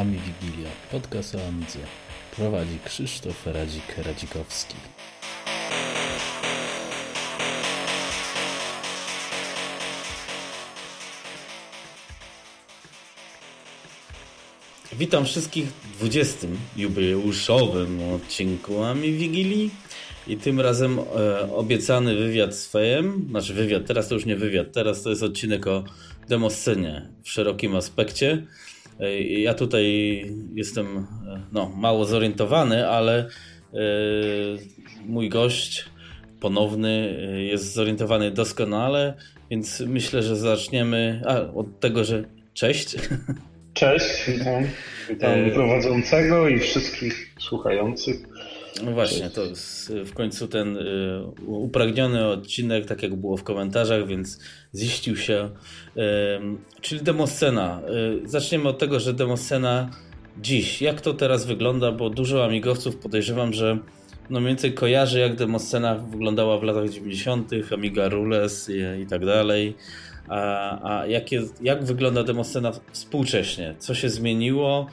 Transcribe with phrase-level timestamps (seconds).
[0.00, 1.78] Ami Wigilia, podcast o Amidze.
[2.36, 4.74] Prowadzi Krzysztof Radzik-Radzikowski.
[14.92, 16.46] Witam wszystkich w 20.
[16.76, 19.70] jubileuszowym odcinku Ami Wigilii.
[20.26, 24.72] I tym razem e, obiecany wywiad z Fejem, znaczy wywiad, teraz to już nie wywiad,
[24.72, 25.84] teraz to jest odcinek o
[26.28, 28.46] demoscenie w szerokim aspekcie.
[29.00, 29.86] E, ja tutaj
[30.54, 33.78] jestem e, no, mało zorientowany, ale e,
[35.06, 35.84] mój gość
[36.40, 39.14] ponowny e, jest zorientowany doskonale,
[39.50, 42.96] więc myślę, że zaczniemy a, od tego, że cześć.
[43.74, 44.64] Cześć, witam,
[45.08, 48.16] witam prowadzącego i wszystkich słuchających.
[48.84, 54.06] No właśnie, to jest w końcu ten y, upragniony odcinek, tak jak było w komentarzach,
[54.06, 54.38] więc
[54.74, 55.50] ziścił się.
[56.80, 57.80] Czyli demoscena.
[58.24, 59.90] Y, zaczniemy od tego, że demoscena
[60.42, 60.82] dziś.
[60.82, 61.92] Jak to teraz wygląda?
[61.92, 63.78] Bo dużo amigowców podejrzewam, że
[64.30, 69.26] no mniej więcej kojarzy jak demoscena wyglądała w latach 90., Amiga Rules i, i tak
[69.26, 69.74] dalej.
[70.28, 73.74] A, a jak, jest, jak wygląda demoscena współcześnie?
[73.78, 74.86] Co się zmieniło?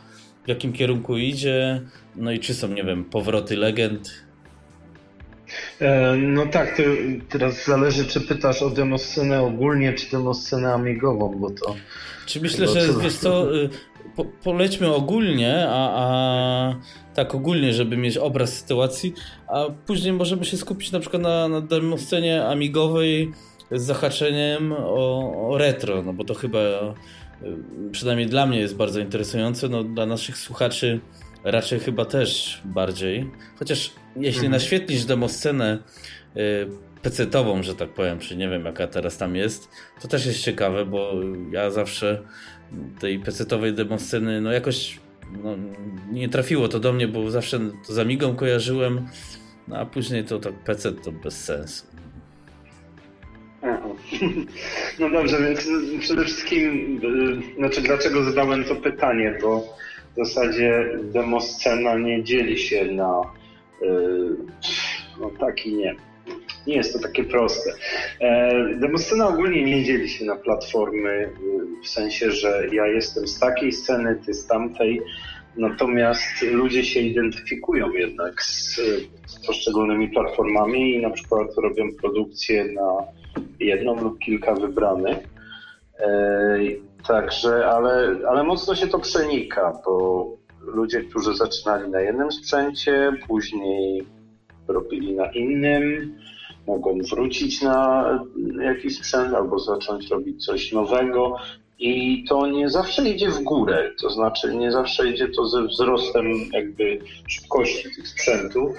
[0.45, 1.81] W jakim kierunku idzie,
[2.15, 4.23] no i czy są, nie wiem, powroty legend.
[5.81, 6.83] E, no tak, to
[7.29, 11.75] teraz zależy, czy pytasz o demoscenę ogólnie, czy demoscenę amigową, bo to...
[12.25, 13.69] Czy myślę, że wiesz co, y,
[14.15, 16.75] po, polećmy ogólnie, a, a
[17.13, 19.13] tak ogólnie, żeby mieć obraz sytuacji,
[19.47, 23.31] a później możemy się skupić na przykład na, na demoscenie amigowej
[23.71, 26.59] z zahaczeniem o, o retro, no bo to chyba
[27.91, 30.99] przynajmniej dla mnie jest bardzo interesujące, no dla naszych słuchaczy
[31.43, 33.31] raczej chyba też bardziej.
[33.59, 34.51] Chociaż jeśli mhm.
[34.51, 35.79] naświetlisz demoscenę
[36.37, 36.39] y,
[37.01, 39.69] pecetową, że tak powiem, czy nie wiem jaka teraz tam jest,
[40.01, 41.13] to też jest ciekawe, bo
[41.51, 42.21] ja zawsze
[42.99, 44.99] tej pecetowej demosceny, no jakoś
[45.43, 45.55] no,
[46.11, 49.07] nie trafiło to do mnie, bo zawsze to z Amigą kojarzyłem,
[49.67, 51.92] no a później to tak pecet to bez sensu.
[54.99, 55.67] No dobrze, więc
[55.99, 56.99] przede wszystkim,
[57.53, 59.75] y, znaczy dlaczego zadałem to pytanie, bo
[60.13, 63.21] w zasadzie demoscena nie dzieli się na
[63.81, 63.85] y,
[65.21, 65.95] no tak i nie.
[66.67, 67.71] Nie jest to takie proste.
[68.19, 71.29] E, demoscena ogólnie nie dzieli się na platformy y,
[71.83, 75.01] w sensie, że ja jestem z takiej sceny, ty z tamtej.
[75.57, 78.75] Natomiast ludzie się identyfikują jednak z,
[79.27, 83.22] z poszczególnymi platformami i na przykład robią produkcję na
[83.59, 85.17] jedną lub kilka wybranych.
[87.07, 90.25] Także, ale, ale mocno się to przenika, bo
[90.61, 94.03] ludzie, którzy zaczynali na jednym sprzęcie, później
[94.67, 96.15] robili na innym,
[96.67, 98.05] mogą wrócić na
[98.61, 101.35] jakiś sprzęt albo zacząć robić coś nowego.
[101.79, 106.25] I to nie zawsze idzie w górę, to znaczy nie zawsze idzie to ze wzrostem
[106.51, 108.77] jakby szybkości tych sprzętów,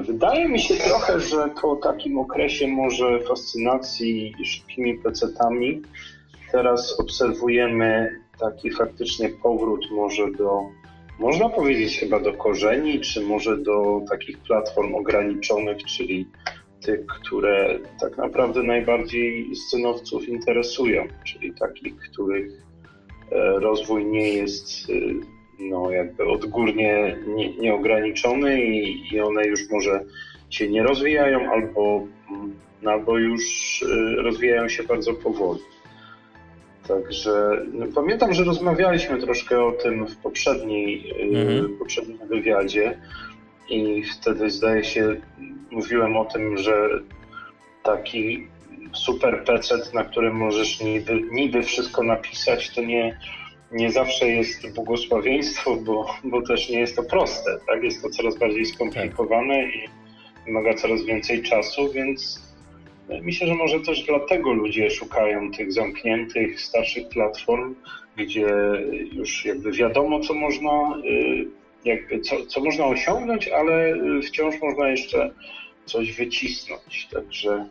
[0.00, 5.82] wydaje mi się trochę, że po takim okresie może fascynacji szybkimi pecetami.
[6.52, 10.60] Teraz obserwujemy taki faktycznie powrót może do,
[11.18, 16.26] można powiedzieć chyba do korzeni, czy może do takich platform ograniczonych, czyli
[16.80, 22.52] tych, które tak naprawdę najbardziej scenowców interesują, czyli takich, których
[23.32, 24.92] e, rozwój nie jest e,
[25.58, 30.00] no, jakby odgórnie nie, nieograniczony i, i one już może
[30.50, 32.06] się nie rozwijają albo,
[32.82, 33.42] no, albo już
[33.82, 35.60] y, rozwijają się bardzo powoli.
[36.88, 41.78] Także no, pamiętam, że rozmawialiśmy troszkę o tym w poprzedniej, y, mhm.
[41.78, 42.98] poprzednim wywiadzie
[43.68, 45.16] i wtedy zdaje się
[45.70, 46.88] mówiłem o tym, że
[47.82, 48.46] taki
[48.92, 53.18] super PC, na którym możesz niby, niby wszystko napisać, to nie,
[53.72, 57.58] nie zawsze jest błogosławieństwo, bo, bo też nie jest to proste.
[57.66, 57.82] Tak?
[57.82, 59.74] Jest to coraz bardziej skomplikowane tak.
[59.74, 59.88] i
[60.46, 62.46] wymaga coraz więcej czasu, więc
[63.22, 67.74] myślę, że może też dlatego ludzie szukają tych zamkniętych, starszych platform,
[68.16, 68.48] gdzie
[69.12, 71.46] już jakby wiadomo, co można, y,
[71.84, 75.30] jakby co, co można osiągnąć, ale wciąż można jeszcze
[75.84, 77.08] coś wycisnąć.
[77.12, 77.66] Także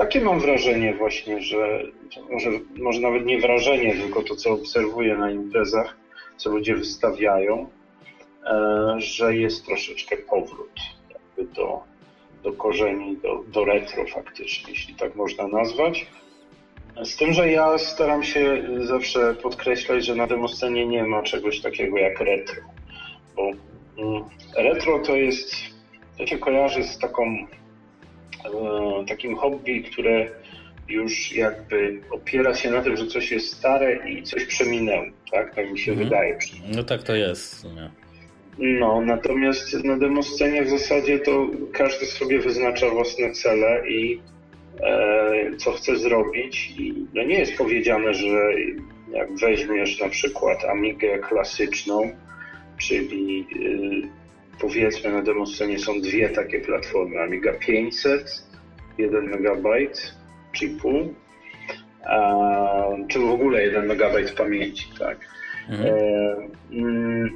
[0.00, 1.82] takie mam wrażenie właśnie, że
[2.30, 5.96] może, może nawet nie wrażenie, tylko to, co obserwuję na imprezach,
[6.36, 7.68] co ludzie wystawiają,
[8.46, 10.80] e, że jest troszeczkę powrót
[11.10, 11.80] jakby do,
[12.42, 16.06] do korzeni, do, do retro faktycznie, jeśli tak można nazwać.
[17.04, 21.98] Z tym, że ja staram się zawsze podkreślać, że na demoscenie nie ma czegoś takiego
[21.98, 22.62] jak retro,
[23.36, 23.42] bo
[23.98, 24.24] mm,
[24.56, 25.54] retro to jest,
[26.18, 27.46] to się kojarzy z taką
[29.08, 30.28] takim hobby, które
[30.88, 35.54] już jakby opiera się na tym, że coś jest stare i coś przeminęło, tak?
[35.54, 36.08] Tak mi się mhm.
[36.08, 36.38] wydaje.
[36.76, 37.64] No tak to jest.
[37.64, 37.90] Nie?
[38.58, 44.20] No, natomiast na demoscenie w zasadzie to każdy sobie wyznacza własne cele i
[44.82, 46.74] e, co chce zrobić.
[46.78, 48.52] I no nie jest powiedziane, że
[49.12, 52.16] jak weźmiesz na przykład Amigę klasyczną,
[52.78, 54.19] czyli y,
[54.60, 58.44] powiedzmy na demoscenie są dwie takie platformy, Amiga 500,
[58.98, 59.68] 1 MB
[60.52, 61.14] czy pół,
[63.08, 64.02] czy w ogóle 1 MB
[64.36, 65.18] pamięci, tak.
[65.68, 65.94] Mhm.
[65.94, 66.36] E,
[66.72, 67.30] mm,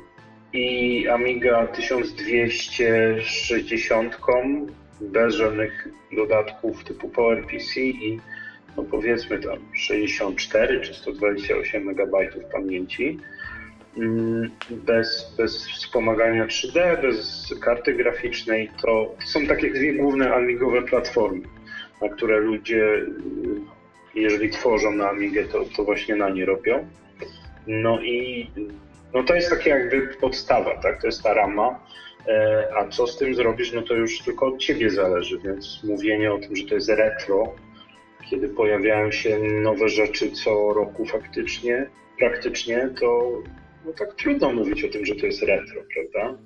[0.53, 4.17] I Amiga 1260
[5.01, 8.21] bez żadnych dodatków typu PowerPC i
[8.77, 12.13] no powiedzmy tam 64 czy 128 MB
[12.53, 13.19] pamięci.
[13.97, 21.43] Mm, bez, bez wspomagania 3D, bez karty graficznej, to są takie dwie główne amigowe platformy,
[22.03, 22.85] na które ludzie,
[24.15, 26.89] jeżeli tworzą na Amigę, to, to właśnie na nie robią.
[27.67, 28.51] No i
[29.15, 31.01] no to jest takie jakby podstawa, tak?
[31.01, 31.81] To jest ta rama.
[32.29, 36.33] E, a co z tym zrobisz, no to już tylko od ciebie zależy, więc mówienie
[36.33, 37.55] o tym, że to jest retro,
[38.31, 41.87] kiedy pojawiają się nowe rzeczy co roku faktycznie,
[42.19, 43.33] praktycznie, to
[43.87, 46.39] no tak trudno mówić o tym, że to jest retro, prawda?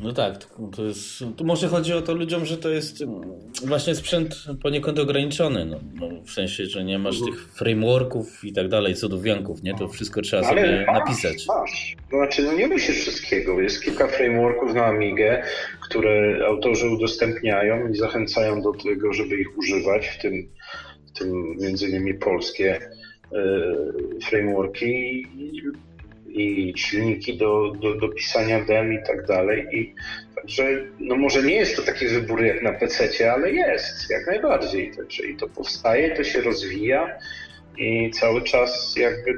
[0.00, 0.34] No tak,
[0.76, 1.24] to jest.
[1.36, 3.20] Tu może chodzi o to ludziom, że to jest mm,
[3.64, 5.64] właśnie sprzęt poniekąd ograniczony.
[5.64, 9.74] No, no w sensie, że nie masz tych frameworków i tak dalej, cudownianków, nie?
[9.74, 11.46] To wszystko trzeba Ale sobie masz, napisać.
[11.46, 11.96] Masz.
[12.10, 13.60] To znaczy, no nie musisz wszystkiego.
[13.60, 15.42] Jest kilka frameworków na Amigę,
[15.82, 20.48] które autorzy udostępniają i zachęcają do tego, żeby ich używać, w tym,
[21.06, 25.26] w tym między innymi polskie y, frameworki
[26.36, 29.66] i silniki do, do, do pisania dem i tak dalej.
[29.72, 29.94] I
[30.34, 30.64] także,
[31.00, 34.92] no może nie jest to taki wybór jak na PC, ale jest, jak najbardziej.
[34.96, 37.18] Także i to powstaje, to się rozwija
[37.78, 39.32] i cały czas jakby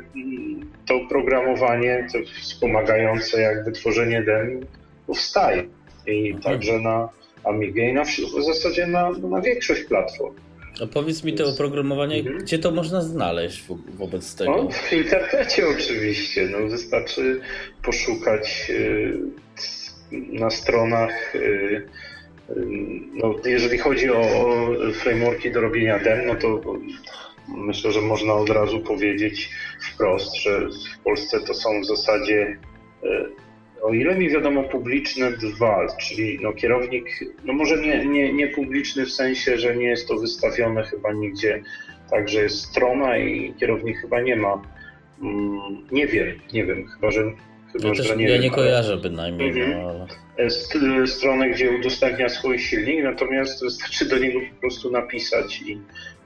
[0.86, 4.60] to oprogramowanie, to wspomagające jakby tworzenie dem
[5.06, 5.64] powstaje.
[6.06, 7.08] I także na
[7.44, 10.34] Amigę i na, w zasadzie na, na większość platform.
[10.82, 12.38] A powiedz mi to oprogramowanie, mhm.
[12.38, 14.56] gdzie to można znaleźć wo wobec tego?
[14.56, 16.48] No, w internecie oczywiście.
[16.48, 17.40] No, wystarczy
[17.82, 19.18] poszukać y,
[20.12, 21.34] na stronach.
[21.34, 21.86] Y, y,
[23.14, 26.60] no, jeżeli chodzi o, o frameworki do robienia dem, no to
[27.48, 32.58] myślę, że można od razu powiedzieć wprost, że w Polsce to są w zasadzie
[33.82, 37.04] o ile mi wiadomo, publiczne dwa, czyli no, kierownik,
[37.44, 41.62] no może nie, nie, nie publiczny w sensie, że nie jest to wystawione chyba nigdzie,
[42.10, 44.62] także jest strona i kierownik chyba nie ma.
[45.22, 45.60] Mm,
[45.92, 47.22] nie wiem, nie wiem, chyba że.
[47.72, 49.02] Chyba, ja, że nie, ja wiem, nie kojarzę ale...
[49.02, 49.52] bynajmniej.
[49.54, 49.86] No, mhm.
[49.86, 50.06] ale...
[51.02, 55.78] E, stronę, gdzie udostępnia swój silnik, natomiast wystarczy do niego po prostu napisać i,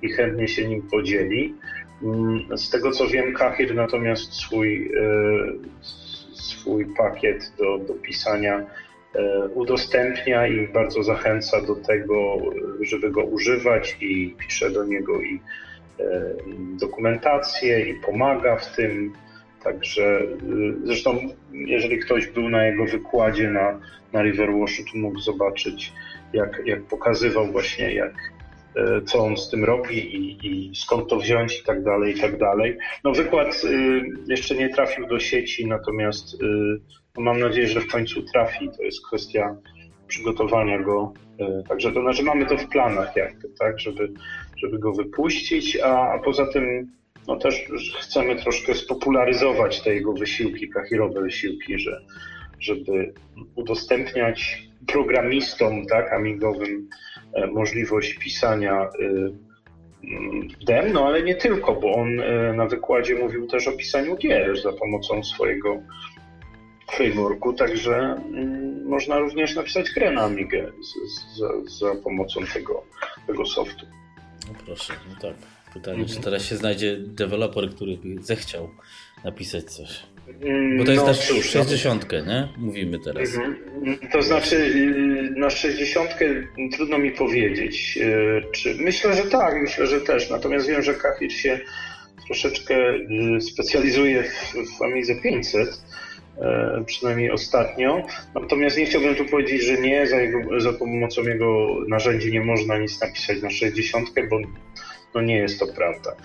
[0.03, 1.55] i chętnie się nim podzieli.
[2.03, 5.93] Mm, z tego co wiem, Kahir natomiast swój e,
[6.43, 8.67] swój pakiet do, do pisania
[9.15, 12.37] e, udostępnia i bardzo zachęca do tego,
[12.81, 15.41] żeby go używać i pisze do niego i
[16.00, 16.35] e,
[16.81, 19.12] dokumentację i pomaga w tym.
[19.65, 20.27] Także e,
[20.85, 21.19] zresztą,
[21.53, 23.81] jeżeli ktoś był na jego wykładzie na,
[24.12, 25.93] na Riverwashu, to mógł zobaczyć,
[26.33, 28.15] jak, jak pokazywał właśnie, jak,
[29.07, 32.39] co on z tym robi i, i, skąd to wziąć i tak dalej, i tak
[32.39, 32.79] dalej.
[33.05, 36.37] No wykład y, jeszcze nie trafił do sieci, natomiast y,
[37.17, 38.70] no mam nadzieję, że w końcu trafi.
[38.77, 39.56] To jest kwestia
[40.06, 41.13] przygotowania go.
[41.41, 44.13] Y, także to znaczy mamy to w planach jakby, tak, żeby,
[44.56, 46.87] żeby go wypuścić, a, a poza tym
[47.29, 47.65] no też
[48.01, 52.01] chcemy troszkę spopularyzować te jego wysiłki, kahirowe wysiłki, że,
[52.61, 53.13] żeby
[53.55, 57.12] udostępniać programistom, tak, amigowym E,
[57.53, 58.89] możliwość pisania e,
[60.05, 64.17] mm, dem, no ale nie tylko, bo on e, na wykładzie mówił też o pisaniu
[64.17, 65.82] gier za pomocą swojego
[66.93, 70.72] frameworku, także mm, można również napisać grę na Amigę
[71.39, 71.48] za,
[71.86, 72.82] za pomocą tego,
[73.27, 73.86] tego softu.
[74.48, 75.34] No proszę, no tak.
[75.74, 76.17] Pytanie, mhm.
[76.17, 78.70] czy teraz się znajdzie deweloper, który by zechciał
[79.24, 80.03] napisać coś.
[80.43, 82.24] Mm, Bo to jest no, cóż, 60, no.
[82.26, 82.48] nie?
[82.58, 83.36] Mówimy teraz.
[83.36, 83.56] Mhm.
[84.12, 86.10] To znaczy, y, na 60
[86.76, 87.98] trudno mi powiedzieć.
[88.02, 88.74] Y, czy...
[88.81, 90.31] Myślę, że tak, myślę, że też.
[90.31, 91.60] Natomiast wiem, że Kahir się
[92.26, 92.76] troszeczkę
[93.41, 95.82] specjalizuje w, w Amizę 500
[96.86, 98.06] przynajmniej ostatnio.
[98.34, 102.79] Natomiast nie chciałbym tu powiedzieć, że nie, za, jego, za pomocą jego narzędzi nie można
[102.79, 104.38] nic napisać na 60, bo
[105.14, 106.17] no nie jest to prawda.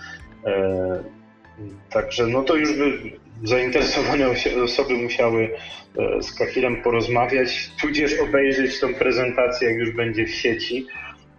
[1.90, 3.12] Także no to już by
[3.44, 4.26] zainteresowane
[4.64, 5.50] osoby musiały
[5.98, 10.86] e, z Kahirem porozmawiać, tudzież obejrzeć tą prezentację, jak już będzie w sieci.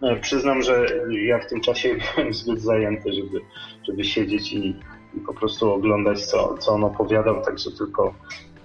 [0.02, 3.42] No, przyznam, że ja w tym czasie byłem zbyt zajęty, żeby,
[3.88, 4.76] żeby siedzieć i,
[5.18, 8.14] i po prostu oglądać, co, co on opowiadał, także tylko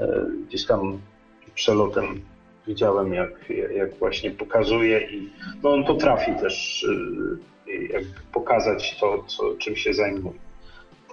[0.01, 1.01] e, gdzieś tam
[1.55, 2.21] przelotem
[2.67, 5.31] widziałem, jak, jak właśnie pokazuje i
[5.63, 6.87] no on potrafi też
[7.69, 10.44] e, jak pokazać to, co, czym się zajmuje.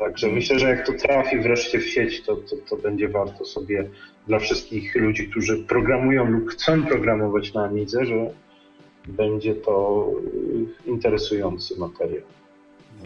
[0.01, 3.89] Także myślę, że jak to trafi wreszcie w sieć, to, to, to będzie warto sobie
[4.27, 8.29] dla wszystkich ludzi, którzy programują lub chcą programować na Amidze, że
[9.07, 10.05] będzie to
[10.85, 12.23] interesujący materiał.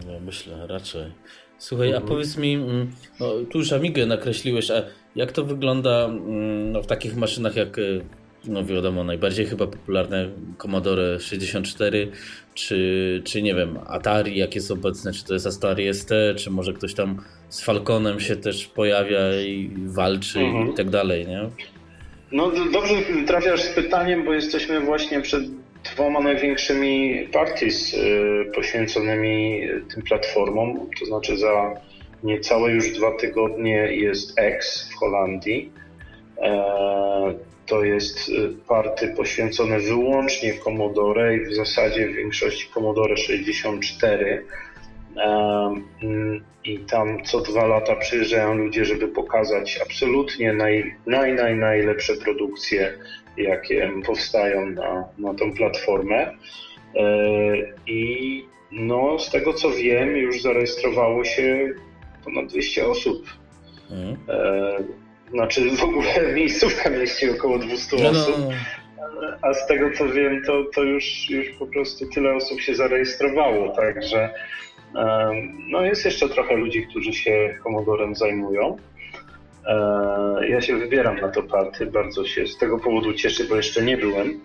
[0.06, 1.12] No, myślę, raczej.
[1.58, 2.08] Słuchaj, a mhm.
[2.08, 4.82] powiedz mi, mm, no, tu już Amigę nakreśliłeś, a
[5.16, 8.04] jak to wygląda mm, no, w takich maszynach jak y,
[8.46, 12.10] no wiadomo, najbardziej chyba popularne Commodore 64,
[12.54, 16.72] czy, czy nie wiem, Atari, jak jest obecne, czy to jest Atari ST, czy może
[16.72, 20.70] ktoś tam z Falconem się też pojawia i walczy mhm.
[20.70, 21.40] i tak dalej, nie?
[22.32, 22.94] No dobrze
[23.26, 25.42] trafiasz z pytaniem, bo jesteśmy właśnie przed
[25.94, 29.60] dwoma największymi parties y, poświęconymi
[29.94, 31.74] tym platformom, to znaczy za
[32.22, 35.72] niecałe już dwa tygodnie jest X w Holandii.
[37.66, 44.44] E, to jest y, party poświęcone wyłącznie Commodore i w zasadzie w większości Commodore 64.
[46.02, 52.14] Mm, I tam co dwa lata przyjeżdżają ludzie, żeby pokazać absolutnie naj, naj, naj, najlepsze
[52.14, 52.98] produkcje,
[53.36, 56.30] jakie powstają na, na tą platformę.
[56.96, 57.12] E,
[57.86, 61.74] I no, z tego co wiem, już zarejestrowało się
[62.24, 63.26] ponad 200 osób.
[63.90, 64.16] Mhm.
[65.30, 68.36] Znaczy w ogóle miejscówka mieści około 200 no, no, osób.
[68.38, 68.50] No.
[69.42, 73.76] A z tego co wiem, to, to już, już po prostu tyle osób się zarejestrowało,
[73.76, 74.30] także
[75.68, 78.76] no jest jeszcze trochę ludzi, którzy się Commodorem zajmują.
[79.66, 83.82] E, ja się wybieram na to party, bardzo się z tego powodu cieszę, bo jeszcze
[83.82, 84.40] nie byłem.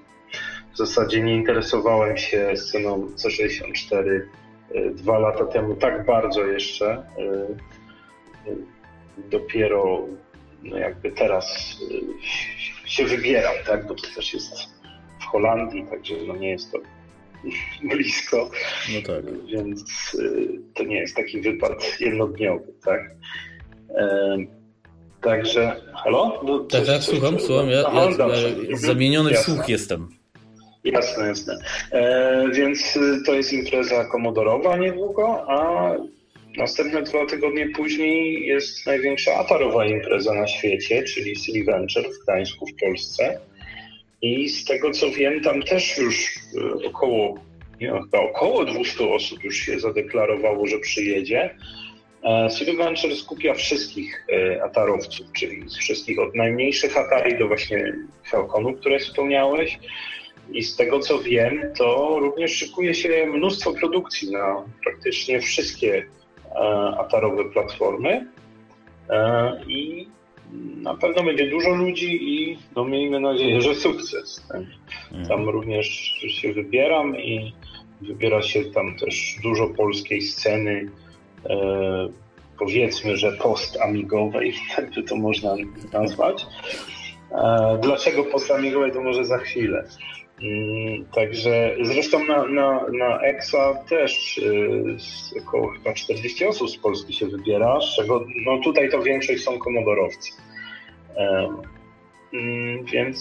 [0.74, 4.22] W zasadzie nie interesowałem się sceną C64
[4.76, 6.88] e, dwa lata temu tak bardzo jeszcze.
[6.88, 7.04] E,
[9.18, 10.08] dopiero
[10.64, 11.78] no jakby teraz
[12.86, 14.54] y, się wybieram, tak, bo to też jest
[15.20, 16.78] w Holandii, także no nie jest to
[17.96, 18.50] blisko,
[18.94, 19.46] no tak.
[19.46, 23.12] więc y, to nie jest taki wypad jednodniowy, tak.
[25.22, 26.42] Także, halo?
[26.44, 28.10] No, tak, tak, słucham, słucham, ja, ja,
[28.70, 29.54] ja zamieniony jasne.
[29.54, 30.10] słuch jestem.
[30.84, 31.58] Jasne, jasne.
[31.92, 35.92] E, więc y, to jest impreza komodorowa niedługo, a
[36.58, 42.66] Następne dwa tygodnie później jest największa atarowa impreza na świecie, czyli Silly Venture w Gdańsku
[42.66, 43.40] w Polsce.
[44.22, 46.36] I z tego co wiem, tam też już
[46.82, 47.40] e, około,
[47.82, 51.56] nie, około 200 osób już się zadeklarowało, że przyjedzie.
[52.58, 57.94] Silly Venture skupia wszystkich e, atarowców, czyli z wszystkich od najmniejszych atari do właśnie
[58.32, 59.80] Falconu, które wspomniałeś.
[60.52, 66.21] I z tego co wiem, to również szykuje się mnóstwo produkcji na praktycznie wszystkie E,
[66.98, 68.28] atarowe platformy
[69.10, 70.08] e, i
[70.82, 74.46] na pewno będzie dużo ludzi i no miejmy nadzieję, że sukces.
[74.48, 74.62] Tak?
[75.12, 75.28] Mhm.
[75.28, 75.88] Tam również
[76.28, 77.54] się wybieram i
[78.02, 80.92] wybiera się tam też dużo polskiej sceny,
[81.50, 82.10] e,
[82.60, 85.56] powiedzmy, że post-amigowej, jakby to można
[85.94, 86.46] nazwać.
[87.82, 89.88] Dlaczego post-amigowej, to może za chwilę.
[90.42, 97.14] Mm, także zresztą na, na, na EXA też y, około chyba 40 osób z Polski
[97.14, 100.32] się wybiera, z czego no tutaj to większość są komodorowcy.
[102.34, 103.18] Mm, więc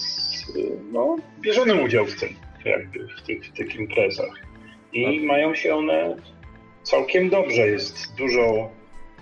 [0.56, 2.28] y, no, bierzemy udział w tym,
[2.64, 4.34] jakby w tych, w tych imprezach.
[4.92, 5.24] I tak.
[5.24, 6.16] mają się one
[6.82, 7.68] całkiem dobrze.
[7.68, 8.70] Jest dużo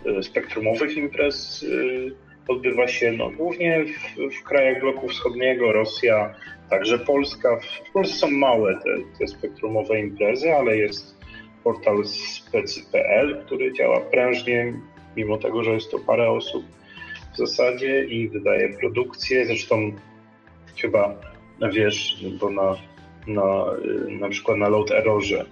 [0.07, 1.67] y, spektrumowych imprez
[2.49, 6.35] odbywa się no, głównie w, w krajach bloku wschodniego, Rosja,
[6.71, 7.61] także Polska.
[7.89, 11.19] W Polsce są małe te, te spektrumowe imprezy, ale jest
[11.65, 14.75] portal specy.pl, który działa prężnie,
[15.17, 16.65] mimo tego, że jest to parę osób
[17.35, 19.47] w zasadzie i wydaje produkcje.
[19.47, 19.93] Zresztą
[20.77, 21.15] chyba
[21.73, 22.77] wiesz, bo na,
[23.27, 23.65] na,
[24.21, 25.45] na przykład na Load Errorze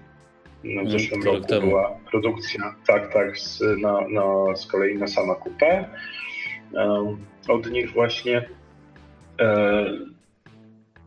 [0.64, 5.34] w mm, zeszłym roku była produkcja, tak, tak, z, na, na, z kolei na sama
[5.34, 5.84] kupę
[7.48, 8.48] od nich właśnie.
[9.40, 10.15] E,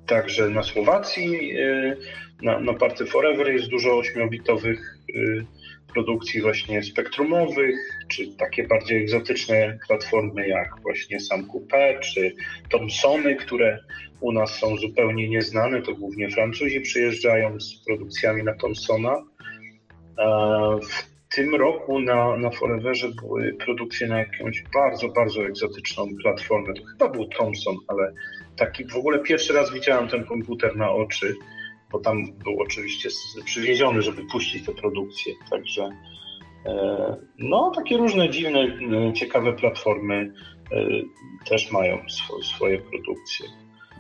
[0.10, 1.96] także na Słowacji, e,
[2.42, 5.20] na, na Party Forever jest dużo ośmiobitowych e,
[5.94, 7.75] produkcji właśnie spektrumowych,
[8.08, 12.36] czy takie bardziej egzotyczne platformy jak właśnie sam Coupé, czy
[12.70, 13.80] Thomsony, które
[14.22, 19.24] u nas są zupełnie nieznane, to głównie Francuzi przyjeżdżają z produkcjami na Thomsona.
[21.29, 26.74] Tym roku na, na Foreverze były produkcje na jakąś bardzo, bardzo egzotyczną platformę.
[26.74, 28.13] To chyba był Thomson, ale
[28.55, 31.36] taki w ogóle pierwszy raz widziałem ten komputer na oczy.
[31.91, 33.09] bo tam był oczywiście
[33.45, 35.33] przywieziony, żeby puścić tę produkcję.
[35.50, 35.89] Także
[36.65, 40.33] e, no, takie różne dziwne, e, ciekawe platformy
[41.45, 42.00] też mają
[42.41, 43.45] swoje produkcje.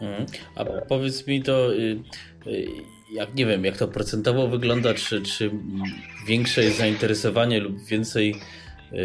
[0.01, 0.25] Mhm.
[0.55, 1.99] A powiedz mi to, y,
[2.47, 2.67] y,
[3.11, 5.51] jak nie wiem, jak to procentowo wygląda, czy, czy
[6.27, 8.35] większe jest zainteresowanie lub więcej
[8.93, 8.95] y,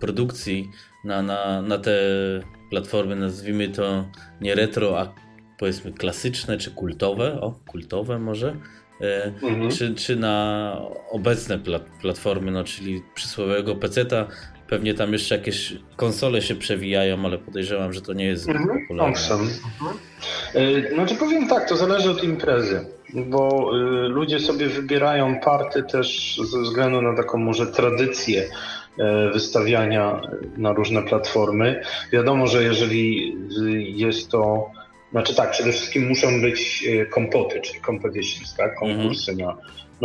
[0.00, 0.68] produkcji
[1.04, 2.00] na, na, na te
[2.70, 4.08] platformy, nazwijmy to
[4.40, 5.14] nie retro, a
[5.58, 8.56] powiedzmy klasyczne czy kultowe, o kultowe może,
[9.42, 9.70] mhm.
[9.70, 10.76] czy, czy na
[11.10, 11.58] obecne
[12.00, 14.28] platformy, no czyli przysłowiowego PC-ta,
[14.68, 19.12] Pewnie tam jeszcze jakieś konsole się przewijają, ale podejrzewam, że to nie jest mhm, popularne.
[19.12, 19.40] Owszem.
[19.40, 20.94] Mhm.
[20.94, 26.60] Znaczy powiem tak, to zależy od imprezy, bo y, ludzie sobie wybierają party też ze
[26.60, 28.48] względu na taką może tradycję
[28.98, 30.20] e, wystawiania
[30.56, 31.82] na różne platformy.
[32.12, 33.36] Wiadomo, że jeżeli
[33.98, 34.70] jest to
[35.14, 38.74] znaczy tak, przede wszystkim muszą być kompoty, czyli competitions, tak?
[38.78, 39.48] konkursy mhm.
[39.48, 39.56] na,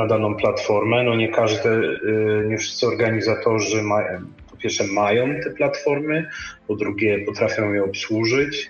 [0.03, 1.03] na daną platformę.
[1.03, 1.99] No nie każdy,
[2.47, 4.19] nie wszyscy organizatorzy mają,
[4.59, 6.29] pierwsze mają te platformy,
[6.67, 8.69] po drugie potrafią je obsłużyć.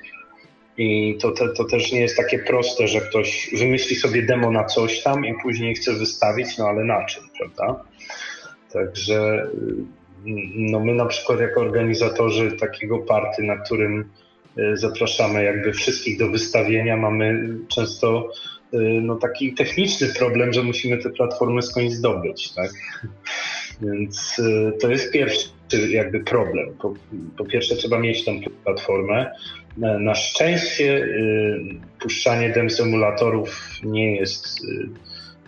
[0.77, 4.63] I to, to, to też nie jest takie proste, że ktoś wymyśli sobie demo na
[4.63, 7.84] coś tam i później chce wystawić, no ale na czym, prawda?
[8.74, 9.48] Także
[10.55, 14.10] no my na przykład jako organizatorzy takiego party, na którym
[14.58, 18.31] e, zapraszamy jakby wszystkich do wystawienia, mamy często
[18.74, 22.72] e, no, taki techniczny problem, że musimy te platformy skądś zdobyć, tak?
[23.81, 25.50] Więc e, to jest pierwszy
[25.89, 26.74] jakby problem.
[26.81, 26.93] Po,
[27.38, 29.31] po pierwsze trzeba mieć tą platformę.
[29.77, 31.59] Na szczęście y,
[32.00, 34.89] puszczanie dem symulatorów nie jest y,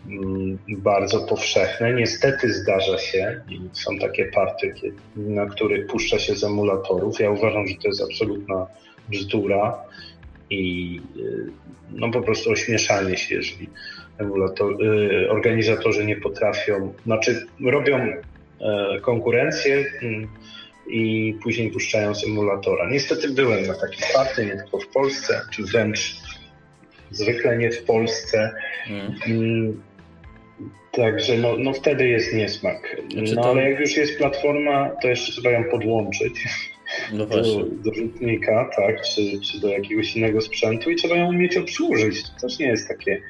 [0.09, 1.93] mm, bardzo powszechne.
[1.93, 4.73] Niestety zdarza się są takie partie,
[5.15, 7.19] na których puszcza się z emulatorów.
[7.19, 8.67] Ja uważam, że to jest absolutna
[9.09, 9.83] bzdura
[10.51, 11.51] i y,
[11.91, 13.69] no po prostu ośmieszanie się, jeżeli
[14.17, 14.77] emulator,
[15.29, 18.21] organizatorzy nie potrafią, znaczy robią
[18.61, 20.27] E, konkurencję mm,
[20.87, 22.89] i później puszczają symulatora.
[22.89, 26.15] Niestety byłem na takich party, nie tylko w Polsce, czy wręcz
[27.11, 28.51] zwykle nie w Polsce.
[28.83, 29.81] Hmm.
[30.91, 32.97] Także no, no wtedy jest niesmak.
[33.11, 33.49] Znaczy no to...
[33.49, 36.33] ale jak już jest platforma, to jeszcze trzeba ją podłączyć.
[37.13, 41.57] No do, do rzutnika, tak, czy, czy do jakiegoś innego sprzętu i trzeba ją umieć
[41.57, 42.23] obsłużyć.
[42.23, 43.21] To też nie jest takie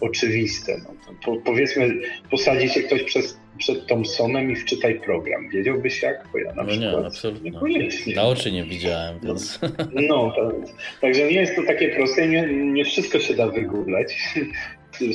[0.00, 0.80] oczywiste.
[0.84, 2.00] No, po, powiedzmy,
[2.30, 5.48] posadzi się ktoś przez, przed Thompsonem i wczytaj program.
[5.50, 6.28] Wiedziałbyś jak?
[6.32, 7.50] Bo ja na no przykład nie, absolutnie.
[7.50, 8.14] Niekoniecznie.
[8.14, 9.58] Na oczy nie widziałem, więc...
[9.92, 10.70] No, no tak.
[11.00, 14.14] także nie jest to takie proste, nie, nie wszystko się da wygooglać.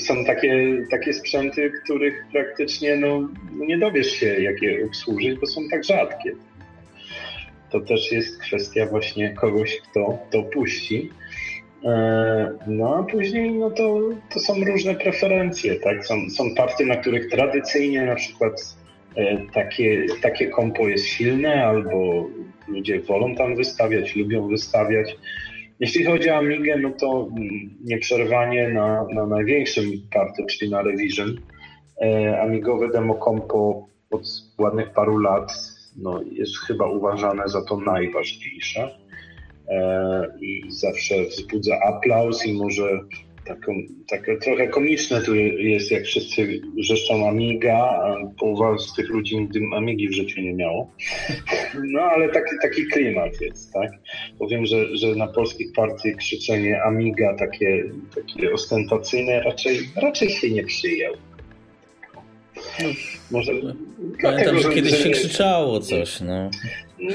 [0.08, 5.62] Są takie, takie sprzęty, których praktycznie no, nie dowiesz się, jak je obsłużyć, bo są
[5.70, 6.32] tak rzadkie.
[7.72, 11.10] To też jest kwestia właśnie kogoś, kto to puści.
[11.84, 14.00] E, no a później no to,
[14.34, 16.06] to są różne preferencje, tak?
[16.06, 18.76] Są, są partie, na których tradycyjnie na przykład
[19.16, 22.28] e, takie, takie kompo jest silne, albo
[22.68, 25.18] ludzie wolą tam wystawiać, lubią wystawiać.
[25.80, 27.50] Jeśli chodzi o Amigę, no to mm,
[27.84, 31.38] nieprzerwanie na, na największym party, czyli na Revision,
[32.02, 34.24] e, Amigowe demo kompo od
[34.58, 35.52] ładnych paru lat
[35.96, 38.98] no, jest chyba uważane za to najważniejsze.
[39.68, 43.00] E, i zawsze wzbudza aplauz i może
[43.46, 43.74] taką,
[44.08, 49.60] takie trochę komiczne tu jest, jak wszyscy wrzeszczą Amiga, a połowa z tych ludzi nigdy
[49.76, 50.92] Amigi w życiu nie miało.
[51.84, 53.92] No ale taki, taki klimat jest, tak?
[54.40, 57.84] Powiem, że, że na polskich partii krzyczenie Amiga takie,
[58.16, 61.18] takie ostentacyjne raczej, raczej się nie przyjęło.
[63.32, 63.52] Może
[64.22, 66.50] Pamiętam, że kiedyś się krzyczało coś, no.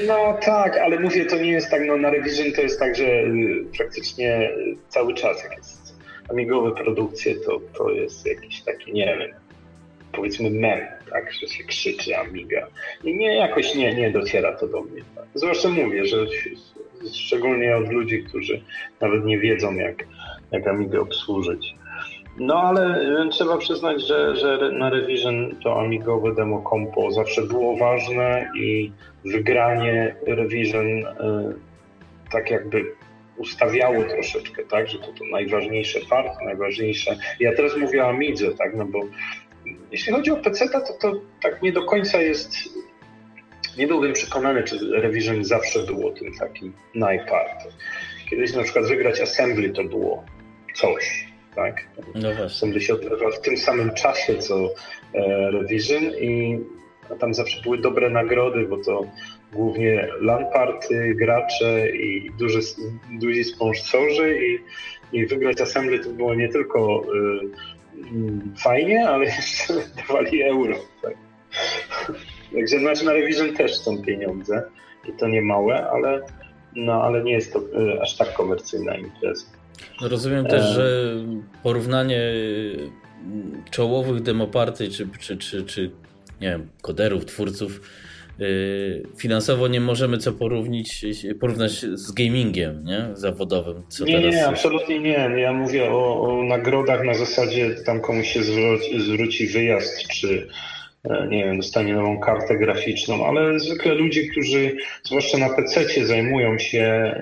[0.07, 3.05] No tak, ale mówię, to nie jest tak, no na Revision to jest tak, że
[3.05, 4.49] y, praktycznie
[4.89, 5.95] cały czas, jak jest
[6.29, 9.31] amigowe produkcje, to, to jest jakiś taki, nie wiem,
[10.11, 10.79] powiedzmy mem,
[11.09, 12.67] tak, że się krzyczy Amiga.
[13.03, 15.01] I nie, jakoś nie, nie dociera to do mnie.
[15.15, 15.25] Tak.
[15.33, 16.17] Zwłaszcza mówię, że
[17.13, 18.61] szczególnie od ludzi, którzy
[19.01, 20.07] nawet nie wiedzą, jak,
[20.51, 21.75] jak Amigę obsłużyć.
[22.39, 27.77] No ale y, trzeba przyznać, że, że na Revision to amigowe demo compo zawsze było
[27.77, 28.91] ważne i
[29.25, 31.05] wygranie Revision y,
[32.31, 32.85] tak jakby
[33.37, 37.17] ustawiało troszeczkę, tak, że to, to najważniejsze partie, najważniejsze.
[37.39, 38.99] Ja teraz mówię o Amidze, tak, no bo
[39.91, 42.55] jeśli chodzi o PC, to, to tak nie do końca jest.
[43.77, 47.63] Nie byłbym przekonany, czy Revision zawsze było tym takim najpart.
[48.29, 50.23] Kiedyś na przykład wygrać Assembly to było
[50.75, 51.87] coś tak?
[52.15, 52.81] No właśnie.
[52.81, 54.73] się odbywa w tym samym czasie co
[55.13, 56.59] e, Revision i
[57.19, 59.05] tam zawsze były dobre nagrody, bo to
[59.53, 62.59] głównie lamparty, gracze i duży,
[63.11, 64.59] duzi sponsorzy i,
[65.17, 69.73] i wygrać Assembly to było nie tylko y, fajnie, ale jeszcze
[70.07, 70.75] dawali euro.
[71.01, 71.13] Tak.
[72.53, 74.63] Także znaczy na Revision też są pieniądze
[75.09, 76.21] i to nie małe, ale,
[76.75, 79.45] no, ale nie jest to y, aż tak komercyjna impreza.
[80.01, 80.73] No rozumiem też, e...
[80.73, 81.15] że
[81.63, 82.89] porównanie y,
[83.71, 85.91] czołowych demoparty czy, czy, czy, czy
[86.41, 87.81] nie wiem, koderów, twórców
[88.39, 91.05] y, finansowo nie możemy co porównać,
[91.39, 93.07] porównać z gamingiem nie?
[93.13, 93.83] zawodowym.
[93.89, 94.35] Co nie, teraz...
[94.35, 95.29] nie, absolutnie nie.
[95.37, 100.47] Ja mówię o, o nagrodach na zasadzie tam komuś się zwróci, zwróci wyjazd, czy
[101.09, 106.59] E, nie wiem, dostanie nową kartę graficzną, ale zwykle ludzie, którzy zwłaszcza na PC zajmują
[106.59, 107.15] się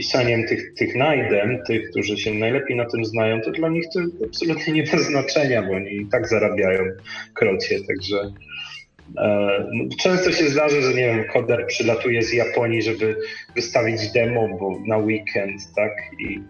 [0.00, 4.00] pisaniem tych, tych najdem, tych, którzy się najlepiej na tym znają, to dla nich to
[4.26, 6.82] absolutnie nie ma znaczenia, bo oni i tak zarabiają
[7.34, 8.32] krocie, także
[9.18, 13.16] e, no, Często się zdarza, że nie wiem, koder przylatuje z Japonii, żeby
[13.54, 15.92] wystawić demo bo na weekend, tak?
[16.18, 16.40] I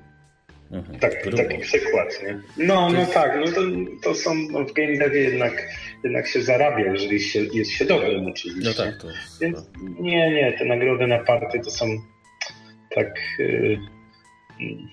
[0.70, 0.98] Mhm.
[0.98, 2.40] Tak, taki przykład, nie?
[2.66, 3.60] No, no tak, no to,
[4.02, 5.68] to są no w game devie jednak,
[6.04, 8.70] jednak się zarabia, jeżeli się, jest się dobrym oczywiście.
[8.70, 9.08] No tak, to...
[9.40, 11.86] Więc nie, nie, te nagrody na party to są
[12.94, 13.78] tak, y,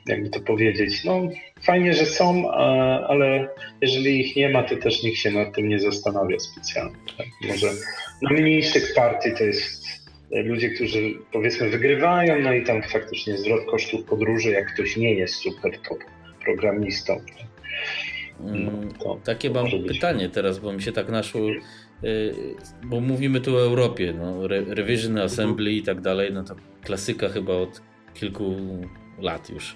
[0.08, 1.30] jakby to powiedzieć, no
[1.62, 2.52] fajnie, że są,
[3.08, 3.50] ale
[3.82, 6.96] jeżeli ich nie ma, to też nikt się nad tym nie zastanawia specjalnie.
[7.18, 7.28] Tak?
[7.48, 7.68] Może
[8.22, 9.88] na mniejszych party to jest
[10.32, 15.36] ludzie, którzy powiedzmy wygrywają, no i tam faktycznie zwrot kosztów podróży, jak ktoś nie jest
[15.36, 16.00] super top
[16.46, 17.22] programistą.
[18.46, 18.90] Mm,
[19.24, 21.42] takie mam pytanie teraz, bo mi się tak naszło,
[22.84, 27.54] bo mówimy tu o Europie, no, Revision Assembly i tak dalej, no to klasyka chyba
[27.54, 27.82] od
[28.14, 28.56] kilku
[29.20, 29.76] lat już.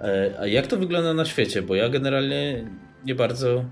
[0.00, 1.62] E, a jak to wygląda na świecie?
[1.62, 2.64] Bo ja generalnie
[3.04, 3.64] nie bardzo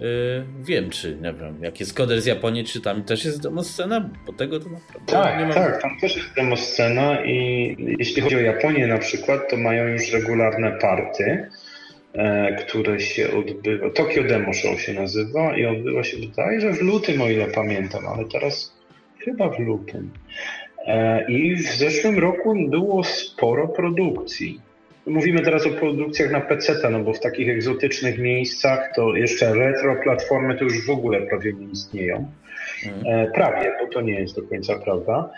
[0.00, 4.10] Yy, wiem, czy nie wiem, jak jest koder z Japonii, czy tam też jest demoscena,
[4.26, 5.54] bo tego to naprawdę tak, nie mam.
[5.54, 10.12] Tak, tam też jest demoscena i jeśli chodzi o Japonię na przykład, to mają już
[10.12, 11.48] regularne party,
[12.58, 16.16] które się odbywa, Tokyo Demo Show się nazywa i odbywa się
[16.58, 18.78] że w lutym, o ile pamiętam, ale teraz
[19.24, 20.10] chyba w lutym.
[20.86, 24.60] E, I w zeszłym roku było sporo produkcji.
[25.06, 29.96] Mówimy teraz o produkcjach na PC, no bo w takich egzotycznych miejscach to jeszcze retro
[30.02, 32.30] platformy to już w ogóle prawie nie istnieją.
[33.06, 35.30] E, prawie, bo to nie jest do końca prawda.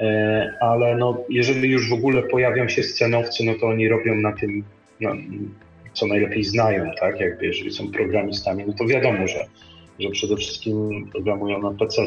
[0.00, 4.32] E, ale no, jeżeli już w ogóle pojawią się scenowcy, no to oni robią na
[4.32, 4.64] tym,
[5.98, 7.20] co najlepiej znają, tak?
[7.20, 9.46] Jakby jeżeli są programistami, no to wiadomo, że,
[10.00, 12.02] że przede wszystkim programują na PC.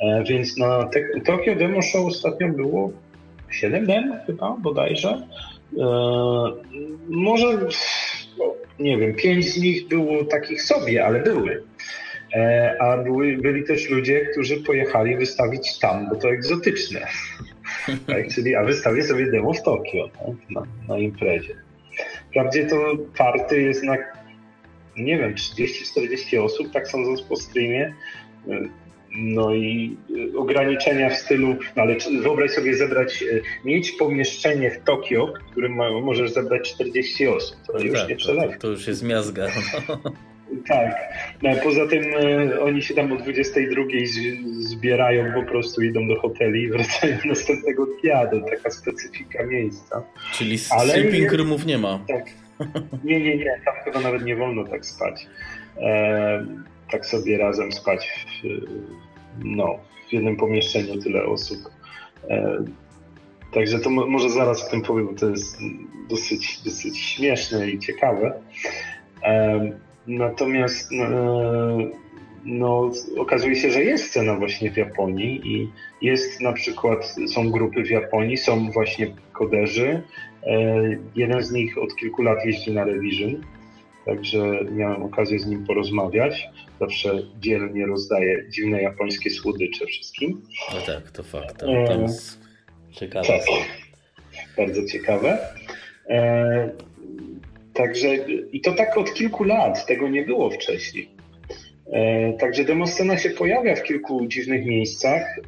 [0.00, 2.92] E, więc na te, Tokyo Demo Show ostatnio było
[3.50, 5.08] 7 dem chyba bodajże.
[5.78, 5.84] E,
[7.08, 7.58] może,
[8.38, 11.62] no, nie wiem, pięć z nich było takich sobie, ale były.
[12.34, 17.00] E, a były, byli też ludzie, którzy pojechali wystawić tam, bo to egzotyczne.
[18.06, 21.69] tak, czyli, a wystawię sobie demo w Tokio tak, na, na imprezie.
[22.30, 23.96] Wprawdzie to party jest na,
[24.96, 27.94] nie wiem, 30-40 osób, tak sądząc po streamie.
[29.16, 29.96] No i
[30.34, 35.50] y, ograniczenia w stylu, no ale wyobraź sobie zebrać, y, mieć pomieszczenie w Tokio, w
[35.50, 37.56] którym możesz zebrać 40 osób.
[37.66, 38.52] To no już tak, nie przelewa.
[38.52, 39.46] To, to, już jest miazga.
[40.68, 40.94] Tak.
[41.42, 43.82] No, poza tym y, oni się tam o 22
[44.60, 48.26] zbierają, po prostu idą do hoteli i wracają następnego dnia.
[48.26, 50.02] To taka specyfika miejsca.
[50.32, 52.00] Czyli ale sleeping roomów nie ma.
[52.08, 52.24] Tak.
[53.04, 53.60] Nie, nie, nie.
[53.64, 55.26] Tam chyba nawet nie wolno tak spać.
[55.76, 56.46] E,
[56.90, 58.48] tak sobie razem spać w,
[59.44, 61.58] no, w jednym pomieszczeniu tyle osób.
[62.30, 62.64] E,
[63.54, 65.58] także to może zaraz o tym powiem, bo to jest
[66.10, 68.40] dosyć, dosyć śmieszne i ciekawe.
[69.22, 69.72] E,
[70.18, 71.10] natomiast e,
[72.44, 75.68] no, okazuje się, że jest scena właśnie w Japonii i
[76.02, 80.02] jest na przykład, są grupy w Japonii, są właśnie koderzy.
[81.16, 83.42] Jeden z nich od kilku lat jeździ na Revision
[84.04, 86.48] także miałem okazję z nim porozmawiać.
[86.80, 90.42] Zawsze dzielnie rozdaje dziwne japońskie słodycze wszystkim.
[90.74, 91.58] No tak, to fakt.
[91.58, 92.40] Tam, tam jest
[92.90, 93.28] ciekawe.
[93.28, 93.42] Tak,
[94.56, 95.38] bardzo ciekawe.
[97.80, 98.16] Także
[98.52, 101.08] i to tak od kilku lat, tego nie było wcześniej.
[101.92, 105.38] E, także demoscena się pojawia w kilku dziwnych miejscach.
[105.38, 105.42] E,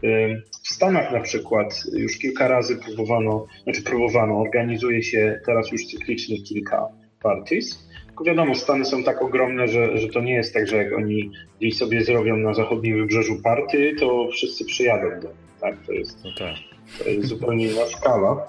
[0.62, 6.42] w Stanach na przykład już kilka razy próbowano, znaczy próbowano, organizuje się teraz już cyklicznie
[6.42, 6.88] kilka
[7.22, 7.88] parties.
[8.06, 11.30] Tylko wiadomo, Stany są tak ogromne, że, że to nie jest tak, że jak oni
[11.60, 15.28] gdzieś sobie zrobią na zachodnim wybrzeżu party, to wszyscy przyjadą do
[15.60, 15.86] tak?
[15.86, 16.54] To jest, no tak.
[16.98, 18.48] to jest zupełnie inna skala.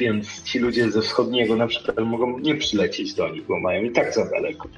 [0.00, 3.90] Więc ci ludzie ze wschodniego na przykład mogą nie przylecieć do nich, bo mają i
[3.90, 4.68] tak za daleko.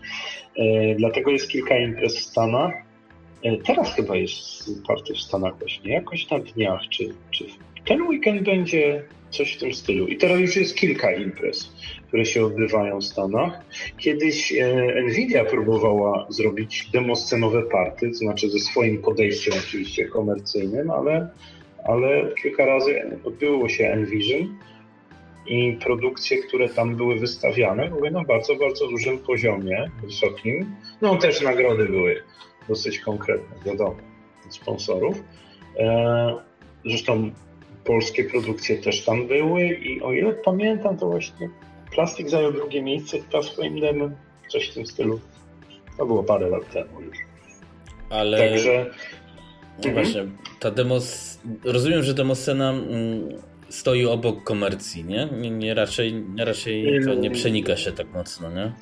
[0.56, 2.72] E, dlatego jest kilka imprez w Stanach.
[3.42, 7.44] E, teraz chyba jest party w Stanach właśnie, jakoś na dniach, czy, czy
[7.84, 10.06] ten weekend będzie coś w tym stylu.
[10.06, 11.72] I teraz już jest kilka imprez,
[12.08, 13.60] które się odbywają w Stanach.
[13.98, 21.28] Kiedyś e, Nvidia próbowała zrobić demoscenowe party, to znaczy ze swoim podejściem oczywiście komercyjnym, ale,
[21.84, 24.56] ale kilka razy odbyło się Envision
[25.46, 30.76] i produkcje, które tam były wystawiane, były na bardzo, bardzo dużym poziomie, wysokim.
[31.00, 32.22] No też nagrody były
[32.68, 33.96] dosyć konkretne, wiadomo,
[34.46, 35.22] od sponsorów.
[35.78, 36.34] E,
[36.84, 37.30] zresztą
[37.84, 41.50] polskie produkcje też tam były i o ile pamiętam, to właśnie
[41.90, 44.16] Plastik zajął drugie miejsce chyba swoim demem,
[44.48, 45.20] coś w tym stylu.
[45.98, 47.18] To było parę lat temu już.
[48.10, 48.38] Ale...
[48.38, 48.90] Także...
[49.84, 49.94] No mhm.
[49.94, 50.26] właśnie,
[50.60, 51.38] ta demos...
[51.64, 53.28] Rozumiem, że demoscena mm,
[53.70, 55.28] stoi obok komercji, nie?
[55.40, 58.72] Nie, nie raczej, nie, raczej to nie przenika się tak mocno, nie?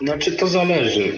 [0.00, 1.12] Znaczy to zależy.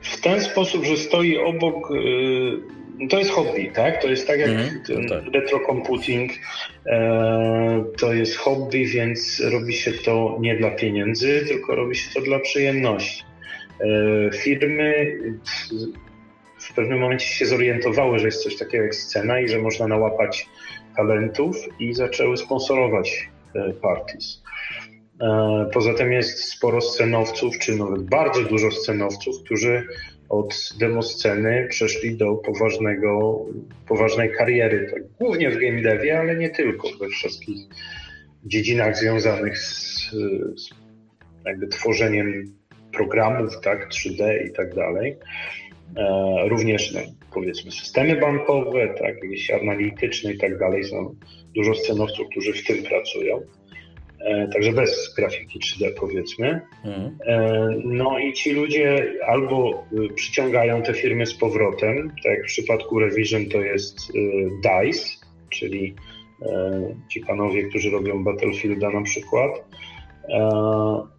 [0.00, 4.02] W ten sposób, że stoi obok y, to jest hobby, tak?
[4.02, 5.34] To jest tak jak mm, tak.
[5.34, 6.32] retro computing,
[6.86, 12.20] e, to jest hobby, więc robi się to nie dla pieniędzy, tylko robi się to
[12.20, 13.24] dla przyjemności.
[13.80, 15.18] E, firmy
[16.58, 20.48] w pewnym momencie się zorientowały, że jest coś takiego jak scena i że można nałapać
[20.96, 24.42] talentów i zaczęły sponsorować e, parties.
[25.20, 29.86] E, poza tym jest sporo scenowców, czy nawet bardzo dużo scenowców, którzy
[30.28, 33.44] od demosceny przeszli do poważnego,
[33.88, 37.58] poważnej kariery, tak, głównie w game devie, ale nie tylko, we wszystkich
[38.44, 40.10] dziedzinach związanych z,
[40.56, 40.70] z
[41.46, 42.54] jakby tworzeniem
[42.92, 45.16] programów, tak, 3D i tak dalej.
[45.96, 47.00] E, również no,
[47.36, 50.84] powiedzmy systemy bankowe, tak, jakieś analityczne i tak dalej.
[50.84, 51.14] Są
[51.54, 53.40] dużo scenowców, którzy w tym pracują.
[54.20, 56.60] E, także bez grafiki 3D powiedzmy.
[56.84, 57.18] Mhm.
[57.26, 62.46] E, no i ci ludzie albo y, przyciągają te firmy z powrotem, tak jak w
[62.46, 65.08] przypadku Revision to jest y, DICE,
[65.50, 65.94] czyli
[66.42, 69.64] e, ci panowie, którzy robią Battlefielda na przykład.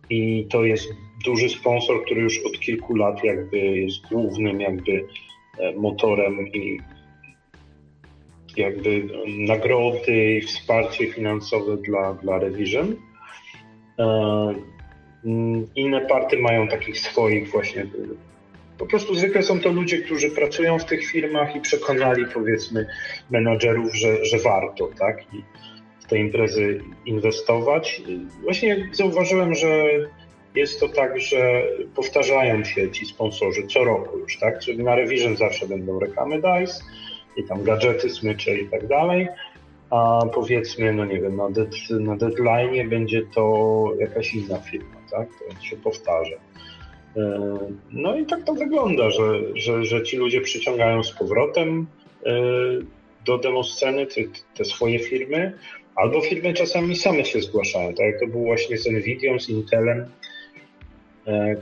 [0.10, 0.90] I to jest
[1.26, 5.06] duży sponsor, który już od kilku lat jakby jest głównym jakby
[5.76, 6.80] motorem i
[8.58, 12.96] jakby nagrody i wsparcie finansowe dla, dla Revision.
[14.00, 14.06] E,
[15.26, 17.88] mm, inne party mają takich swoich właśnie.
[18.78, 22.88] Po prostu zwykle są to ludzie, którzy pracują w tych firmach i przekonali powiedzmy
[23.30, 25.34] menadżerów, że, że warto, tak?
[25.34, 25.44] I
[26.00, 28.02] w te imprezy inwestować.
[28.44, 29.84] Właśnie zauważyłem, że
[30.58, 31.64] jest to tak, że
[31.96, 34.60] powtarzają się ci sponsorzy co roku już, tak?
[34.60, 36.84] Czyli na Revision zawsze będą reklamy DICE,
[37.38, 39.28] i tam gadżety, smycze i tak dalej.
[39.90, 45.28] A powiedzmy, no nie wiem, na, dead, na deadline będzie to jakaś inna firma, tak?
[45.30, 46.36] To się powtarza.
[47.18, 47.58] E,
[47.92, 51.88] no i tak to wygląda, że, że, że ci ludzie przyciągają z powrotem
[52.26, 52.32] e,
[53.26, 54.22] do demosceny te,
[54.56, 55.54] te swoje firmy,
[55.96, 60.06] albo firmy czasami same się zgłaszają, tak jak to było właśnie z Nvidią, z Intelem,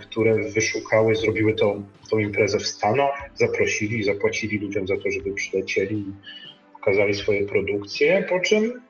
[0.02, 5.96] które wyszukały, zrobiły tą, tą imprezę w Stanach, zaprosili, zapłacili ludziom za to, żeby przylecieli
[5.98, 6.14] i
[6.74, 8.82] pokazali swoje produkcje, po czym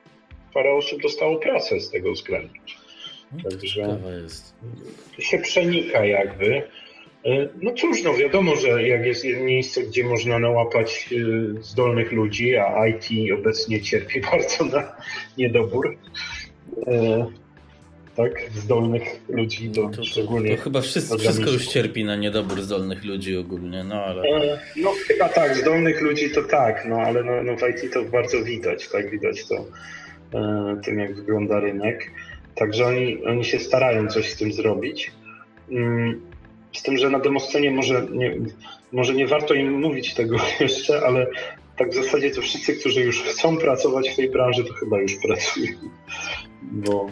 [0.54, 2.54] parę osób dostało pracę z tego względu.
[3.32, 3.98] No, Także
[5.18, 6.62] się przenika jakby.
[7.24, 12.56] E, no cóż, no wiadomo, że jak jest miejsce, gdzie można nałapać e, zdolnych ludzi,
[12.56, 14.96] a IT obecnie cierpi bardzo na
[15.38, 15.96] niedobór,
[18.16, 18.50] tak?
[18.54, 20.56] Zdolnych ludzi, do, to, szczególnie...
[20.56, 24.22] To chyba wszystko, wszystko już cierpi na niedobór zdolnych ludzi ogólnie, no ale...
[24.22, 28.02] E, no chyba tak, zdolnych ludzi to tak, no ale no, no w IT to
[28.02, 29.10] bardzo widać, tak?
[29.10, 29.66] Widać to
[30.34, 32.10] e, tym, jak wygląda rynek.
[32.54, 35.12] Także oni, oni się starają coś z tym zrobić.
[35.70, 36.20] Mm,
[36.72, 38.36] z tym, że na demoscenie może nie,
[38.92, 41.26] może nie warto im mówić tego jeszcze, ale
[41.76, 45.12] tak w zasadzie to wszyscy, którzy już chcą pracować w tej branży, to chyba już
[45.22, 45.72] pracują.
[46.62, 47.10] Bo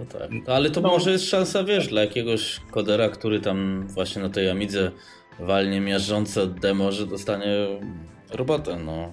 [0.00, 0.30] no tak.
[0.30, 0.88] No, ale to no.
[0.88, 4.90] może jest szansa, wiesz, dla jakiegoś kodera, który tam właśnie na tej Amidze
[5.38, 7.66] walnie miażdżące demo, że dostanie
[8.30, 9.12] robotę, no.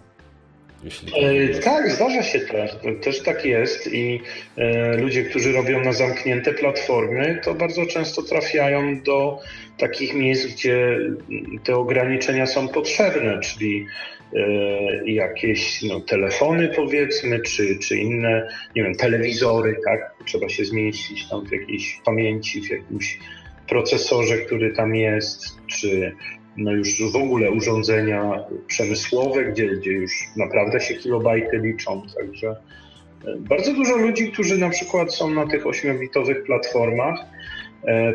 [0.84, 1.12] Jeśli...
[1.26, 2.72] E, tak, zdarza się też.
[3.02, 4.22] Też tak jest i
[4.58, 9.40] e, ludzie, którzy robią na zamknięte platformy, to bardzo często trafiają do
[9.78, 11.00] takich miejsc, gdzie
[11.64, 13.86] te ograniczenia są potrzebne, czyli
[15.06, 20.14] jakieś no, telefony powiedzmy, czy, czy inne, nie wiem, telewizory, tak?
[20.26, 23.20] Trzeba się zmieścić tam w jakiejś pamięci, w jakimś
[23.68, 26.16] procesorze, który tam jest, czy
[26.58, 32.56] no już w ogóle urządzenia przemysłowe, gdzie, gdzie już naprawdę się kilobajty liczą, także e,
[33.38, 37.26] bardzo dużo ludzi, którzy na przykład są na tych 8-bitowych platformach, e,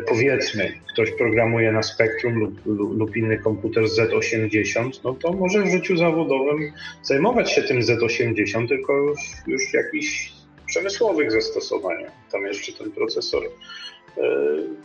[0.07, 2.65] powiedzmy, ktoś programuje na Spectrum lub,
[2.97, 6.71] lub, inny komputer Z80, no to może w życiu zawodowym
[7.03, 10.33] zajmować się tym Z80, tylko już, już jakichś
[10.65, 12.11] przemysłowych zastosowaniach.
[12.31, 14.21] Tam jeszcze ten procesor e,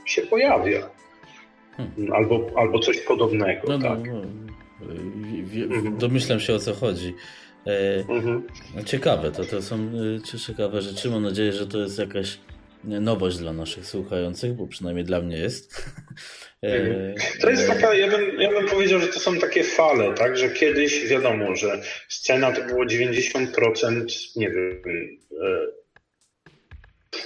[0.05, 0.91] się pojawia.
[1.77, 2.13] Hmm.
[2.13, 3.61] Albo, albo coś podobnego.
[3.69, 3.99] No, no tak.
[4.07, 4.21] no,
[5.83, 5.91] no.
[5.91, 7.15] Domyślam się o co chodzi.
[7.67, 8.43] E, mhm.
[8.85, 11.11] Ciekawe, to, to są e, ciekawe rzeczy.
[11.11, 12.39] Mam nadzieję, że to jest jakaś
[12.85, 15.75] nowość dla naszych słuchających, bo przynajmniej dla mnie jest.
[16.63, 17.15] E, mhm.
[17.41, 20.51] To jest taka, ja bym, ja bym powiedział, że to są takie fale, tak, że
[20.51, 24.83] kiedyś wiadomo, że scena to było 90%, nie wiem,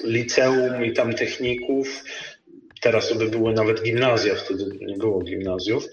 [0.05, 2.05] liceum i tam techników,
[2.81, 5.88] teraz to by były nawet gimnazja, wtedy nie było gimnazjów.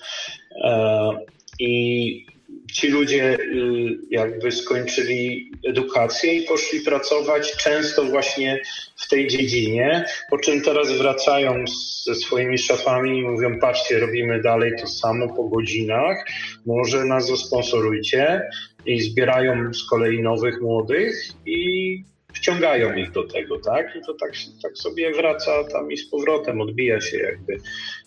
[1.59, 2.25] I
[2.73, 8.61] ci ludzie y, jakby skończyli edukację i poszli pracować często właśnie
[8.97, 11.63] w tej dziedzinie, po czym teraz wracają
[12.03, 16.25] ze swoimi szafami i mówią, patrzcie, robimy dalej to samo po godzinach,
[16.65, 18.41] może nas zasponsorujcie
[18.85, 22.03] i zbierają z kolei nowych młodych i
[22.33, 23.95] wciągają ich do tego, tak?
[23.95, 24.31] I to tak,
[24.63, 27.57] tak sobie wraca tam i z powrotem, odbija się jakby,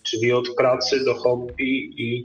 [0.03, 2.23] czyli od pracy do hobby i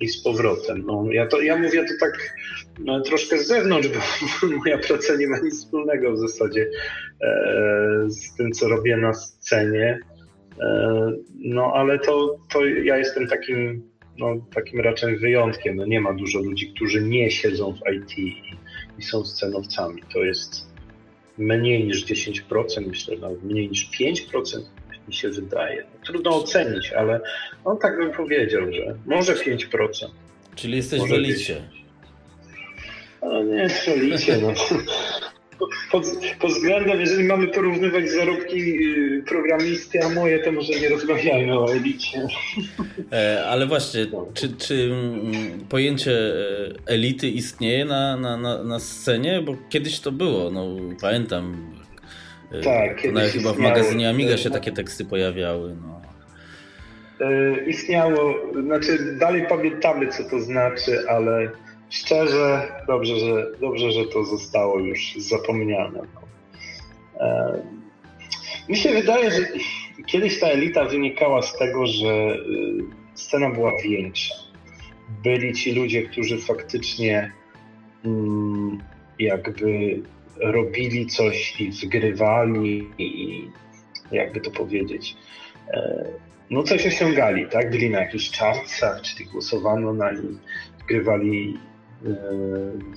[0.00, 0.82] i z powrotem.
[0.86, 2.34] No, ja, to, ja mówię to tak
[2.78, 6.70] no, troszkę z zewnątrz, bo moja praca nie ma nic wspólnego w zasadzie
[7.20, 7.30] e,
[8.08, 9.98] z tym, co robię na scenie.
[10.60, 15.76] E, no ale to, to ja jestem takim, no, takim raczej wyjątkiem.
[15.76, 18.42] No, nie ma dużo ludzi, którzy nie siedzą w IT i,
[18.98, 20.02] i są scenowcami.
[20.12, 20.70] To jest
[21.38, 24.34] mniej niż 10%, myślę nawet mniej niż 5%
[25.10, 25.84] mi się wydaje.
[26.06, 27.20] Trudno ocenić, ale
[27.64, 29.88] on tak bym powiedział, że może 5%.
[30.54, 31.62] Czyli jesteś może w elicie.
[33.22, 34.38] No nie, w elicie.
[34.42, 34.54] No.
[35.90, 36.04] Pod,
[36.40, 41.72] pod, względem, jeżeli mamy porównywać zarobki y, programisty, a moje, to może nie rozmawiajmy o
[41.72, 42.26] elicie.
[43.12, 49.42] E, ale właśnie, czy, czy mm, pojęcie e, elity istnieje na, na, na, scenie?
[49.42, 51.74] Bo kiedyś to było, no pamiętam
[52.64, 55.76] tak, to nawet chyba w magazynie Amiga się takie teksty pojawiały.
[55.82, 56.00] No.
[57.28, 58.34] Yy, istniało,
[58.64, 61.50] znaczy dalej pamiętamy co to znaczy, ale
[61.90, 66.00] szczerze dobrze, że, dobrze, że to zostało już zapomniane.
[66.14, 66.20] No.
[67.26, 67.62] Yy,
[68.68, 69.38] mi się wydaje, że
[70.06, 72.36] kiedyś ta elita wynikała z tego, że
[73.14, 74.34] scena była większa.
[75.24, 77.32] Byli ci ludzie, którzy faktycznie
[78.04, 78.82] mm,
[79.18, 80.02] jakby
[80.42, 83.48] robili coś i zgrywali i
[84.12, 85.16] jakby to powiedzieć,
[85.74, 86.04] e,
[86.50, 87.70] no coś osiągali, tak?
[87.70, 90.38] Byli na jakichś czarcach, czyli głosowano na nich,
[90.78, 91.58] wygrywali,
[92.06, 92.14] e,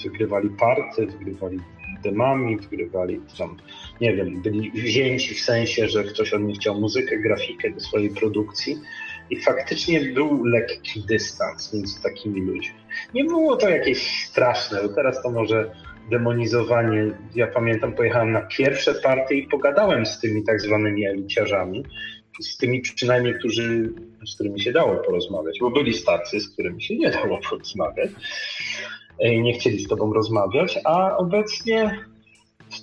[0.03, 1.59] wygrywali party, wygrywali
[2.03, 3.57] demami, wygrywali tam,
[4.01, 8.09] nie wiem, byli wzięci w sensie, że ktoś od nich chciał muzykę, grafikę do swojej
[8.09, 8.81] produkcji
[9.29, 12.75] i faktycznie był lekki dystans między takimi ludźmi.
[13.13, 15.71] Nie było to jakieś straszne, bo teraz to może
[16.09, 17.11] demonizowanie.
[17.35, 21.83] Ja pamiętam, pojechałem na pierwsze partie i pogadałem z tymi tak zwanymi eliciarzami,
[22.41, 23.93] z tymi przynajmniej, którzy,
[24.25, 28.09] z którymi się dało porozmawiać, bo byli stacy, z którymi się nie dało porozmawiać
[29.19, 31.99] i nie chcieli z tobą rozmawiać, a obecnie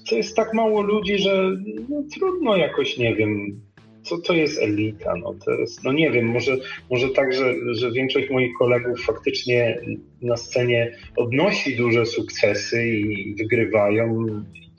[0.08, 1.50] to jest tak mało ludzi, że
[1.88, 3.60] no, trudno jakoś, nie wiem,
[4.02, 5.14] co to jest elita?
[5.16, 6.56] No, to jest, no nie wiem, może,
[6.90, 9.80] może tak, że, że większość moich kolegów faktycznie
[10.22, 14.26] na scenie odnosi duże sukcesy i wygrywają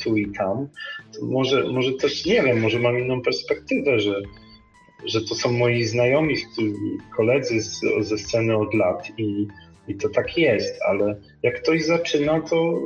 [0.04, 0.68] tu i tam.
[1.14, 4.22] To może, może też nie wiem, może mam inną perspektywę, że,
[5.06, 6.36] że to są moi znajomi,
[7.16, 9.48] koledzy z, ze sceny od lat i,
[9.88, 12.80] i to tak jest, ale jak ktoś zaczyna, to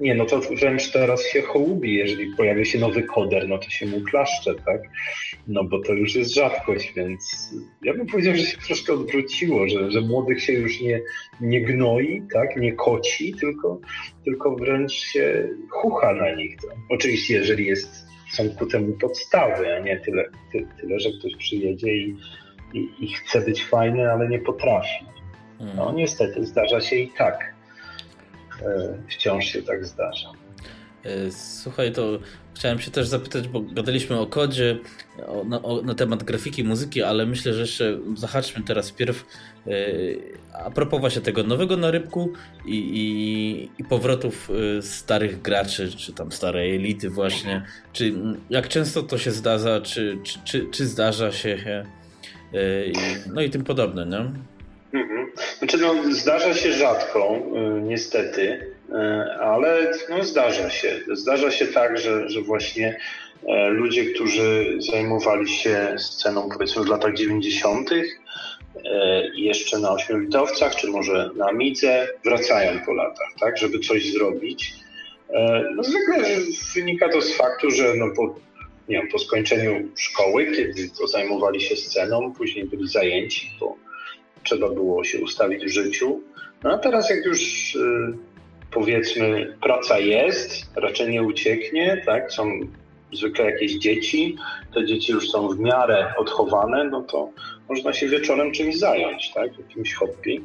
[0.00, 3.86] nie, no to wręcz teraz się hołubi, jeżeli pojawi się nowy koder, no to się
[3.86, 4.82] mu klaszcze, tak?
[5.48, 7.50] No bo to już jest rzadkość, więc
[7.82, 11.00] ja bym powiedział, że się troszkę odwróciło, że, że młodych się już nie,
[11.40, 12.56] nie gnoi, tak?
[12.56, 13.80] Nie koci, tylko,
[14.24, 16.56] tylko wręcz się chucha na nich.
[16.56, 16.68] To.
[16.90, 21.96] Oczywiście, jeżeli jest, są ku temu podstawy, a nie tyle, ty, tyle że ktoś przyjedzie
[21.96, 22.16] i,
[22.74, 25.04] i, i chce być fajny, ale nie potrafi.
[25.76, 25.96] No mm.
[25.96, 27.53] niestety, zdarza się i tak.
[28.62, 30.28] E, wciąż się tak zdarza.
[31.04, 32.18] E, słuchaj, to
[32.54, 34.78] chciałem się też zapytać, bo gadaliśmy o kodzie,
[35.26, 39.24] o, na, o, na, temat grafiki, muzyki, ale myślę, że jeszcze zahaczmy teraz wpierw
[39.66, 39.70] e,
[40.52, 42.32] a propos właśnie tego nowego narybku
[42.66, 44.50] i, i, i, powrotów
[44.80, 47.64] starych graczy, czy tam starej elity właśnie.
[47.92, 48.14] Czy
[48.50, 51.84] jak często to się zdarza, czy, czy, czy, czy zdarza się
[53.34, 54.53] no i tym podobne, nie?
[54.94, 55.26] Mhm.
[55.58, 57.38] Znaczy, no, zdarza się rzadko,
[57.78, 58.42] y, niestety,
[58.88, 58.94] y,
[59.40, 61.00] ale no, zdarza się.
[61.12, 62.98] Zdarza się tak, że, że właśnie
[63.48, 67.90] e, ludzie, którzy zajmowali się sceną powiedzmy w latach 90.,
[69.34, 74.72] jeszcze na ośmiobitowcach, czy może na Amidze, wracają po latach, tak, żeby coś zrobić.
[75.76, 76.18] No zwykle
[76.74, 78.34] wynika to z faktu, że no po,
[78.88, 83.76] nie wiem, po skończeniu szkoły, kiedy to zajmowali się sceną, później byli zajęci, bo
[84.44, 86.20] trzeba było się ustawić w życiu.
[86.62, 87.72] No a teraz jak już
[88.70, 92.60] powiedzmy praca jest, raczej nie ucieknie, tak, są
[93.12, 94.36] zwykle jakieś dzieci,
[94.74, 97.30] te dzieci już są w miarę odchowane, no to
[97.68, 100.40] można się wieczorem czymś zająć, tak, jakimś hobby.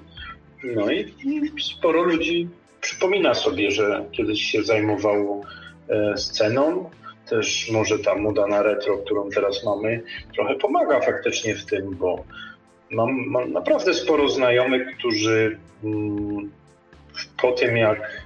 [0.64, 2.48] No i, i sporo ludzi
[2.82, 5.42] przypomina sobie, że kiedyś się zajmowało
[5.90, 6.90] e, sceną,
[7.30, 12.24] też może ta moda na retro, którą teraz mamy, trochę pomaga faktycznie w tym, bo
[12.92, 16.52] mam, mam naprawdę sporo znajomych, którzy mm,
[17.42, 18.26] po tym jak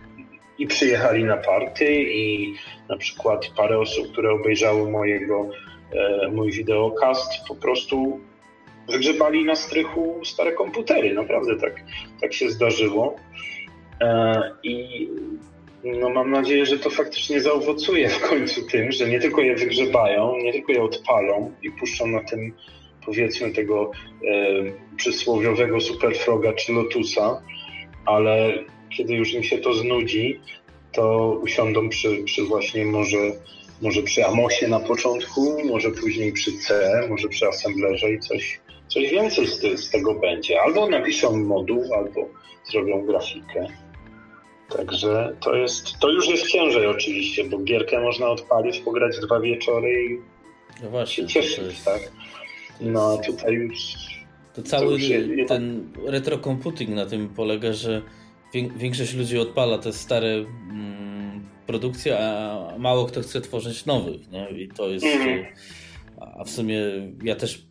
[0.58, 2.54] i przyjechali na party i
[2.90, 5.50] na przykład parę osób, które obejrzały mojego,
[5.92, 8.20] e, mój wideokast, po prostu
[8.90, 11.14] wygrzebali na strychu stare komputery.
[11.14, 11.82] Naprawdę tak,
[12.22, 13.16] tak się zdarzyło.
[14.02, 15.08] E, I
[15.84, 20.38] no mam nadzieję, że to faktycznie zaowocuje w końcu tym, że nie tylko je wygrzebają,
[20.38, 22.54] nie tylko je odpalą i puszczą na tym
[23.06, 23.92] powiedzmy tego
[24.98, 27.42] przysłowiowego superfroga czy lotusa,
[28.06, 28.54] ale
[28.98, 30.40] kiedy już im się to znudzi,
[30.92, 33.18] to usiądą przy, przy właśnie może,
[33.82, 39.12] może przy Amosie na początku, może później przy C, może przy assemblerze i coś, coś
[39.12, 40.62] więcej z, z tego będzie.
[40.62, 42.30] Albo napiszą moduł, albo
[42.72, 43.68] zrobią grafikę.
[44.78, 50.04] Także to jest, to już jest ciężej oczywiście, bo gierkę można odpalić, pograć dwa wieczory
[50.04, 50.20] i
[50.84, 52.12] no właśnie, się cieszyć, jest, tak?
[52.82, 53.96] No tutaj już...
[54.54, 55.06] To cały to
[55.48, 58.02] ten retrocomputing na tym polega, że
[58.78, 64.50] większość ludzi odpala te stare mm, produkcje, a mało kto chce tworzyć nowych, nie?
[64.50, 65.06] I to jest...
[65.06, 65.46] Mm.
[66.18, 66.78] A w sumie
[67.24, 67.66] ja też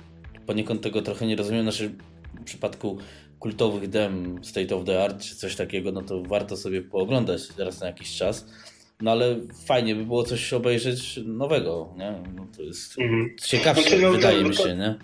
[0.46, 1.62] poniekąd tego trochę nie rozumiem.
[1.62, 1.94] Znaczy,
[2.40, 2.98] w przypadku
[3.38, 7.80] kultowych dem State of the Art czy coś takiego, no to warto sobie pooglądać teraz
[7.80, 8.46] na jakiś czas.
[9.02, 12.14] No ale fajnie by było coś obejrzeć nowego, nie?
[12.36, 13.30] No to jest mm.
[13.42, 14.94] ciekawsze, znaczy, no, wydaje no, mi się, nie?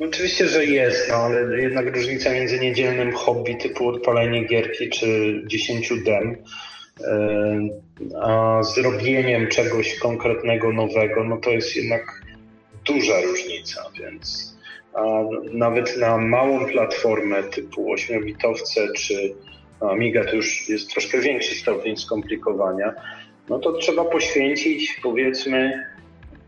[0.00, 5.92] Oczywiście, że jest, no, ale jednak różnica między niedzielnym hobby typu odpalenie gierki czy 10
[6.04, 6.36] dem,
[7.00, 7.68] e,
[8.22, 12.22] a zrobieniem czegoś konkretnego, nowego, no to jest jednak
[12.84, 14.58] duża różnica, więc
[15.52, 19.34] nawet na małą platformę typu 8-bitowce czy
[19.80, 22.94] Amiga to już jest troszkę większy stopień skomplikowania,
[23.48, 25.86] no to trzeba poświęcić powiedzmy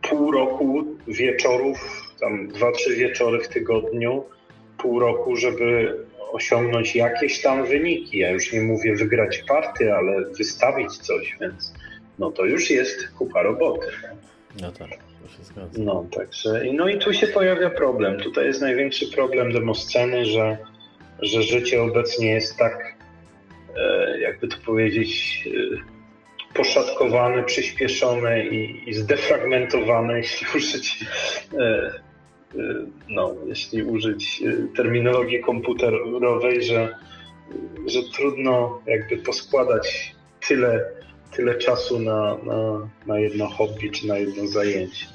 [0.02, 4.24] pół roku wieczorów tam dwa, trzy wieczory w tygodniu,
[4.78, 5.96] pół roku, żeby
[6.32, 8.18] osiągnąć jakieś tam wyniki.
[8.18, 11.74] Ja już nie mówię wygrać party, ale wystawić coś, więc
[12.18, 13.86] no to już jest kupa roboty.
[14.60, 15.82] No tak, to się zgadza.
[15.82, 18.20] No, także, no i tu się pojawia problem.
[18.20, 20.58] Tutaj jest największy problem demosceny, że,
[21.22, 22.94] że życie obecnie jest tak,
[24.20, 31.04] jakby to powiedzieć, e, poszatkowane, przyspieszone i, i zdefragmentowane, jeśli użyć
[31.58, 31.90] e,
[33.08, 34.42] no, jeśli użyć
[34.76, 36.94] terminologii komputerowej, że,
[37.86, 40.14] że trudno jakby poskładać
[40.48, 40.90] tyle,
[41.36, 45.06] tyle czasu na, na, na jedno hobby czy na jedno zajęcie.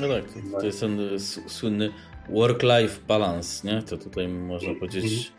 [0.00, 0.98] No tak, to, to jest ten
[1.46, 1.92] słynny
[2.28, 3.82] work-life balance, nie?
[3.82, 5.32] To tutaj można powiedzieć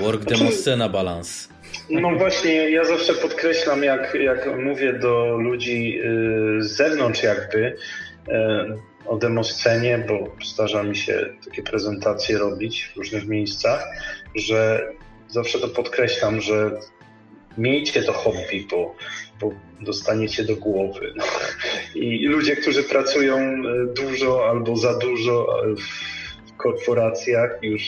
[0.00, 1.48] work demoscena balance.
[1.90, 6.00] No właśnie, ja zawsze podkreślam, jak, jak mówię do ludzi
[6.58, 7.76] z zewnątrz jakby,
[9.06, 13.84] o demoscenie, bo zdarza mi się takie prezentacje robić w różnych miejscach,
[14.34, 14.88] że
[15.28, 16.70] zawsze to podkreślam, że
[17.58, 18.94] miejcie to hobby, bo,
[19.40, 21.12] bo dostaniecie do głowy.
[21.16, 21.24] No.
[21.94, 23.62] I ludzie, którzy pracują e,
[23.94, 25.62] dużo albo za dużo
[26.46, 27.82] w korporacjach, już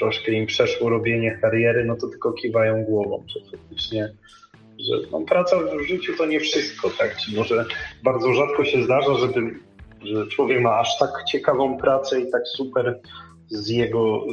[0.00, 4.10] troszkę im przeszło robienie kariery, no to tylko kiwają głową, że faktycznie
[4.88, 7.16] że no, praca w życiu to nie wszystko, tak?
[7.16, 7.64] Czy może
[8.04, 9.40] bardzo rzadko się zdarza, żeby
[10.02, 13.00] że człowiek ma aż tak ciekawą pracę i tak super
[13.48, 14.24] z jego,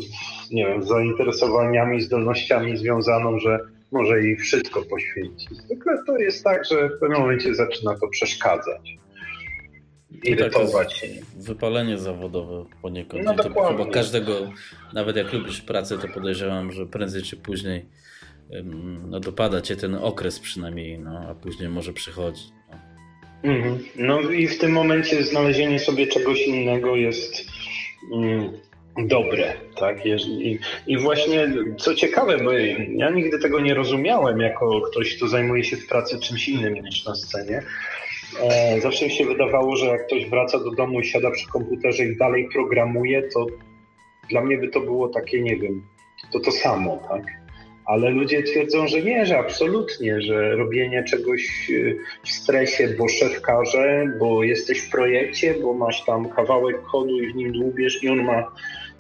[0.52, 3.60] nie wiem, zainteresowaniami, zdolnościami związaną, że
[3.92, 5.50] może jej wszystko poświęcić.
[5.50, 8.98] Zwykle to jest tak, że w pewnym momencie zaczyna to przeszkadzać.
[10.24, 13.24] Irytować tak Wypalenie zawodowe poniekąd.
[13.24, 13.78] No dokładnie.
[13.78, 14.52] Chyba każdego,
[14.94, 17.86] nawet jak lubisz pracę, to podejrzewam, że prędzej czy później
[19.10, 22.44] no, dopada cię ten okres przynajmniej, no, a później może przychodzi.
[22.72, 22.78] No.
[23.52, 23.80] Mhm.
[23.96, 27.46] No i w tym momencie znalezienie sobie czegoś innego jest
[28.14, 28.52] mm,
[28.98, 30.06] dobre, tak?
[30.06, 32.52] I, I właśnie co ciekawe, bo
[32.96, 37.06] ja nigdy tego nie rozumiałem jako ktoś, kto zajmuje się w pracy czymś innym niż
[37.06, 37.64] na scenie,
[38.82, 42.18] zawsze mi się wydawało, że jak ktoś wraca do domu i siada przy komputerze i
[42.18, 43.46] dalej programuje, to
[44.30, 45.84] dla mnie by to było takie, nie wiem,
[46.32, 47.24] to to samo, tak?
[47.86, 53.42] Ale ludzie twierdzą, że nie, że absolutnie, że robienie czegoś e, w stresie, bo szef
[53.42, 58.10] każe, bo jesteś w projekcie, bo masz tam kawałek kodu i w nim dłubiesz i
[58.10, 58.52] on ma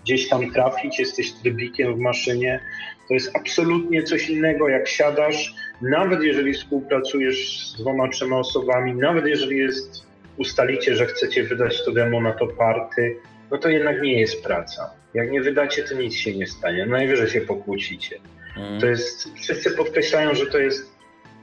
[0.03, 2.59] gdzieś tam trafić, jesteś debikiem w maszynie,
[3.07, 9.25] to jest absolutnie coś innego, jak siadasz, nawet jeżeli współpracujesz z dwoma, trzema osobami, nawet
[9.25, 10.07] jeżeli jest,
[10.37, 13.17] ustalicie, że chcecie wydać to demo na to party,
[13.51, 14.91] no to jednak nie jest praca.
[15.13, 16.85] Jak nie wydacie, to nic się nie stanie.
[16.85, 18.19] Najwyżej się pokłócicie.
[18.57, 18.81] Mm.
[18.81, 20.97] To jest, wszyscy podkreślają, że to jest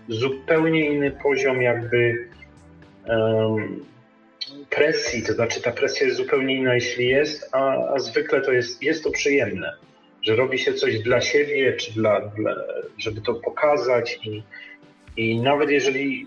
[0.09, 2.29] zupełnie inny poziom jakby
[3.09, 3.85] um,
[4.71, 8.83] presji, to znaczy ta presja jest zupełnie inna, jeśli jest, a, a zwykle to jest,
[8.83, 9.73] jest to przyjemne
[10.25, 12.55] że robi się coś dla siebie, czy dla, dla
[12.99, 14.43] żeby to pokazać i,
[15.17, 16.27] i nawet jeżeli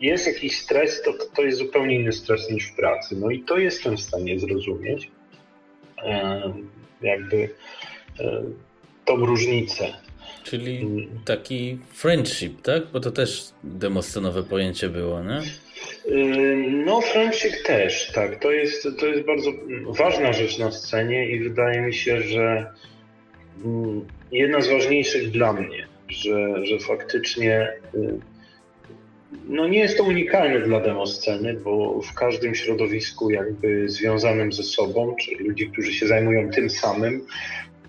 [0.00, 3.16] jest jakiś stres, to, to jest zupełnie inny stres niż w pracy.
[3.20, 5.10] No i to jestem w stanie zrozumieć,
[5.98, 6.52] e,
[7.02, 7.48] jakby
[8.20, 8.42] e,
[9.04, 9.94] tą różnicę.
[10.44, 11.20] Czyli mm.
[11.24, 12.82] taki friendship, tak?
[12.92, 15.36] Bo to też demoscenowe pojęcie było, nie?
[15.36, 18.40] E, no, friendship też, tak.
[18.40, 19.50] To jest, to jest bardzo
[19.88, 22.72] ważna rzecz na scenie i wydaje mi się, że
[24.32, 28.18] jedna z ważniejszych dla mnie, że, że faktycznie y,
[29.48, 35.16] no nie jest to unikalne dla demosceny, bo w każdym środowisku jakby związanym ze sobą,
[35.20, 37.26] czy ludzi, którzy się zajmują tym samym,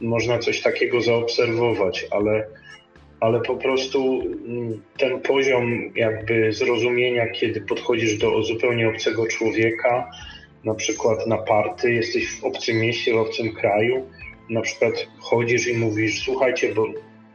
[0.02, 2.48] można coś takiego zaobserwować, ale,
[3.20, 10.12] ale po prostu mm, ten poziom jakby zrozumienia, kiedy podchodzisz do zupełnie obcego człowieka,
[10.64, 14.10] na przykład na party, jesteś w obcym mieście, w obcym kraju,
[14.50, 16.88] na przykład chodzisz i mówisz, słuchajcie, bo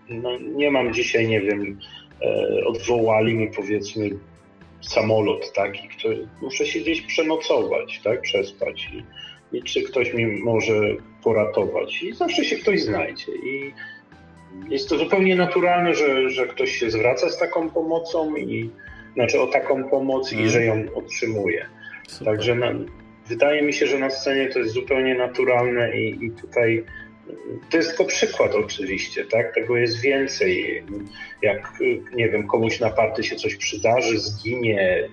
[0.09, 1.79] no, nie mam dzisiaj, nie wiem,
[2.23, 4.11] e, odwołali mi powiedzmy
[4.81, 9.05] samolot, tak, i który, muszę się gdzieś przenocować, tak, przespać i,
[9.57, 10.81] i czy ktoś mi może
[11.25, 13.73] poratować i zawsze się ktoś znajdzie i
[14.69, 18.71] jest to zupełnie naturalne, że, że ktoś się zwraca z taką pomocą i
[19.15, 20.51] znaczy o taką pomoc i mhm.
[20.51, 21.67] że ją otrzymuje.
[22.09, 22.27] Super.
[22.27, 22.73] Także na,
[23.31, 26.85] wydaje mi się, że na scenie to jest zupełnie naturalne i, i tutaj
[27.71, 29.55] to jest tylko przykład oczywiście, tak?
[29.55, 30.85] Tego jest więcej.
[31.43, 31.73] Jak,
[32.15, 35.09] nie wiem, komuś na party się coś przydarzy, zginie,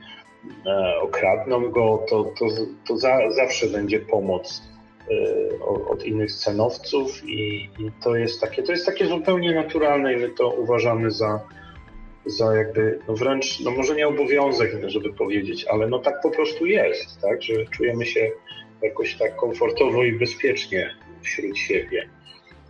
[0.65, 2.45] e, okradną go, to, to,
[2.88, 4.63] to za, zawsze będzie pomoc
[5.11, 10.18] e, od innych scenowców i, i, to jest takie, to jest takie zupełnie naturalne i
[10.18, 11.39] my to uważamy za,
[12.28, 16.65] za jakby, no wręcz, no może nie obowiązek, żeby powiedzieć, ale no tak po prostu
[16.65, 18.32] jest, tak, że czujemy się
[18.82, 22.09] jakoś tak komfortowo i bezpiecznie wśród siebie.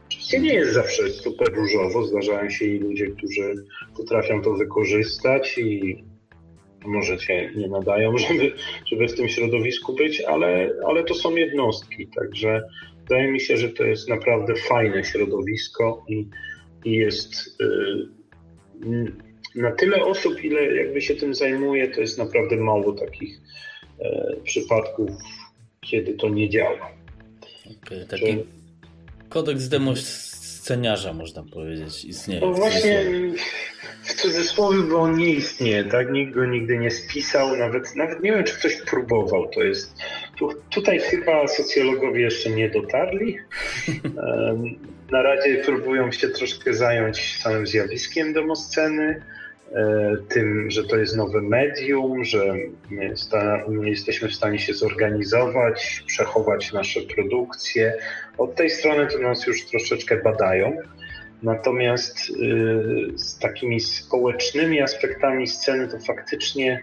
[0.07, 3.55] Oczywiście nie jest zawsze super różowo, zdarzają się i ludzie, którzy
[3.97, 6.03] potrafią to wykorzystać i
[6.85, 8.51] może się nie nadają, żeby,
[8.91, 12.63] żeby w tym środowisku być, ale, ale to są jednostki, także
[12.99, 16.27] wydaje mi się, że to jest naprawdę fajne środowisko i,
[16.85, 17.59] i jest
[18.81, 19.26] yy,
[19.57, 23.39] na tyle osób, ile jakby się tym zajmuje, to jest naprawdę mało takich
[23.99, 25.09] yy, przypadków,
[25.81, 26.91] kiedy to nie działa.
[27.83, 28.37] Okay, taki że...
[29.29, 32.41] kodeks demosceniarza, można powiedzieć, istnieje.
[32.41, 33.05] No właśnie
[34.03, 36.11] w cudzysłowie, bo on nie istnieje, tak?
[36.11, 39.49] Nikt go nigdy nie spisał, nawet, nawet nie wiem, czy ktoś próbował.
[39.49, 39.95] To jest.
[40.37, 43.37] Tu, tutaj chyba socjologowie jeszcze nie dotarli.
[45.11, 49.36] Na razie próbują się troszkę zająć samym zjawiskiem demosceny E,
[50.29, 52.55] tym, że to jest nowe medium, że
[53.67, 57.93] my, jesteśmy w stanie się zorganizować, przechować nasze produkcje.
[58.37, 60.77] Od tej strony to nas już troszeczkę badają.
[61.43, 66.81] Natomiast y, z takimi społecznymi aspektami sceny to faktycznie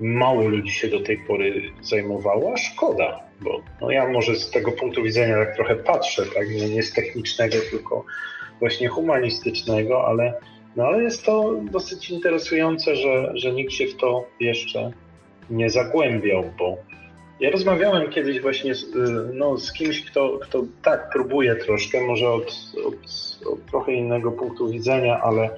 [0.00, 4.72] mało ludzi się do tej pory zajmowało, a szkoda, bo no ja może z tego
[4.72, 8.04] punktu widzenia tak trochę patrzę, tak, nie, nie z technicznego, tylko
[8.60, 10.34] właśnie humanistycznego, ale
[10.76, 14.90] no ale jest to dosyć interesujące, że, że nikt się w to jeszcze
[15.50, 16.76] nie zagłębiał, bo
[17.40, 18.86] ja rozmawiałem kiedyś właśnie z,
[19.34, 22.56] no, z kimś, kto, kto tak próbuje troszkę, może od,
[22.86, 22.94] od,
[23.52, 25.50] od, trochę innego punktu widzenia, ale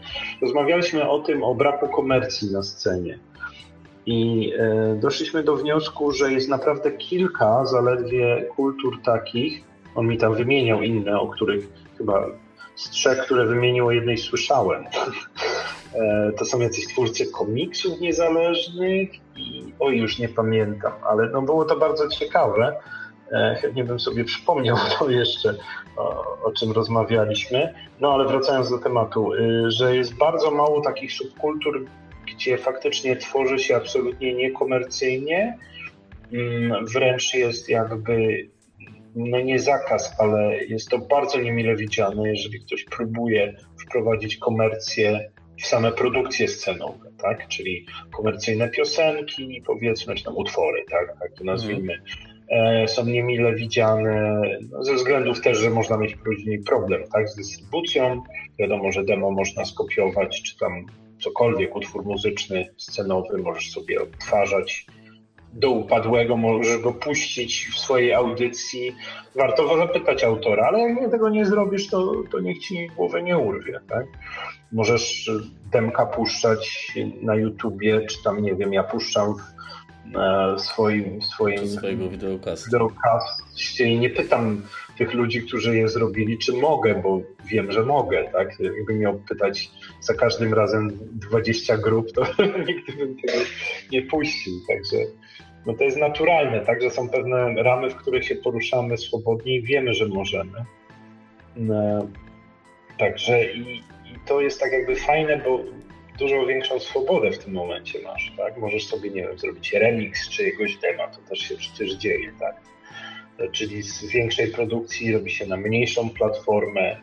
[0.42, 3.18] rozmawialiśmy o tym, o braku komercji na scenie.
[4.06, 9.64] I e, doszliśmy do wniosku, że jest naprawdę kilka zaledwie kultur takich,
[9.94, 12.26] on mi tam wymieniał inne, o których chyba
[12.76, 14.84] z trzech, które wymienił, o jednej słyszałem.
[15.94, 21.64] E, to są jacyś twórcy komiksów niezależnych i o już nie pamiętam, ale no było
[21.64, 22.76] to bardzo ciekawe.
[23.32, 25.54] E, chętnie bym sobie przypomniał to jeszcze,
[25.96, 27.74] o, o, czym rozmawialiśmy.
[28.00, 31.86] No ale wracając do tematu, y, że jest bardzo mało takich subkultur
[32.26, 35.58] gdzie faktycznie tworzy się absolutnie niekomercyjnie,
[36.32, 38.46] mm, wręcz jest jakby
[39.16, 43.56] no nie zakaz, ale jest to bardzo niemile widziane, jeżeli ktoś próbuje
[43.86, 45.30] wprowadzić komercję
[45.62, 47.48] w same produkcje scenowe, tak?
[47.48, 47.86] Czyli
[48.16, 51.18] komercyjne piosenki, powiedzmy, czy tam utwory, tak?
[51.20, 52.02] Tak to nazwijmy.
[52.50, 57.28] E, są niemile widziane no, ze względów też, że można mieć później problem, tak?
[57.28, 58.22] Z dystrybucją.
[58.58, 60.86] Wiadomo, że demo można skopiować, czy tam
[61.20, 64.86] cokolwiek, utwór muzyczny, scenowy, możesz sobie odtwarzać
[65.56, 68.96] do upadłego, możesz go puścić w swojej audycji.
[69.34, 73.80] Warto zapytać autora, ale jak tego nie zrobisz, to, to niech ci głowę nie urwie.
[73.88, 74.06] Tak?
[74.72, 75.30] Możesz
[75.72, 76.92] demka puszczać
[77.22, 79.34] na YouTubie, czy tam, nie wiem, ja puszczam
[80.56, 82.66] w swoim, swoim swojego wideokastu.
[82.66, 84.62] wideokaście i nie pytam
[84.98, 88.60] tych ludzi, którzy je zrobili, czy mogę, bo wiem, że mogę, tak?
[88.60, 92.22] Jakbym miał pytać za każdym razem 20 grup, to
[92.66, 93.38] nigdy bym tego
[93.92, 94.96] nie puścił, także
[95.66, 99.62] no to jest naturalne, tak, że są pewne ramy, w których się poruszamy swobodnie i
[99.62, 100.64] wiemy, że możemy.
[101.56, 102.08] No,
[102.98, 105.60] także i, i to jest tak jakby fajne, bo
[106.18, 108.56] dużo większą swobodę w tym momencie masz, tak?
[108.56, 112.56] Możesz sobie, nie wiem, zrobić remix czyjegoś dema, to też się przecież dzieje, tak?
[113.52, 116.96] Czyli z większej produkcji robi się na mniejszą platformę,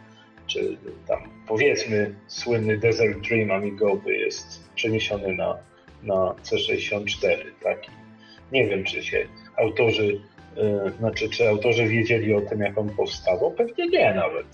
[0.47, 5.57] czy tam powiedzmy słynny Desert Dream Amigoby jest przeniesiony na,
[6.03, 7.79] na C64, tak?
[8.53, 9.27] Nie wiem, czy się
[9.57, 10.21] autorzy,
[10.55, 13.51] yy, znaczy, czy autorzy wiedzieli o tym, jak on powstawał?
[13.51, 14.45] Pewnie nie nawet.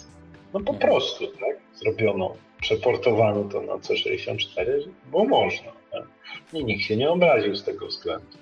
[0.54, 1.58] No po prostu, tak?
[1.74, 4.66] Zrobiono, przeportowano to na C64,
[5.12, 5.72] bo można.
[5.92, 6.04] Tak?
[6.54, 8.38] I nikt się nie obraził z tego względu.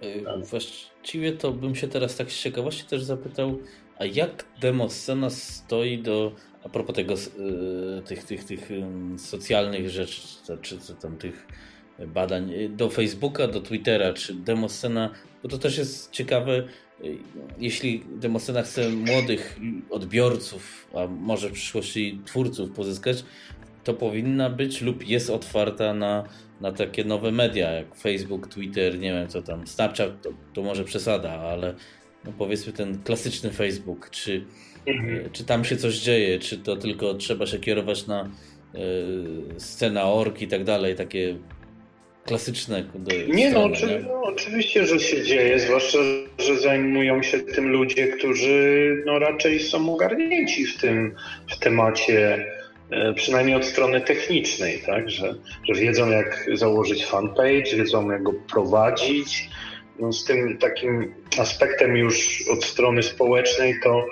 [0.00, 3.58] Yy, właściwie to bym się teraz tak z ciekawości też zapytał,
[3.98, 6.32] a jak demoscena stoi do,
[6.64, 8.68] a propos tego, yy, tych, tych, tych
[9.16, 10.20] socjalnych rzeczy,
[10.62, 11.46] czy, czy tam tych
[12.06, 15.10] badań y, do Facebooka, do Twittera, czy Demoscena,
[15.42, 16.64] bo to też jest ciekawe,
[17.04, 17.16] y,
[17.58, 23.24] jeśli Demoscena chce młodych odbiorców, a może w przyszłości twórców pozyskać,
[23.84, 26.24] to powinna być lub jest otwarta na,
[26.60, 30.84] na takie nowe media, jak Facebook, Twitter, nie wiem co tam, Snapchat, to, to może
[30.84, 31.74] przesada, ale
[32.24, 34.44] no powiedzmy ten klasyczny Facebook, czy,
[34.86, 35.30] mhm.
[35.32, 38.30] czy tam się coś dzieje, czy to tylko trzeba się kierować na
[38.74, 41.38] y, scena org i tak dalej, takie
[42.28, 42.84] klasyczne.
[43.28, 43.98] Nie, no, oczy, nie?
[43.98, 45.98] no, oczywiście, że się dzieje, zwłaszcza,
[46.38, 51.14] że zajmują się tym ludzie, którzy no, raczej są ogarnięci w tym
[51.50, 52.46] w temacie,
[52.90, 55.10] e, przynajmniej od strony technicznej, tak?
[55.10, 55.34] że,
[55.68, 59.48] że wiedzą, jak założyć fanpage, wiedzą, jak go prowadzić.
[60.00, 64.06] No, z tym takim aspektem już od strony społecznej to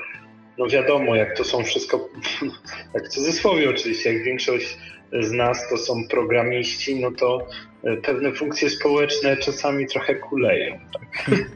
[0.59, 2.09] no wiadomo, jak to są wszystko,
[2.95, 4.77] jak w cudzysłowie oczywiście, jak większość
[5.13, 7.47] z nas to są programiści, no to
[7.85, 10.79] e, pewne funkcje społeczne czasami trochę kuleją.
[10.93, 11.39] Tak?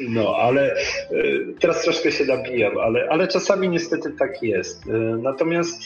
[0.00, 0.76] No, ale e,
[1.60, 4.86] teraz troszkę się nabijam, ale, ale czasami niestety tak jest.
[4.86, 4.92] E,
[5.22, 5.82] natomiast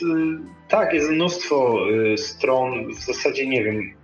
[0.68, 1.86] tak, jest mnóstwo
[2.16, 3.94] stron, w zasadzie nie wiem,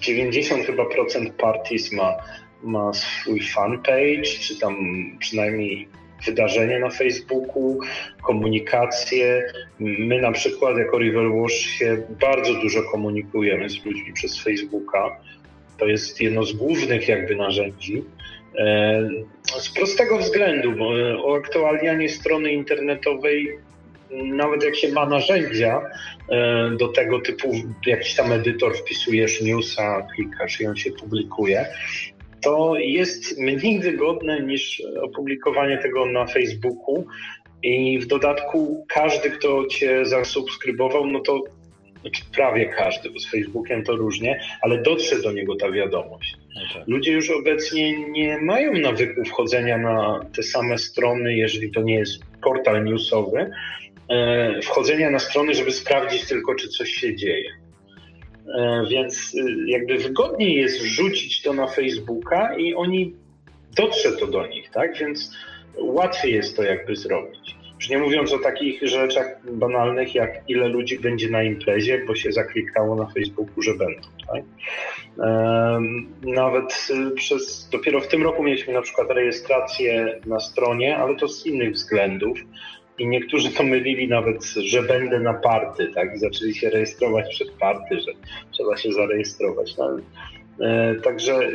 [0.00, 2.14] 90 chyba procent parties ma,
[2.62, 4.76] ma swój fanpage, czy tam
[5.18, 5.88] przynajmniej
[6.26, 7.78] wydarzenia na Facebooku,
[8.22, 9.42] komunikację.
[9.80, 15.16] My na przykład jako River Wash się bardzo dużo komunikujemy z ludźmi przez Facebooka.
[15.78, 18.04] To jest jedno z głównych jakby narzędzi.
[18.58, 19.08] E,
[19.44, 20.88] z prostego względu, bo
[21.24, 23.58] uaktualnianie strony internetowej,
[24.10, 25.82] nawet jak się ma narzędzia
[26.28, 27.52] e, do tego typu,
[27.86, 31.66] jakiś tam edytor wpisujesz newsa, klikasz i on się publikuje,
[32.44, 37.06] to jest mniej wygodne niż opublikowanie tego na Facebooku.
[37.62, 41.42] I w dodatku każdy, kto cię zasubskrybował, no to
[42.04, 46.36] znaczy prawie każdy, bo z Facebookiem to różnie, ale dotrze do niego ta wiadomość.
[46.70, 46.84] Okay.
[46.86, 52.22] Ludzie już obecnie nie mają nawyku wchodzenia na te same strony, jeżeli to nie jest
[52.42, 53.50] portal newsowy,
[54.08, 57.63] e, wchodzenia na strony, żeby sprawdzić tylko, czy coś się dzieje.
[58.48, 63.14] E, więc y, jakby wygodniej jest wrzucić to na Facebooka i oni
[63.76, 64.98] dotrze to do nich, tak?
[64.98, 65.36] Więc
[65.78, 67.56] łatwiej jest to jakby zrobić.
[67.80, 72.32] Już nie mówiąc o takich rzeczach banalnych, jak ile ludzi będzie na imprezie, bo się
[72.32, 74.08] zaklikało na Facebooku, że będą.
[74.32, 74.42] Tak?
[76.22, 81.28] Nawet y, przez, dopiero w tym roku mieliśmy na przykład rejestrację na stronie, ale to
[81.28, 82.38] z innych względów.
[82.98, 86.14] I niektórzy to mylili nawet, że będę na party, tak?
[86.14, 88.12] I zaczęli się rejestrować przed party, że
[88.50, 89.76] trzeba się zarejestrować.
[89.76, 89.96] No,
[90.60, 91.50] e, także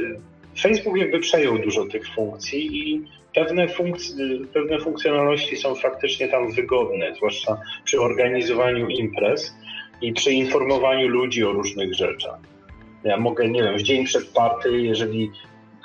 [0.62, 7.16] Facebook jakby przejął dużo tych funkcji i pewne, funkc- pewne funkcjonalności są faktycznie tam wygodne,
[7.16, 9.54] zwłaszcza przy organizowaniu imprez
[10.02, 12.40] i przy informowaniu ludzi o różnych rzeczach.
[13.04, 15.32] Ja mogę, nie wiem, w dzień przed party, jeżeli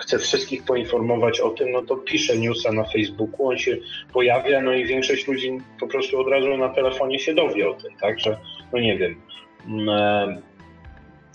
[0.05, 3.77] chcę wszystkich poinformować o tym, no to piszę newsa na Facebooku, on się
[4.13, 7.91] pojawia, no i większość ludzi po prostu od razu na telefonie się dowie o tym,
[8.01, 8.39] tak, że,
[8.73, 9.21] no nie wiem,
[9.67, 10.43] mm, e,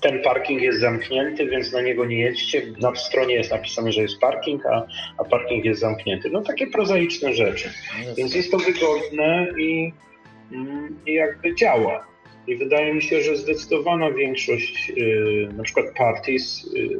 [0.01, 2.61] ten parking jest zamknięty, więc na niego nie jedźcie.
[2.81, 6.29] Na stronie jest napisane, że jest parking, a, a parking jest zamknięty.
[6.29, 7.69] No takie prozaiczne rzeczy.
[8.17, 9.93] Więc jest to wygodne i,
[10.51, 12.07] mm, i jakby działa.
[12.47, 16.99] I wydaje mi się, że zdecydowana większość yy, na przykład parties yy,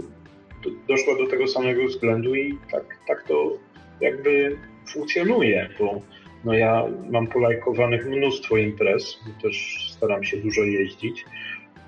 [0.88, 3.58] doszła do tego samego względu i tak, tak to
[4.02, 4.58] jakby
[4.94, 6.02] funkcjonuje, bo
[6.46, 11.26] no ja mam polajkowanych mnóstwo imprez, też staram się dużo jeździć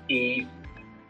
[0.08, 0.46] i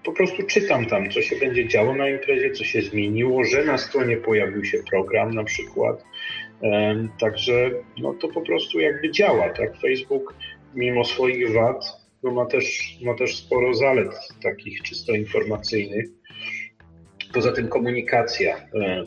[0.05, 3.79] po prostu czytam tam, co się będzie działo na imprezie, co się zmieniło, że na
[3.79, 6.05] stronie pojawił się program na przykład.
[7.21, 9.77] Także no to po prostu jakby działa, tak?
[9.81, 10.35] Facebook
[10.75, 16.07] mimo swoich wad no ma, też, ma też sporo zalet takich czysto informacyjnych.
[17.35, 18.57] Poza tym komunikacja.
[18.57, 19.05] E,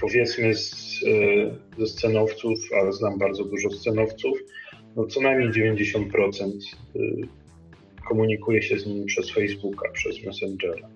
[0.00, 4.38] powiedzmy z, e, ze scenowców, ale znam bardzo dużo scenowców,
[4.96, 6.76] no co najmniej 90%
[8.08, 10.88] komunikuje się z nimi przez Facebooka, przez Messengera.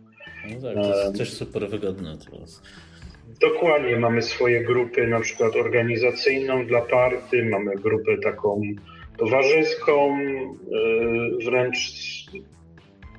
[0.50, 2.62] No tak, to jest też super wygodne teraz.
[3.40, 8.62] Dokładnie, mamy swoje grupy, na przykład organizacyjną dla party, mamy grupę taką
[9.18, 11.78] towarzyską, e, wręcz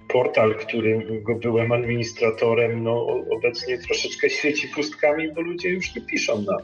[0.09, 6.57] portal, którego byłem administratorem, no obecnie troszeczkę świeci pustkami, bo ludzie już nie piszą na,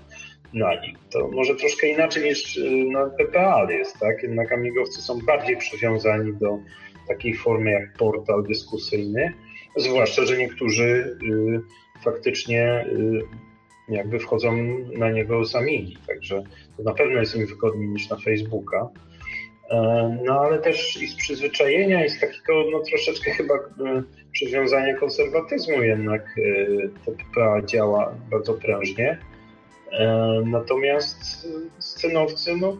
[0.53, 0.97] na nim.
[1.11, 4.23] To może troszkę inaczej niż e, na PPA jest, tak?
[4.23, 6.59] Jednak amigowcy są bardziej przywiązani do
[7.07, 9.33] takiej formy jak portal dyskusyjny,
[9.75, 11.61] zwłaszcza, że niektórzy y,
[12.03, 13.21] faktycznie y,
[13.89, 14.55] jakby wchodzą
[14.97, 16.43] na niego sami, także
[16.77, 18.89] to na pewno jest im wygodniej niż na Facebooka.
[19.69, 23.59] E, no ale też i z przyzwyczajenia i z takiego no, troszeczkę chyba y,
[24.31, 26.35] przywiązania konserwatyzmu jednak
[27.05, 29.17] TPA działa bardzo prężnie.
[29.91, 31.47] E, natomiast
[31.79, 32.77] scenowcy no,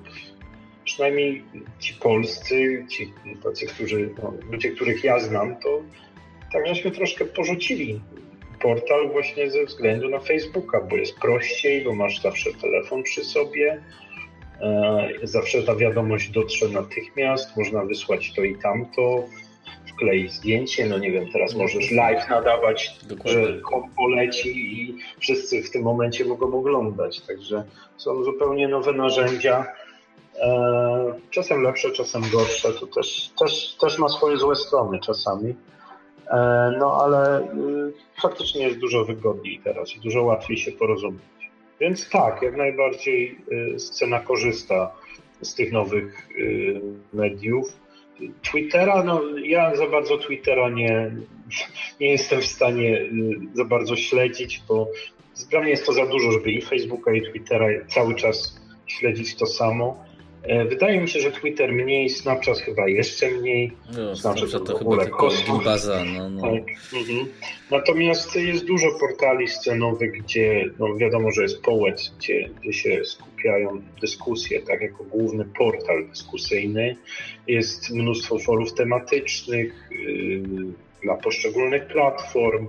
[0.85, 1.43] przynajmniej
[1.79, 3.13] ci polscy, ci
[3.43, 5.81] tacy, którzy, no, ludzie, których ja znam, to
[6.53, 8.01] tak żeśmy troszkę porzucili
[8.61, 13.71] portal właśnie ze względu na Facebooka, bo jest prościej, bo masz zawsze telefon przy sobie,
[13.71, 14.04] e,
[15.23, 19.23] zawsze ta wiadomość dotrze natychmiast, można wysłać to i tamto,
[19.87, 23.45] wkleić zdjęcie, no nie wiem, teraz możesz live nadawać, Dokładnie.
[23.45, 27.63] że kompo leci i wszyscy w tym momencie mogą oglądać, także
[27.97, 29.65] są zupełnie nowe narzędzia,
[30.39, 35.55] E, czasem lepsze, czasem gorsze, to też, też, też ma swoje złe strony czasami.
[36.27, 41.21] E, no ale y, faktycznie jest dużo wygodniej teraz i dużo łatwiej się porozumieć.
[41.79, 43.37] Więc tak, jak najbardziej
[43.75, 44.91] y, scena korzysta
[45.41, 46.81] z tych nowych y,
[47.13, 47.67] mediów.
[48.41, 51.11] Twittera, no ja za bardzo Twittera nie,
[51.99, 53.09] nie jestem w stanie
[53.53, 54.87] za bardzo śledzić, bo
[55.49, 59.45] dla mnie jest to za dużo, żeby i Facebooka, i Twittera cały czas śledzić to
[59.45, 60.05] samo.
[60.47, 63.71] E, wydaje mi się, że Twitter mniej, Snapchat chyba jeszcze mniej.
[63.97, 65.29] No, Snapchat, Snapchat to, chyba tylko
[65.65, 66.03] baza.
[66.05, 66.41] No, no.
[66.41, 66.63] Tak.
[66.93, 67.27] Mhm.
[67.71, 73.81] Natomiast jest dużo portali scenowych, gdzie no wiadomo, że jest poet, gdzie, gdzie się skupiają
[74.01, 76.95] dyskusje, tak jako główny portal dyskusyjny.
[77.47, 80.43] Jest mnóstwo forów tematycznych yy,
[81.03, 82.67] dla poszczególnych platform,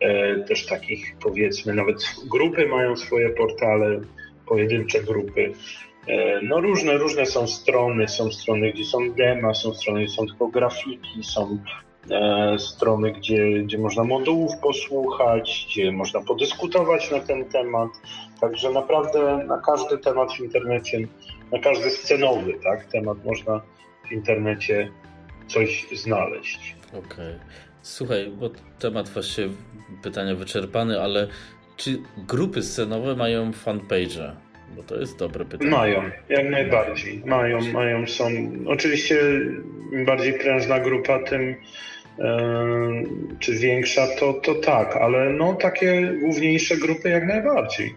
[0.00, 1.96] yy, też takich powiedzmy, nawet
[2.30, 4.00] grupy mają swoje portale,
[4.46, 5.52] pojedyncze grupy.
[6.08, 10.26] E, no różne, różne są strony, są strony, gdzie są dema, są strony, gdzie są
[10.26, 11.58] tylko grafiki, są
[12.10, 17.88] e, strony, gdzie, gdzie można modułów posłuchać, gdzie można podyskutować na ten temat.
[18.40, 21.08] Także naprawdę na każdy temat w internecie,
[21.52, 23.60] na każdy scenowy tak, temat można
[24.08, 24.92] w internecie
[25.46, 26.76] coś znaleźć.
[26.88, 27.00] Okej.
[27.04, 27.38] Okay.
[27.82, 29.48] Słuchaj, bo temat właściwie
[30.02, 31.28] pytania wyczerpany, ale
[31.76, 34.47] czy grupy scenowe mają fanpage?
[34.76, 35.70] Bo to jest dobre pytanie.
[35.70, 37.22] Mają, jak najbardziej.
[37.26, 38.28] Mają, mają, są.
[38.66, 39.20] Oczywiście
[39.92, 41.54] im bardziej prężna grupa, tym
[43.38, 47.94] czy większa, to, to tak, ale no takie główniejsze grupy jak najbardziej.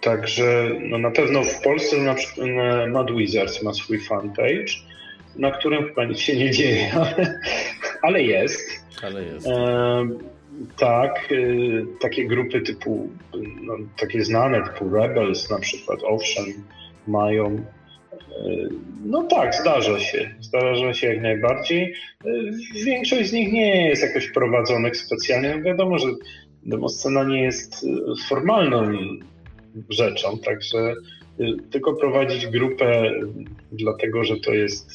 [0.00, 2.48] Także no na pewno w Polsce na przykład
[2.88, 4.72] Mad Wizards ma swój fanpage,
[5.36, 7.40] na którym chyba nic się nie dzieje, ale,
[8.02, 8.84] ale jest.
[9.02, 9.46] Ale jest.
[10.76, 13.08] Tak, y, takie grupy typu,
[13.62, 16.44] no, takie znane typu Rebels na przykład, owszem,
[17.06, 17.56] mają.
[17.56, 18.68] Y,
[19.04, 20.34] no tak, zdarza się.
[20.40, 21.94] Zdarza się jak najbardziej.
[22.26, 22.52] Y,
[22.84, 25.56] większość z nich nie jest jakoś prowadzonych specjalnie.
[25.56, 26.06] No wiadomo, że
[26.62, 27.86] demoscena nie jest
[28.28, 28.92] formalną
[29.90, 30.94] rzeczą, także
[31.70, 33.10] tylko prowadzić grupę
[33.72, 34.90] dlatego, że to jest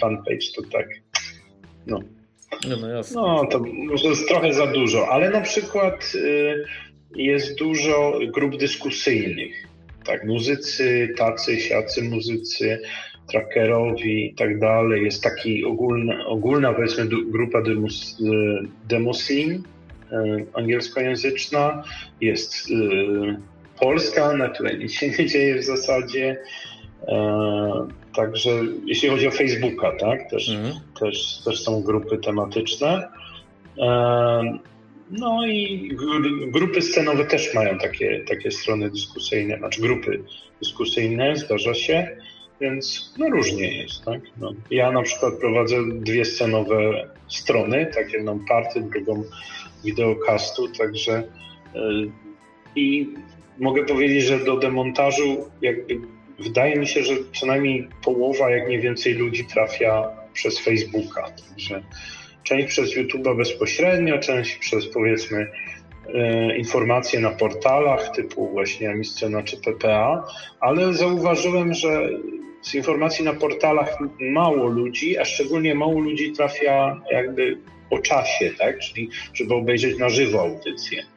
[0.00, 0.88] fanpage, to tak,
[1.86, 2.00] no,
[2.80, 3.20] No, jasne.
[3.20, 6.64] no to może jest trochę za dużo, ale na przykład y,
[7.16, 9.66] jest dużo grup dyskusyjnych.
[10.04, 12.80] Tak, muzycy, tacy, siacy muzycy,
[13.28, 15.04] trackerowi i tak dalej.
[15.04, 18.24] Jest taki ogólna, ogólna powiedzmy grupa demos, y,
[18.88, 19.62] Demosin, y,
[20.54, 21.84] angielskojęzyczna.
[22.20, 22.68] Jest
[23.80, 26.36] Polska, na której nic się nie dzieje w zasadzie.
[28.14, 28.50] Także
[28.86, 30.74] jeśli chodzi o Facebooka, tak, też, mhm.
[31.00, 33.08] też, też są grupy tematyczne.
[33.78, 34.58] E,
[35.10, 35.90] no i
[36.46, 40.22] grupy scenowe też mają takie, takie strony dyskusyjne, znaczy grupy
[40.60, 42.08] dyskusyjne, zdarza się,
[42.60, 44.20] więc no różnie jest, tak.
[44.36, 49.24] No, ja na przykład prowadzę dwie scenowe strony, tak jedną party, drugą
[49.84, 51.80] wideokastu, także e,
[52.76, 53.14] i
[53.58, 56.00] mogę powiedzieć, że do demontażu jakby
[56.38, 61.30] wydaje mi się, że co najmniej połowa, jak nie więcej ludzi trafia przez Facebooka.
[61.48, 61.82] Także
[62.42, 65.46] część przez YouTube'a bezpośrednio, część przez powiedzmy
[66.14, 70.24] e, informacje na portalach typu właśnie Amiscena czy PPA,
[70.60, 72.08] ale zauważyłem, że
[72.62, 77.58] z informacji na portalach mało ludzi, a szczególnie mało ludzi trafia jakby
[77.90, 78.78] o czasie, tak?
[78.78, 81.13] Czyli żeby obejrzeć na żywo audycję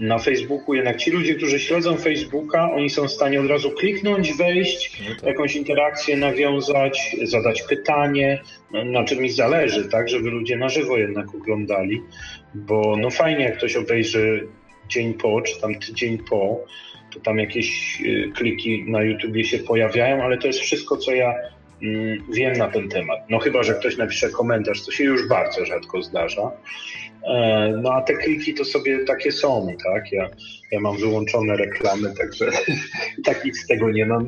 [0.00, 4.32] na Facebooku, jednak ci ludzie, którzy śledzą Facebooka, oni są w stanie od razu kliknąć,
[4.32, 5.22] wejść, no tak.
[5.22, 8.42] jakąś interakcję nawiązać, zadać pytanie,
[8.84, 12.02] na czym mi zależy, tak, żeby ludzie na żywo jednak oglądali,
[12.54, 14.48] bo no fajnie, jak ktoś obejrzy
[14.88, 16.64] dzień po, czy tam tydzień po,
[17.14, 21.34] to tam jakieś y, kliki na YouTubie się pojawiają, ale to jest wszystko, co ja
[22.32, 23.20] wiem na ten temat.
[23.30, 26.50] No chyba, że ktoś napisze komentarz, co się już bardzo rzadko zdarza.
[27.24, 30.12] E, no a te kliki to sobie takie są, tak?
[30.12, 30.30] Ja,
[30.72, 32.50] ja mam wyłączone reklamy, także
[33.24, 34.26] tak nic z tego nie mam.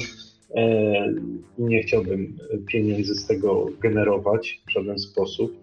[0.56, 1.14] E,
[1.58, 5.56] nie chciałbym pieniędzy z tego generować w żaden sposób.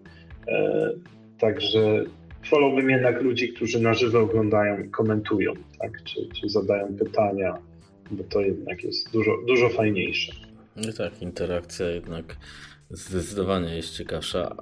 [0.48, 0.90] E,
[1.38, 2.04] także
[2.50, 6.04] wolałbym jednak ludzi, którzy na żywo oglądają i komentują, tak?
[6.04, 7.58] czy, czy zadają pytania,
[8.10, 10.32] bo to jednak jest dużo, dużo fajniejsze.
[10.86, 12.36] No tak, interakcja jednak
[12.90, 14.56] zdecydowanie jest ciekawsza.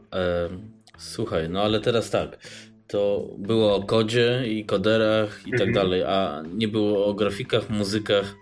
[0.99, 2.39] Słuchaj, no ale teraz tak.
[2.87, 5.73] To było o kodzie i koderach i tak mhm.
[5.73, 8.35] dalej, a nie było o grafikach, muzykach e,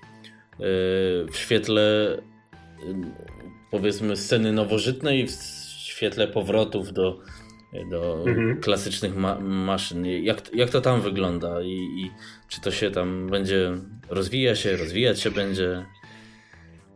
[1.31, 2.17] w świetle
[3.71, 5.31] powiedzmy sceny nowożytnej, w
[5.79, 7.21] świetle powrotów do,
[7.91, 8.61] do mhm.
[8.61, 10.07] klasycznych ma maszyn.
[10.07, 12.11] Jak, jak to tam wygląda I, i
[12.49, 13.73] czy to się tam będzie
[14.09, 15.87] rozwija się, rozwijać się będzie?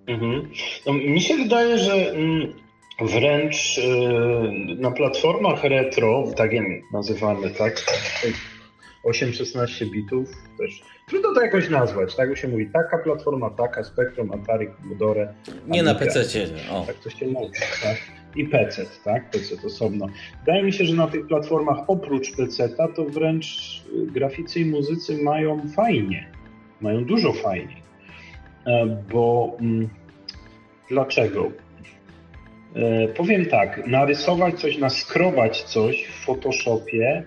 [0.07, 0.51] Mhm.
[0.87, 2.53] No, mi się wydaje, że mm,
[3.01, 3.83] wręcz y,
[4.79, 7.85] na platformach retro, tak je nazywamy, tak?
[9.05, 10.29] 8-16 bitów
[10.59, 10.83] też.
[11.09, 12.71] Trudno to jakoś nazwać, tak się mówi.
[12.73, 15.35] Taka platforma, taka, Spectrum, Atari, Commodore.
[15.69, 16.25] Nie na PC.
[16.71, 16.85] O.
[16.87, 17.97] Tak to się mówi, tak?
[18.37, 19.31] I PC, tak?
[19.31, 20.07] PC osobno.
[20.41, 23.47] Wydaje mi się, że na tych platformach oprócz PC to wręcz
[23.93, 26.33] graficy i muzycy mają fajnie.
[26.81, 27.89] Mają dużo fajniej.
[28.67, 29.89] E, bo mm,
[30.89, 31.53] dlaczego?
[32.77, 37.25] E, powiem tak, narysować coś, naskrobać coś w Photoshopie,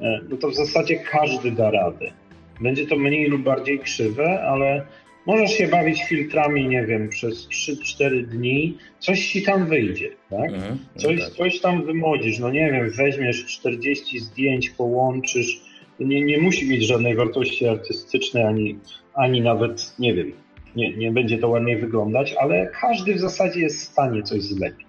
[0.00, 2.12] e, no to w zasadzie każdy da radę.
[2.60, 4.86] Będzie to mniej lub bardziej krzywe, ale
[5.26, 10.52] możesz się bawić filtrami, nie wiem, przez 3-4 dni, coś ci tam wyjdzie, tak?
[10.52, 11.30] Mhm, no coś, tak.
[11.30, 15.60] coś tam wymodzisz, no nie wiem, weźmiesz 40 zdjęć, połączysz,
[16.00, 18.78] nie, nie musi mieć żadnej wartości artystycznej, ani,
[19.14, 20.32] ani nawet, nie wiem,
[20.76, 24.86] nie, nie będzie to ładniej wyglądać, ale każdy w zasadzie jest w stanie coś zlepić.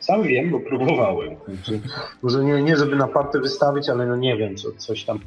[0.00, 1.36] Sam wiem, bo próbowałem.
[2.22, 5.20] Może nie, nie żeby na party wystawić, ale no nie wiem, co, coś tam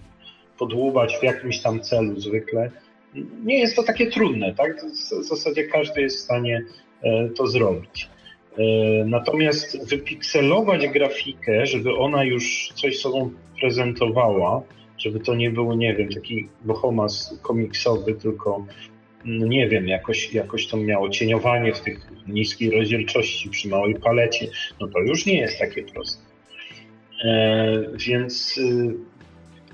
[0.60, 2.72] podłubać w jakimś tam celu zwykle.
[3.43, 4.86] Nie jest to takie trudne, tak?
[5.22, 6.62] W zasadzie każdy jest w stanie
[7.03, 8.10] e, to zrobić.
[8.57, 8.62] E,
[9.05, 14.62] natomiast wypikselować grafikę, żeby ona już coś sobą prezentowała,
[14.97, 18.66] żeby to nie było, nie wiem, taki bohomas komiksowy, tylko
[19.26, 24.47] nie wiem, jakoś, jakoś to miało cieniowanie w tych niskiej rozdzielczości przy małej palecie,
[24.82, 26.24] no to już nie jest takie proste.
[27.26, 28.95] E, więc, y,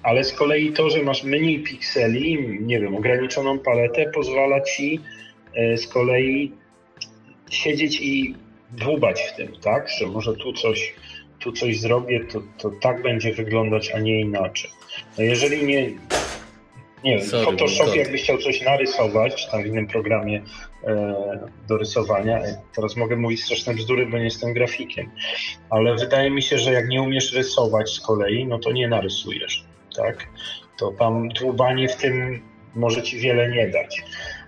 [0.03, 4.99] ale z kolei to, że masz mniej pikseli, nie wiem, ograniczoną paletę, pozwala ci
[5.55, 6.51] e, z kolei
[7.49, 8.35] siedzieć i
[8.71, 9.89] dłubać w tym, tak?
[9.99, 10.93] Że może tu coś,
[11.39, 14.71] tu coś zrobię, to, to tak będzie wyglądać, a nie inaczej.
[15.17, 15.89] No jeżeli nie,
[17.03, 20.41] nie wiem, Sorry, Photoshop jakbyś chciał coś narysować, czy tam w innym programie
[20.83, 25.11] e, do rysowania, e, teraz mogę mówić straszne bzdury, bo nie jestem grafikiem,
[25.69, 29.65] ale wydaje mi się, że jak nie umiesz rysować z kolei, no to nie narysujesz,
[29.95, 30.27] tak?
[30.79, 32.41] To tam dłubanie w tym
[32.75, 34.03] może ci wiele nie dać.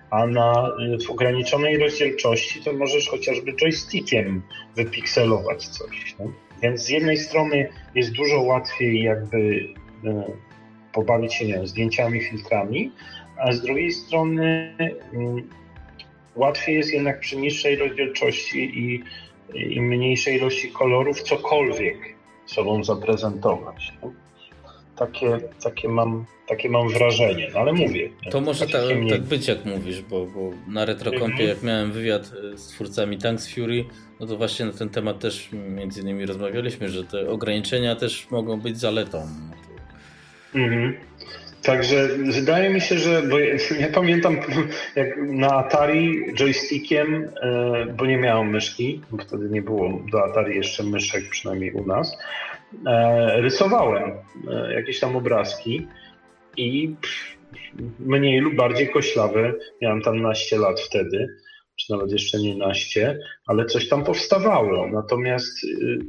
[0.09, 0.71] A na,
[1.07, 4.41] w ograniczonej rozdzielczości to możesz chociażby joystickiem
[4.75, 6.15] wypikselować coś.
[6.19, 6.25] No?
[6.61, 9.67] Więc z jednej strony jest dużo łatwiej jakby
[10.05, 10.23] e,
[10.97, 12.91] pobawić się nie wiem, zdjęciami, filtrami,
[13.37, 14.75] a z drugiej strony
[15.13, 15.49] mm,
[16.35, 19.03] łatwiej jest jednak przy niższej rozdzielczości i,
[19.75, 21.97] i mniejszej ilości kolorów cokolwiek
[22.45, 23.93] sobą zaprezentować.
[24.95, 28.09] Takie, takie, mam, takie mam wrażenie, no ale mówię.
[28.31, 31.49] To może tak, tak być jak mówisz, bo, bo na RetroCompie mhm.
[31.49, 33.85] jak miałem wywiad e, z twórcami Tanks Fury,
[34.19, 38.59] no to właśnie na ten temat też między innymi rozmawialiśmy, że te ograniczenia też mogą
[38.59, 39.27] być zaletą.
[40.57, 40.93] Mhm.
[41.63, 43.57] Także wydaje mi się, że, bo ja,
[43.93, 44.37] pamiętam
[44.95, 50.55] jak na Atari joystickiem, e, bo nie miałem myszki, bo wtedy nie było do Atari
[50.55, 52.17] jeszcze myszek, przynajmniej u nas,
[52.85, 54.11] e, rysowałem
[54.51, 55.87] e, jakieś tam obrazki
[56.57, 56.95] i
[57.99, 61.27] mniej lub bardziej koślawe, miałem tam naście lat wtedy,
[61.75, 64.87] czy nawet jeszcze nie naście, ale coś tam powstawało.
[64.87, 65.65] Natomiast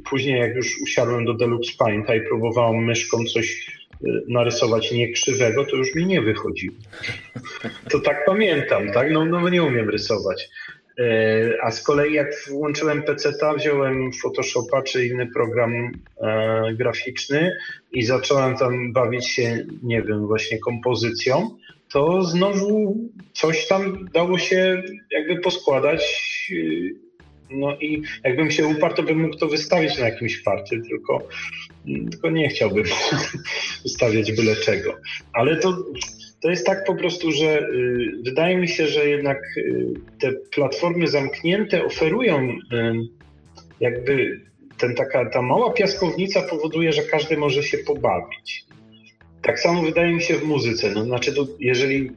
[0.09, 3.78] później jak już usiadłem do Deluxe Painta i próbowałem myszką coś
[4.27, 6.75] narysować niekrzywego, to już mi nie wychodziło.
[7.89, 9.11] To tak pamiętam, tak?
[9.11, 10.49] No, no nie umiem rysować.
[10.99, 15.91] E, a z kolei jak włączyłem PC-ta, wziąłem Photoshopa czy inny program
[16.21, 17.57] e, graficzny
[17.91, 21.49] i zacząłem tam bawić się, nie wiem, właśnie kompozycją,
[21.91, 22.97] to znowu
[23.33, 26.01] coś tam dało się jakby poskładać
[27.51, 31.27] no i jakbym się uparł, to bym mógł to wystawić na jakimś parcie, tylko,
[32.11, 32.83] tylko nie chciałbym
[33.83, 34.95] wystawiać byle czego.
[35.33, 35.77] Ale to,
[36.41, 39.85] to jest tak po prostu, że y, wydaje mi się, że jednak y,
[40.19, 42.57] te platformy zamknięte oferują y,
[43.79, 44.41] jakby
[44.77, 48.65] ten taka, ta mała piaskownica powoduje, że każdy może się pobawić.
[49.41, 50.91] Tak samo wydaje mi się w muzyce.
[50.91, 52.11] No, znaczy, to jeżeli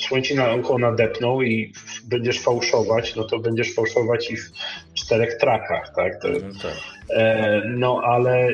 [0.00, 1.72] słońce na ucho nadepną i
[2.04, 4.50] będziesz fałszować, no to będziesz fałszować i w
[4.94, 6.22] czterech trakach, tak?
[6.22, 6.74] To, no, tak.
[7.10, 8.52] E, no ale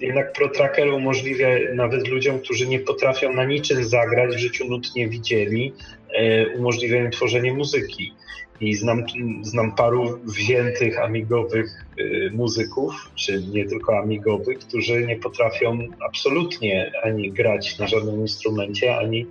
[0.00, 4.94] jednak Pro Tracker umożliwia nawet ludziom, którzy nie potrafią na niczym zagrać, w życiu nut
[4.96, 5.72] nie widzieli,
[6.14, 8.12] e, umożliwia im tworzenie muzyki.
[8.60, 9.04] I znam,
[9.42, 17.32] znam paru wziętych amigowych y, muzyków, czy nie tylko amigowych, którzy nie potrafią absolutnie ani
[17.32, 19.26] grać na żadnym instrumencie, ani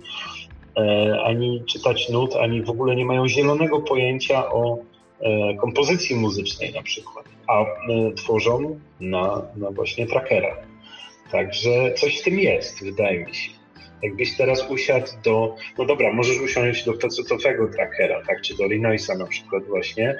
[1.24, 4.78] ani czytać nut, ani w ogóle nie mają zielonego pojęcia o
[5.20, 7.66] e, kompozycji muzycznej na przykład, a e,
[8.16, 10.56] tworzą na, na właśnie trackera.
[11.30, 13.50] Także coś w tym jest, wydaje mi się.
[14.02, 19.14] Jakbyś teraz usiadł do, no dobra, możesz usiąść do pecetowego trackera, tak, czy do Linoisa
[19.14, 20.18] na przykład właśnie,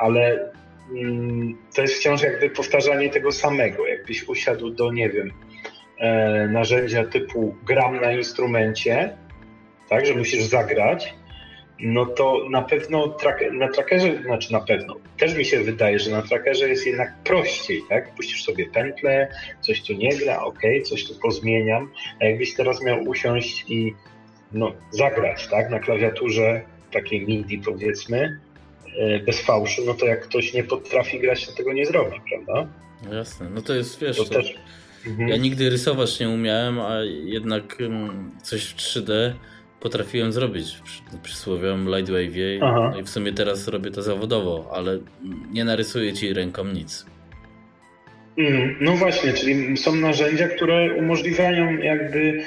[0.00, 0.52] ale
[0.96, 3.86] mm, to jest wciąż jakby powtarzanie tego samego.
[3.86, 5.32] Jakbyś usiadł do, nie wiem,
[6.52, 9.16] narzędzia typu gram na instrumencie,
[9.90, 11.14] tak, że musisz zagrać,
[11.80, 16.10] no to na pewno trak na trackerze, znaczy na pewno, też mi się wydaje, że
[16.10, 18.14] na trackerze jest jednak prościej, tak?
[18.14, 19.28] Puścisz sobie pętlę,
[19.60, 23.94] coś tu nie gra, ok, coś tu pozmieniam, a jakbyś teraz miał usiąść i
[24.52, 26.60] no, zagrać, tak, na klawiaturze
[26.92, 28.40] takiej MIDI powiedzmy,
[28.98, 32.72] e, bez fałszu, no to jak ktoś nie potrafi grać, to tego nie zrobi, prawda?
[33.06, 34.54] No jasne, no to jest, wiesz, to to, też...
[35.06, 35.28] Mhm.
[35.28, 39.32] ja nigdy rysować nie umiałem, a jednak mm, coś w 3D
[39.80, 44.98] potrafiłem zrobić przy przysłowiowym Lightwave'ie no i w sumie teraz robię to zawodowo, ale
[45.52, 47.06] nie narysuję ci ręką nic.
[48.38, 52.42] Mm, no właśnie, czyli są narzędzia, które umożliwiają jakby,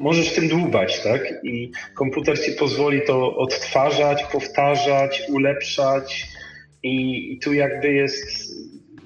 [0.00, 1.44] możesz w tym dłubać, tak?
[1.44, 6.28] I komputer ci pozwoli to odtwarzać, powtarzać, ulepszać
[6.82, 8.26] i, i tu jakby jest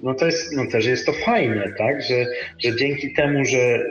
[0.05, 2.27] no to jest, no też jest to fajne, tak, że,
[2.59, 3.91] że dzięki temu, że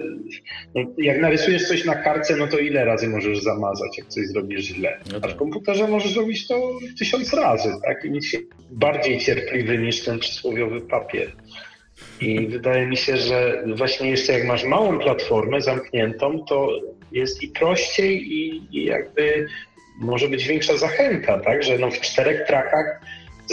[0.75, 4.61] no, jak narysujesz coś na kartce, no to ile razy możesz zamazać, jak coś zrobisz
[4.61, 4.99] źle.
[5.13, 5.31] No tak.
[5.31, 8.37] A w komputerze możesz zrobić to tysiąc razy, tak, i mieć się
[8.71, 11.31] bardziej cierpliwy niż ten przysłowiowy papier.
[12.21, 16.69] I wydaje mi się, że właśnie jeszcze jak masz małą platformę zamkniętą, to
[17.11, 19.47] jest i prościej i, i jakby
[20.01, 23.01] może być większa zachęta, tak, że no w czterech trakach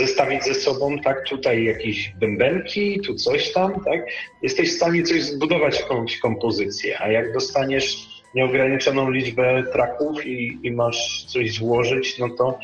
[0.01, 4.01] zestawić ze sobą, tak, tutaj jakieś bębenki, tu coś tam, tak,
[4.43, 10.73] jesteś w stanie coś zbudować, jakąś kompozycję, a jak dostaniesz nieograniczoną liczbę traków i, i
[10.73, 12.59] masz coś złożyć, no to,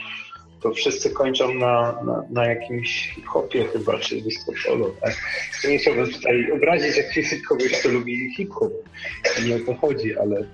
[0.61, 4.53] to wszyscy kończą na, na, na jakimś hip-hopie chyba, czy disco
[5.01, 5.14] tak.
[5.68, 8.72] Nie chciałbym tutaj obrazić jakiegoś kogoś, kto lubi hip-hop,
[9.47, 10.47] nie o to chodzi, ale,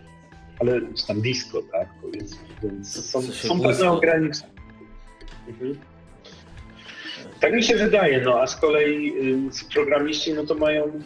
[0.58, 4.52] ale tam disco, tak, powiedzmy, więc są, są pewne ograniczenia.
[5.48, 5.91] Mhm.
[7.42, 9.12] Tak mi się wydaje, no a z kolei
[9.68, 11.00] y, programiści no to mają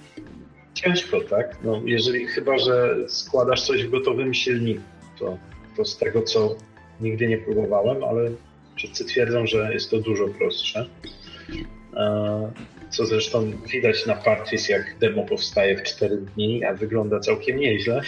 [0.75, 1.59] ciężko, tak?
[1.65, 4.83] No, jeżeli chyba, że składasz coś w gotowym silniku,
[5.19, 5.39] to,
[5.77, 6.57] to z tego co
[7.01, 8.31] nigdy nie próbowałem, ale
[8.77, 10.87] wszyscy twierdzą, że jest to dużo prostsze.
[12.91, 18.01] co zresztą widać na Parties, jak demo powstaje w 4 dni, a wygląda całkiem nieźle.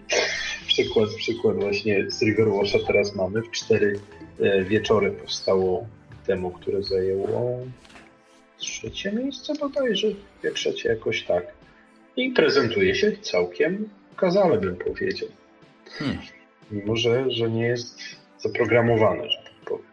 [0.66, 3.42] przykład, przykład właśnie z Riverwasha teraz mamy.
[3.42, 4.00] W 4
[4.40, 5.86] e, wieczory powstało
[6.30, 7.60] demo, które zajęło
[8.58, 10.08] trzecie miejsce bodajże,
[10.42, 11.44] jak trzecie jakoś tak.
[12.16, 15.28] I prezentuje się całkiem okazale, bym powiedział.
[15.90, 16.18] Hmm.
[16.70, 17.98] Mimo, że, że nie jest
[18.38, 19.86] zaprogramowane, że tak powiem.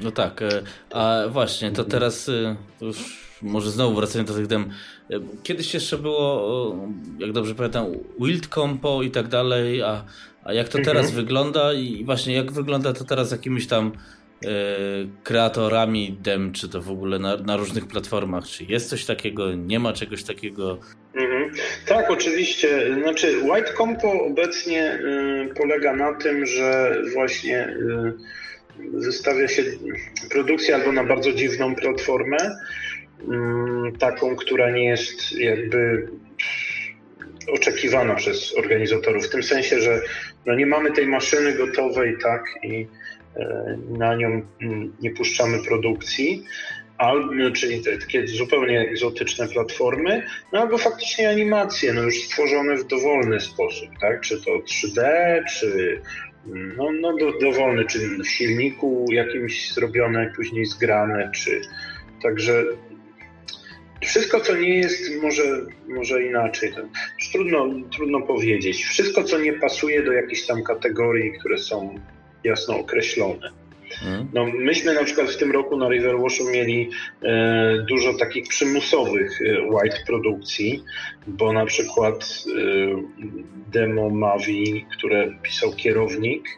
[0.00, 0.48] No tak, e,
[0.90, 4.70] a właśnie, to teraz e, już może znowu wracając do tych dem.
[5.10, 6.76] E, kiedyś jeszcze było,
[7.18, 7.86] jak dobrze pamiętam,
[8.20, 10.04] Wild Compo i tak dalej, a,
[10.44, 11.14] a jak to teraz mhm.
[11.14, 13.92] wygląda i właśnie jak wygląda to teraz jakimiś tam
[15.22, 19.78] kreatorami dem, czy to w ogóle na, na, różnych platformach, czy jest coś takiego, nie
[19.78, 20.78] ma czegoś takiego?
[21.14, 21.50] Mhm.
[21.86, 22.94] Tak, oczywiście.
[23.02, 28.12] Znaczy White Compo obecnie y, polega na tym, że właśnie y,
[28.78, 29.62] wystawia się
[30.30, 32.36] produkcję albo na bardzo dziwną platformę,
[33.28, 36.08] Mm, taką, która nie jest jakby
[37.52, 40.00] oczekiwana przez organizatorów, w tym sensie, że
[40.46, 42.86] no nie mamy tej maszyny gotowej, tak, i e,
[43.88, 46.44] na nią mm, nie puszczamy produkcji,
[46.98, 52.76] albo, no, czyli te, takie zupełnie egzotyczne platformy, no albo faktycznie animacje, no już stworzone
[52.76, 55.04] w dowolny sposób, tak, czy to 3D,
[55.44, 56.00] czy
[56.46, 61.60] mm, no, no do, dowolny, czy w silniku jakimś zrobione, później zgrane, czy
[62.22, 62.64] także
[64.02, 65.42] wszystko, co nie jest, może,
[65.88, 66.80] może inaczej, to
[67.32, 68.84] trudno, trudno powiedzieć.
[68.84, 72.00] Wszystko, co nie pasuje do jakichś tam kategorii, które są
[72.46, 73.50] jasno określone.
[74.02, 74.28] Mhm.
[74.32, 76.90] No, myśmy na przykład w tym roku na Riverwashu mieli
[77.22, 80.82] e, dużo takich przymusowych e, white produkcji,
[81.26, 82.62] bo na przykład e,
[83.70, 86.48] demo Mavi, które pisał kierownik,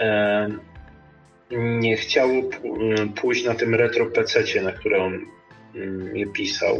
[0.00, 0.48] e,
[1.50, 2.42] nie chciało
[3.14, 5.26] pójść na tym retro PC, na które on
[6.14, 6.78] je pisał.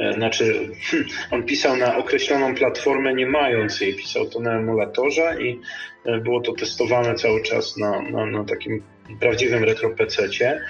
[0.00, 0.68] E, znaczy,
[1.30, 5.60] on pisał na określoną platformę, nie mając jej, pisał to na emulatorze i
[6.04, 8.82] e, było to testowane cały czas na, na, na takim
[9.20, 10.60] prawdziwym retro PC-cie.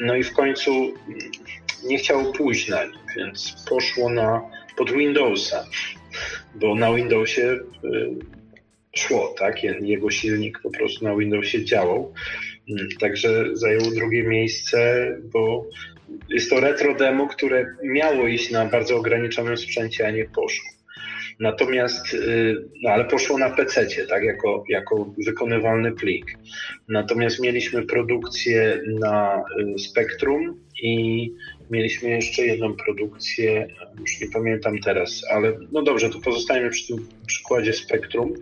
[0.00, 0.94] No i w końcu
[1.84, 4.42] nie chciało pójść na nim, więc poszło na
[4.76, 5.66] pod Windowsa,
[6.54, 7.58] bo na Windowsie e,
[8.96, 9.62] szło, tak?
[9.62, 12.14] Jego silnik po prostu na Windowsie działał.
[12.70, 15.66] Mm, także zajął drugie miejsce, bo
[16.28, 20.70] jest to retro demo, które miało iść na bardzo ograniczonym sprzęcie, a nie poszło.
[21.40, 26.38] Natomiast, y, no ale poszło na PC, tak, jako, jako wykonywalny plik.
[26.88, 29.44] Natomiast mieliśmy produkcję na
[29.74, 31.26] y, Spectrum i
[31.70, 33.68] mieliśmy jeszcze jedną produkcję,
[34.00, 38.34] już nie pamiętam teraz, ale no dobrze, to pozostajemy przy tym przykładzie Spectrum.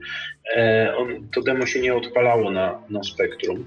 [0.56, 3.64] E, on, to demo się nie odpalało na, na Spectrum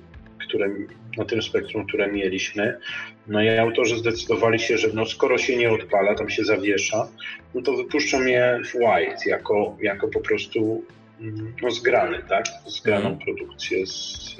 [0.49, 0.69] które,
[1.17, 2.79] na tym spektrum, które mieliśmy.
[3.27, 7.07] No i autorzy zdecydowali się, że no skoro się nie odpala, tam się zawiesza,
[7.55, 10.83] no to wypuszczą je w white jako, jako po prostu
[11.21, 12.45] mm, no, zgrany, tak?
[12.67, 13.19] Zgraną mhm.
[13.25, 14.35] produkcję z,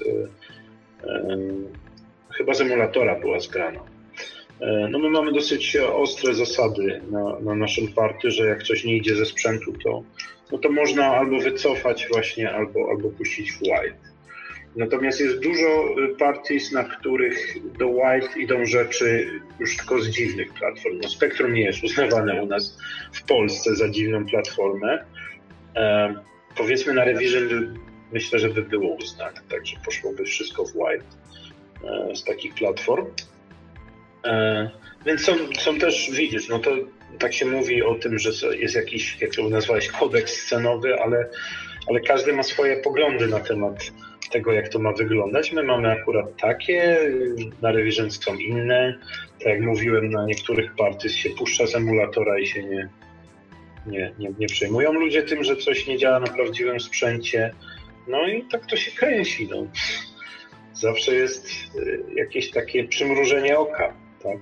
[1.04, 1.38] e, e,
[2.32, 3.80] chyba z emulatora była zgrana.
[4.62, 8.98] E, no my mamy dosyć ostre zasady na, na naszym party, że jak coś nie
[8.98, 10.04] idzie ze sprzętu, to,
[10.52, 14.10] no to można albo wycofać właśnie, albo, albo puścić w white.
[14.76, 19.28] Natomiast jest dużo y, parties, na których do White idą rzeczy
[19.60, 21.00] już tylko z dziwnych platform.
[21.04, 22.78] No, Spektrum nie jest uznawane u nas
[23.14, 25.06] w Polsce za dziwną platformę.
[25.76, 26.16] E,
[26.58, 27.80] powiedzmy na Revision
[28.12, 31.06] myślę, że by było uznane, także poszłoby wszystko w White
[31.84, 33.06] e, z takich platform.
[34.26, 34.70] E,
[35.06, 36.72] więc są, są też, widzisz, no to
[37.20, 41.30] tak się mówi o tym, że jest jakiś, jak to nazwałeś, kodeks scenowy, ale,
[41.88, 43.92] ale każdy ma swoje poglądy na temat
[44.32, 45.52] tego, jak to ma wyglądać.
[45.52, 46.98] My mamy akurat takie,
[47.62, 49.00] na Revision są inne.
[49.40, 52.90] Tak jak mówiłem, na niektórych parties się puszcza z emulatora i się nie,
[53.86, 57.54] nie, nie, nie przejmują ludzie tym, że coś nie działa na prawdziwym sprzęcie.
[58.08, 59.48] No i tak to się kręci.
[59.52, 59.68] No.
[60.74, 63.94] Zawsze jest y, jakieś takie przymrużenie oka,
[64.24, 64.38] tak?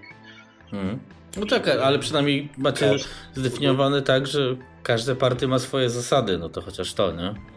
[0.72, 0.99] Hmm.
[1.38, 2.91] No tak, ale przynajmniej macie
[3.34, 7.56] zdefiniowane tak, że każde party ma swoje zasady, no to chociaż to, nie?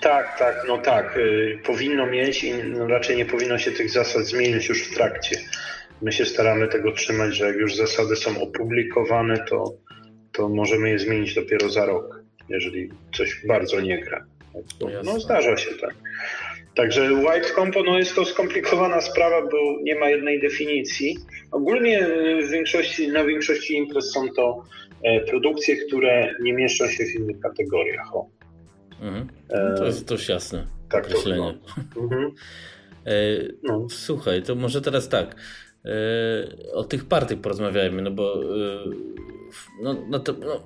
[0.00, 1.16] Tak, tak, no tak.
[1.16, 5.36] Y, powinno mieć i no raczej nie powinno się tych zasad zmienić już w trakcie.
[6.02, 9.74] My się staramy tego trzymać, że jak już zasady są opublikowane, to,
[10.32, 14.26] to możemy je zmienić dopiero za rok, jeżeli coś bardzo nie gra.
[15.04, 15.94] No zdarza się tak.
[16.74, 21.16] Także White Compo no jest to skomplikowana sprawa, bo nie ma jednej definicji.
[21.52, 22.08] Ogólnie
[22.42, 24.64] w większości, na większości imprez są to
[25.02, 28.16] e, produkcje, które nie mieszczą się w innych kategoriach.
[28.16, 28.35] O.
[29.00, 29.28] Mhm.
[29.50, 31.54] No to jest dość jasne tak, określenie.
[31.74, 32.02] To, no.
[32.02, 32.30] Mhm.
[33.06, 33.12] E,
[33.62, 33.86] no.
[33.90, 35.36] Słuchaj, to może teraz tak.
[36.72, 38.40] o tych partiach porozmawiajmy, no bo
[39.82, 40.62] no, no to, no,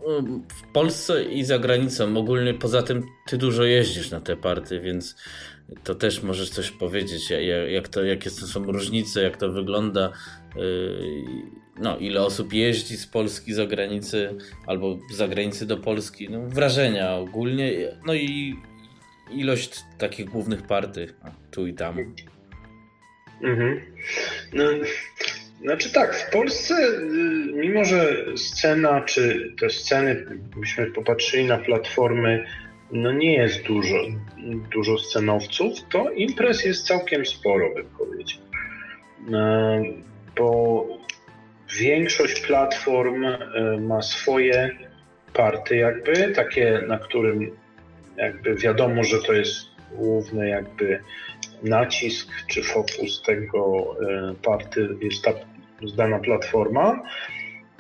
[0.49, 5.17] w Polsce i za granicą ogólnie poza tym ty dużo jeździsz na te party, więc
[5.85, 7.33] to też możesz coś powiedzieć,
[7.69, 10.13] jak to, jakie to są różnice, jak to wygląda,
[11.81, 17.15] no, ile osób jeździ z Polski za granicy albo z zagranicy do Polski, no, wrażenia
[17.15, 17.73] ogólnie,
[18.07, 18.57] no i
[19.33, 21.15] ilość takich głównych party
[21.51, 22.15] tu i tam.
[23.43, 23.81] Mhm.
[24.53, 24.65] No,
[25.63, 30.27] znaczy tak, w Polsce, y, mimo że scena, czy te sceny,
[30.57, 32.47] byśmy popatrzyli na platformy,
[32.93, 33.97] no nie jest dużo,
[34.73, 38.39] dużo scenowców, to imprez jest całkiem sporo, bym powiedział.
[39.33, 39.83] E,
[40.37, 40.87] bo
[41.79, 43.39] większość platform e,
[43.81, 44.71] ma swoje
[45.33, 47.51] party jakby, takie, na którym
[48.17, 51.01] jakby wiadomo, że to jest główny jakby
[51.63, 55.31] nacisk czy fokus tego e, party jest ta
[55.83, 57.03] zdana platforma.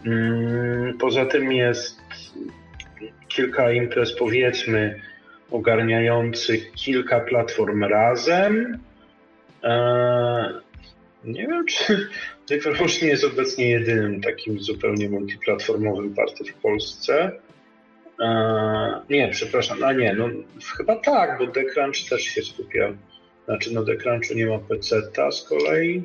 [0.07, 2.01] Mm, poza tym jest
[3.29, 5.01] kilka imprez, powiedzmy,
[5.51, 8.79] ogarniających kilka platform razem.
[9.65, 10.61] E,
[11.25, 12.09] nie wiem, czy
[12.51, 17.33] Deckcrunch nie jest obecnie jedynym takim zupełnie multiplatformowym party w Polsce.
[18.21, 20.29] E, nie, przepraszam, a nie, no
[20.77, 22.93] chyba tak, bo Deckcrunch też się skupia.
[23.45, 26.03] Znaczy, no Deckcrunchu nie ma PC-ta z kolei.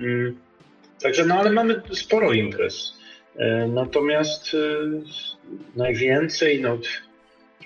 [0.00, 0.38] Mm.
[1.02, 2.98] Także, no ale mamy sporo imprez.
[3.36, 4.56] E, natomiast
[5.76, 6.78] najwięcej, no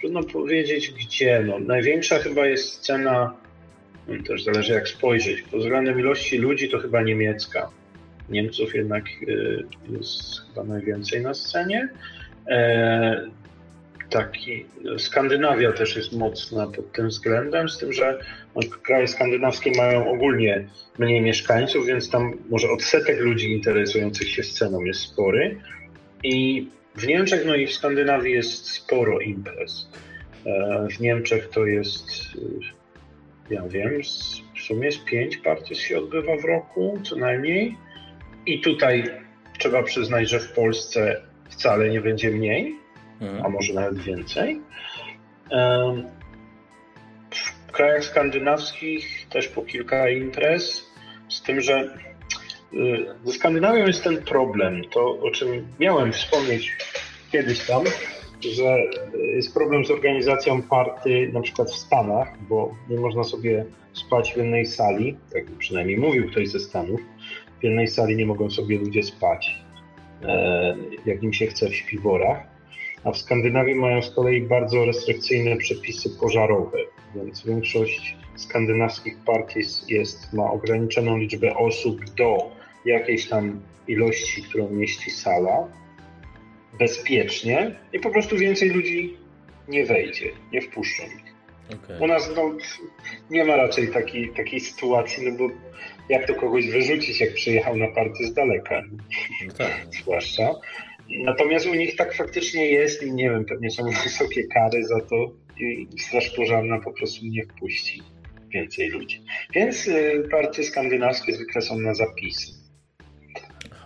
[0.01, 1.45] trudno powiedzieć gdzie.
[1.47, 3.37] No, największa chyba jest scena,
[4.09, 7.71] no, też zależy jak spojrzeć, pod względem ilości ludzi to chyba niemiecka.
[8.29, 11.89] Niemców jednak y, jest chyba najwięcej na scenie.
[12.49, 13.31] E,
[14.11, 14.65] taki,
[14.99, 18.19] Skandynawia też jest mocna pod tym względem, z tym, że
[18.57, 20.69] no, kraje skandynawskie mają ogólnie
[20.99, 25.57] mniej mieszkańców, więc tam może odsetek ludzi interesujących się sceną jest spory.
[26.23, 29.89] I w Niemczech, no i w Skandynawii jest sporo imprez.
[30.47, 32.11] E, w Niemczech to jest,
[33.51, 34.01] ja wiem,
[34.57, 37.77] w sumie z pięć partii się odbywa w roku, co najmniej.
[38.47, 39.11] I tutaj
[39.59, 42.75] trzeba przyznać, że w Polsce wcale nie będzie mniej,
[43.21, 43.47] mhm.
[43.47, 44.61] a może nawet więcej.
[47.66, 50.91] W krajach skandynawskich też po kilka imprez,
[51.29, 51.99] z tym, że
[53.25, 56.77] ze Skandynawią jest ten problem, to o czym miałem wspomnieć
[57.33, 57.85] kiedyś tam,
[58.41, 58.77] że
[59.15, 64.37] jest problem z organizacją party na przykład w Stanach, bo nie można sobie spać w
[64.37, 67.01] jednej sali, tak przynajmniej mówił ktoś ze Stanów,
[67.65, 69.65] jednej sali nie mogą sobie ludzie spać,
[70.23, 70.77] e,
[71.07, 72.47] jak im się chce w śpiworach,
[73.05, 76.78] a w Skandynawii mają z kolei bardzo restrykcyjne przepisy pożarowe,
[77.15, 82.51] więc większość skandynawskich partii jest, ma ograniczoną liczbę osób do
[82.85, 85.69] jakiejś tam ilości, którą mieści sala,
[86.78, 89.16] bezpiecznie i po prostu więcej ludzi
[89.69, 91.35] nie wejdzie, nie wpuszczą ich.
[91.85, 92.01] Okay.
[92.01, 92.53] U nas no,
[93.31, 95.55] nie ma raczej takiej, takiej sytuacji, no bo
[96.09, 98.83] jak to kogoś wyrzucić, jak przyjechał na partię z daleka,
[99.47, 99.87] no tak.
[100.03, 100.55] zwłaszcza.
[101.25, 105.33] Natomiast u nich tak faktycznie jest i nie wiem, pewnie są wysokie kary za to
[105.61, 108.03] i straż pożarna po prostu nie wpuści
[108.49, 109.23] więcej ludzi.
[109.55, 112.53] Więc y, partie skandynawskie zwykle są na zapisy.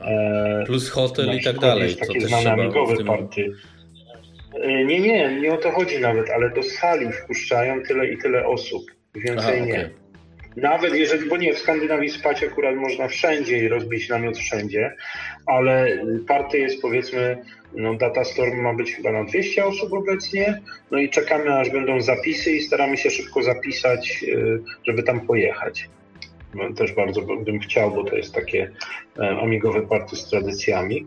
[0.01, 1.97] E, Plus hotel i tak dalej.
[1.97, 3.07] Takie znane amigowe tym...
[3.07, 3.53] party.
[4.62, 8.47] E, nie, nie, nie o to chodzi nawet, ale do sali wpuszczają tyle i tyle
[8.47, 8.82] osób.
[9.15, 9.90] Więcej Aha, nie.
[10.62, 14.94] Nawet jeżeli, bo nie, w Skandynawii spać akurat można wszędzie i rozbić namiot wszędzie,
[15.47, 17.39] ale party jest powiedzmy,
[17.74, 20.60] no Data Storm ma być chyba na 200 osób obecnie,
[20.90, 24.36] no i czekamy aż będą zapisy i staramy się szybko zapisać, e,
[24.85, 25.89] żeby tam pojechać.
[26.55, 28.70] No, też bardzo bym chciał, bo to jest takie
[29.18, 31.06] e, amigowe party z tradycjami.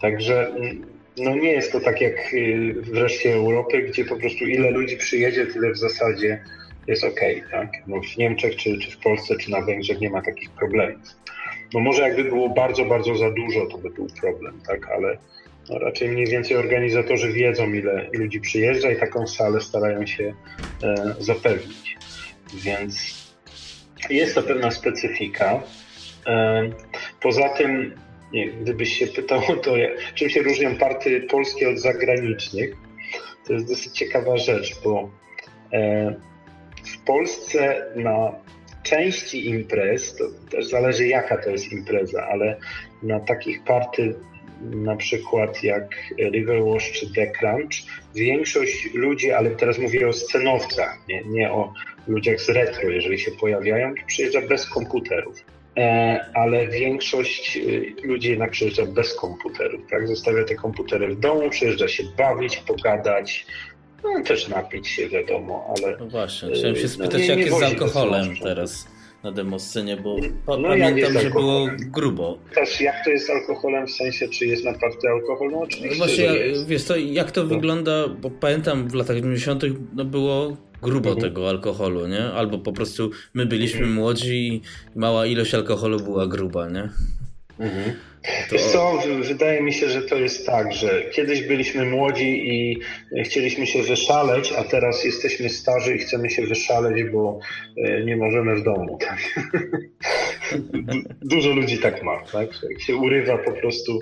[0.00, 0.86] Także mm,
[1.16, 4.96] no nie jest to tak jak y, w reszcie Europy, gdzie po prostu ile ludzi
[4.96, 6.44] przyjedzie, tyle w zasadzie
[6.88, 7.20] jest ok,
[7.50, 7.72] tak?
[7.86, 11.02] No w Niemczech, czy, czy w Polsce, czy na Węgrzech nie ma takich problemów.
[11.74, 14.90] No może jakby było bardzo, bardzo za dużo, to by był problem, tak?
[14.90, 15.18] Ale
[15.70, 20.34] no raczej mniej więcej organizatorzy wiedzą, ile ludzi przyjeżdża i taką salę starają się
[20.82, 21.96] e, zapewnić.
[22.54, 23.24] Więc
[24.10, 25.62] jest to pewna specyfika.
[26.26, 26.70] E,
[27.20, 27.94] poza tym,
[28.32, 29.74] nie, gdybyś się pytał to,
[30.14, 32.76] czym się różnią party polskie od zagranicznych,
[33.46, 35.10] to jest dosyć ciekawa rzecz, bo
[35.72, 36.27] e,
[36.88, 38.32] w Polsce na
[38.82, 42.56] części imprez, to też zależy jaka to jest impreza, ale
[43.02, 44.14] na takich party
[44.60, 45.88] na przykład jak
[46.18, 47.72] River Wash czy The Crunch,
[48.14, 51.72] większość ludzi, ale teraz mówię o scenowcach, nie, nie o
[52.06, 55.44] ludziach z retro, jeżeli się pojawiają, to przyjeżdża bez komputerów.
[55.76, 60.08] E, ale większość y, ludzi jednak przyjeżdża bez komputerów, tak?
[60.08, 63.46] Zostawia te komputery w domu, przyjeżdża się bawić, pogadać,
[64.04, 65.96] no też napić się, wiadomo, ale...
[66.00, 68.88] No właśnie, chciałem się y, spytać, no, nie, jak jest z alkoholem teraz
[69.22, 70.16] na demoscenie, bo
[70.46, 72.38] no, pamiętam, że było grubo.
[72.54, 75.50] Też jak to jest z alkoholem, w sensie, czy jest na party alkohol?
[75.50, 76.28] No oczywiście, no właśnie,
[76.66, 77.48] wiesz to, jak to no.
[77.48, 79.64] wygląda, bo pamiętam w latach 90
[79.94, 81.20] no było grubo mhm.
[81.20, 82.24] tego alkoholu, nie?
[82.24, 83.94] Albo po prostu my byliśmy mhm.
[83.94, 84.62] młodzi i
[84.94, 86.88] mała ilość alkoholu była gruba, nie?
[87.58, 87.92] Mhm.
[88.72, 92.80] Co, wydaje mi się, że to jest tak, że kiedyś byliśmy młodzi i
[93.24, 97.40] chcieliśmy się wyszaleć, a teraz jesteśmy starzy i chcemy się wyszaleć, bo
[97.76, 98.98] e, nie możemy w domu.
[99.00, 99.18] Tak?
[101.22, 102.48] Dużo ludzi tak ma, tak?
[102.70, 104.00] Jak się urywa po prostu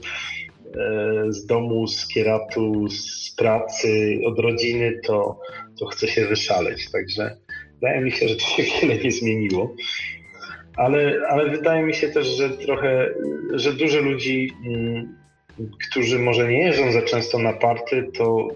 [0.75, 5.41] e, z domu, z kieratu, z pracy, od rodziny, to,
[5.79, 6.91] to chce się wyszaleć.
[6.91, 7.37] Także
[7.75, 9.75] wydaje mi się, że to się wiele nie zmieniło
[10.77, 13.09] ale, ale wydaje mi się też, że trochę,
[13.53, 15.17] że dużo ludzi, mm,
[15.91, 18.49] którzy może nie jeżdżą za często na party, to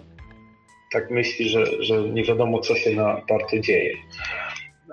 [0.93, 3.97] tak myśli, że, że nie wiadomo, co się na party dzieje.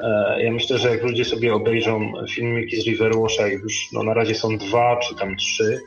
[0.03, 4.13] E, ja myślę, że jak ludzie sobie obejrzą filmiki z Riverwasha, jak już no, na
[4.13, 5.79] razie są dwa czy tam trzy,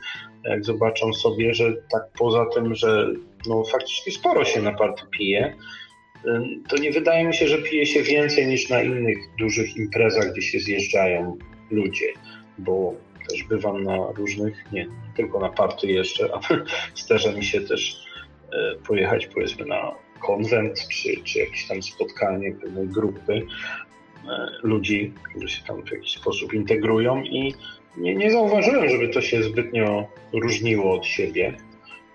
[0.43, 3.07] jak zobaczą sobie, że tak poza tym, że
[3.47, 5.55] no, faktycznie sporo się na party pije,
[6.69, 10.41] to nie wydaje mi się, że pije się więcej niż na innych dużych imprezach, gdzie
[10.41, 11.37] się zjeżdżają
[11.71, 12.07] ludzie,
[12.57, 12.95] bo
[13.29, 16.65] też bywam na różnych, nie tylko na party jeszcze, ale
[17.05, 18.05] zdarza mi się też
[18.53, 23.41] e, pojechać powiedzmy na konwent czy, czy jakieś tam spotkanie pewnej grupy e,
[24.63, 27.53] ludzi, którzy się tam w jakiś sposób integrują i
[27.97, 31.57] nie, nie zauważyłem, żeby to się zbytnio różniło od siebie.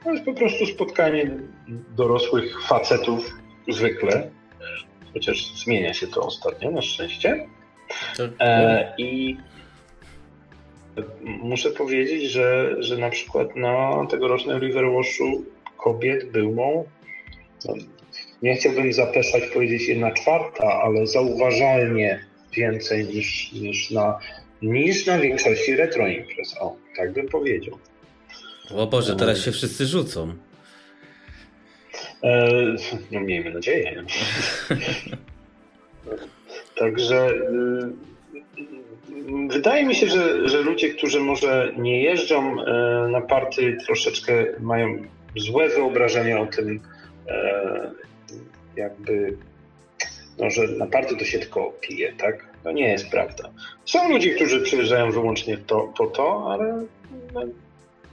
[0.04, 1.30] To jest po prostu spotkanie
[1.96, 3.34] dorosłych facetów,
[3.68, 4.30] zwykle,
[5.14, 7.47] chociaż zmienia się to ostatnio, na szczęście.
[8.40, 9.36] E, I
[11.24, 15.44] muszę powiedzieć, że, że na przykład na tegorocznym Riverwashu
[15.76, 16.84] kobiet było,
[17.64, 17.74] no,
[18.43, 24.18] nie chciałbym zapeszać powiedzieć jedna czwarta, ale zauważalnie więcej niż, niż, na,
[24.62, 26.55] niż na większości retro imprez.
[26.60, 27.78] O, tak bym powiedział.
[28.70, 30.34] O Boże, teraz się wszyscy rzucą.
[32.22, 32.51] E,
[33.12, 34.05] no miejmy nadzieję.
[36.78, 38.06] Także y,
[39.48, 45.02] wydaje mi się, że, że ludzie, którzy może nie jeżdżą e, na party, troszeczkę mają
[45.36, 46.80] złe wyobrażenie o tym,
[47.28, 47.90] e,
[48.76, 49.36] jakby,
[50.38, 52.47] no, że na party to się tylko pije, tak?
[52.62, 53.51] To nie jest prawda.
[53.84, 56.84] Są ludzie, którzy przyjeżdżają wyłącznie to, po to, ale
[57.34, 57.40] no,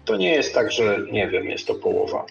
[0.06, 2.26] to nie jest tak, że nie wiem, jest to połowa.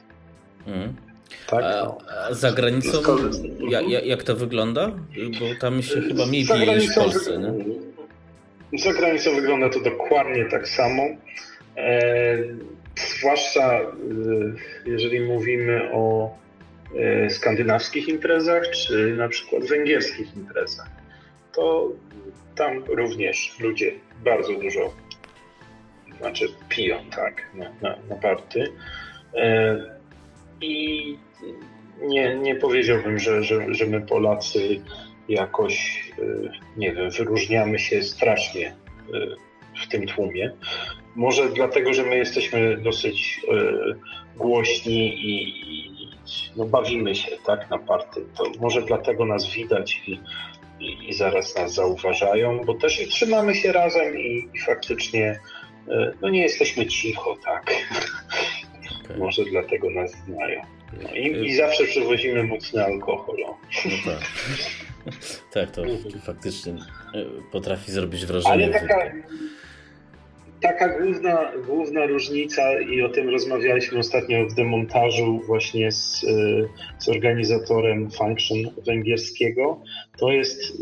[0.66, 0.96] Mm.
[1.46, 1.64] Tak?
[1.64, 1.96] A,
[2.28, 2.98] a za granicą
[3.68, 4.92] jak, jak to wygląda?
[5.40, 7.52] Bo tam się chyba mniej pije niż w Polsce, nie?
[8.78, 11.02] Za granicą wygląda to dokładnie tak samo.
[11.76, 12.38] E,
[12.96, 13.90] zwłaszcza e,
[14.86, 16.34] jeżeli mówimy o
[16.96, 20.88] e, skandynawskich imprezach, czy na przykład węgierskich imprezach,
[21.52, 21.88] to
[22.54, 23.92] tam również ludzie
[24.24, 24.92] bardzo dużo
[26.22, 28.64] znaczy piją, tak, na, na, na party.
[29.34, 29.76] E,
[30.62, 31.18] I
[32.02, 34.80] nie, nie powiedziałbym, że, że, że my Polacy
[35.28, 38.76] jakoś, y, nie wiem, wyróżniamy się strasznie
[39.14, 39.36] y,
[39.84, 40.52] w tym tłumie.
[41.14, 45.52] Może dlatego, że my jesteśmy dosyć y, głośni i,
[46.56, 48.24] no, bawimy się tak na party.
[48.36, 50.20] To może dlatego nas widać i,
[50.80, 55.40] i, i, zaraz nas zauważają, bo też i trzymamy się razem i, i faktycznie
[56.20, 57.72] no, nie jesteśmy cicho, tak.
[59.12, 59.24] Okay.
[59.24, 60.60] Może dlatego nas znają.
[61.02, 63.36] No i, i zawsze przywozimy mocny alkohol.
[63.84, 64.20] No tak.
[65.54, 65.82] tak, to
[66.24, 66.78] faktycznie e,
[67.52, 68.54] potrafi zrobić wrażenie.
[68.54, 69.12] Ale taka,
[70.60, 76.28] taka główna, główna różnica, i o tym rozmawialiśmy ostatnio w demontażu właśnie z, e,
[76.98, 79.80] z organizatorem Function węgierskiego,
[80.18, 80.72] to jest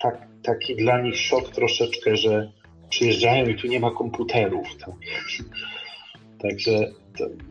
[0.00, 2.52] tak, taki dla nich szok troszeczkę, że
[2.90, 4.76] przyjeżdżają i tu nie ma komputerów.
[4.76, 4.94] Tak?
[6.38, 7.01] Także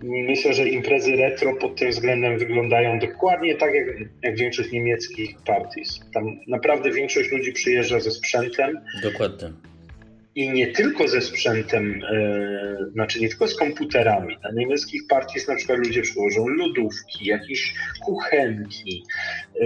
[0.03, 3.87] myślę, że imprezy retro pod tym względem wyglądają dokładnie tak jak,
[4.23, 5.99] jak większość niemieckich parties.
[6.13, 8.79] Tam naprawdę większość ludzi przyjeżdża ze sprzętem.
[9.03, 9.51] Dokładnie.
[10.35, 14.37] I nie tylko ze sprzętem, e, znaczy nie tylko z komputerami.
[14.43, 17.73] Na niemieckich parties na przykład ludzie przyłożą lodówki, jakieś
[18.05, 19.03] kuchenki,
[19.61, 19.65] e,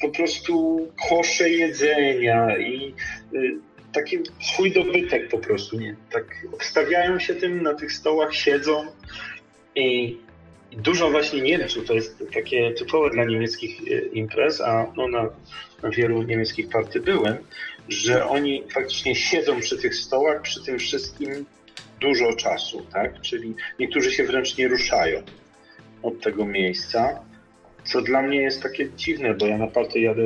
[0.00, 2.94] po prostu kosze jedzenia i
[3.34, 5.96] e, taki swój dobytek po prostu, nie?
[6.10, 8.86] Tak obstawiają się tym, na tych stołach siedzą
[9.74, 10.18] i
[10.72, 15.30] dużo właśnie Niemców, to jest takie typowe dla niemieckich e, imprez, a no na,
[15.82, 17.36] na wielu niemieckich party byłem,
[17.88, 21.46] że oni faktycznie siedzą przy tych stołach, przy tym wszystkim
[22.00, 23.20] dużo czasu, tak?
[23.20, 25.22] Czyli niektórzy się wręcz nie ruszają
[26.02, 27.20] od tego miejsca,
[27.84, 30.22] co dla mnie jest takie dziwne, bo ja na party jadę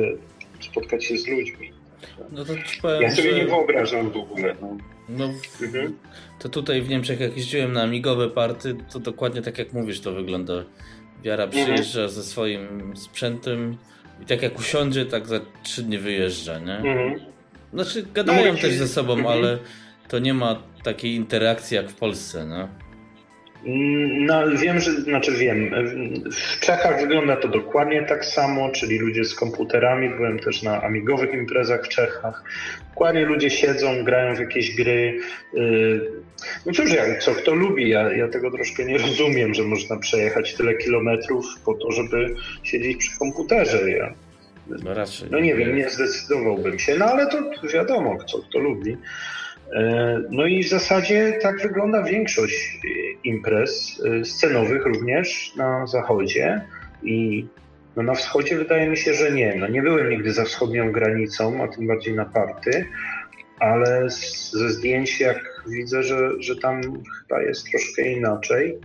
[0.61, 1.78] spotkać się z ludźmi.
[2.31, 3.37] No to powiem, ja sobie że...
[3.37, 4.55] nie wyobrażam w ogóle.
[4.61, 4.77] No.
[5.09, 5.25] No,
[5.61, 5.97] mhm.
[6.39, 10.11] to tutaj w Niemczech jak jeździłem na amigowe party, to dokładnie tak jak mówisz to
[10.11, 10.53] wygląda.
[11.23, 11.65] Wiara mhm.
[11.65, 12.09] przyjeżdża mhm.
[12.09, 13.77] ze swoim sprzętem
[14.21, 16.77] i tak jak usiądzie, tak za trzy dni wyjeżdża, nie?
[16.77, 17.19] Mhm.
[17.73, 19.37] Znaczy gadają no, też ze sobą, mhm.
[19.37, 19.59] ale
[20.07, 22.67] to nie ma takiej interakcji jak w Polsce, no.
[23.65, 25.71] No, wiem, że, znaczy wiem,
[26.31, 31.33] w Czechach wygląda to dokładnie tak samo, czyli ludzie z komputerami, byłem też na amigowych
[31.33, 32.43] imprezach w Czechach,
[32.89, 35.19] dokładnie ludzie siedzą, grają w jakieś gry,
[35.53, 36.01] y,
[36.65, 40.53] no cóż, jak, co kto lubi, ja, ja tego troszkę nie rozumiem, że można przejechać
[40.53, 44.13] tyle kilometrów po to, żeby siedzieć przy komputerze, ja,
[44.83, 45.29] no raczej.
[45.31, 47.37] No nie wiem, nie zdecydowałbym się, no ale to
[47.73, 48.97] wiadomo, kto kto lubi.
[49.73, 52.89] E, no i w zasadzie tak wygląda większość e,
[53.23, 56.61] imprez e, scenowych również na zachodzie
[57.03, 57.45] i
[57.95, 59.55] no na wschodzie wydaje mi się, że nie.
[59.55, 62.85] No nie byłem nigdy za wschodnią granicą, a tym bardziej na party,
[63.59, 64.09] ale
[64.51, 66.81] ze zdjęć jak widzę, że, że tam
[67.21, 68.77] chyba jest troszkę inaczej.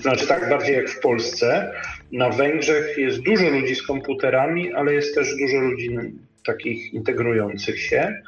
[0.00, 1.72] Znaczy tak bardziej jak w Polsce.
[2.12, 5.98] Na Węgrzech jest dużo ludzi z komputerami, ale jest też dużo ludzi
[6.46, 8.22] takich integrujących się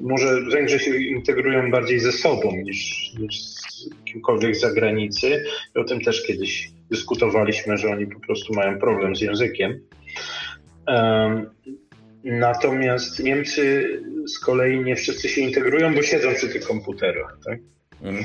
[0.00, 5.44] może Węgrzy się integrują bardziej ze sobą niż, niż z kimkolwiek z zagranicy.
[5.76, 9.80] I o tym też kiedyś dyskutowaliśmy, że oni po prostu mają problem z językiem.
[10.86, 11.50] Um,
[12.24, 13.88] natomiast Niemcy
[14.26, 17.38] z kolei nie wszyscy się integrują, bo siedzą przy tych komputerach.
[17.44, 17.58] Tak?
[18.02, 18.24] Mm.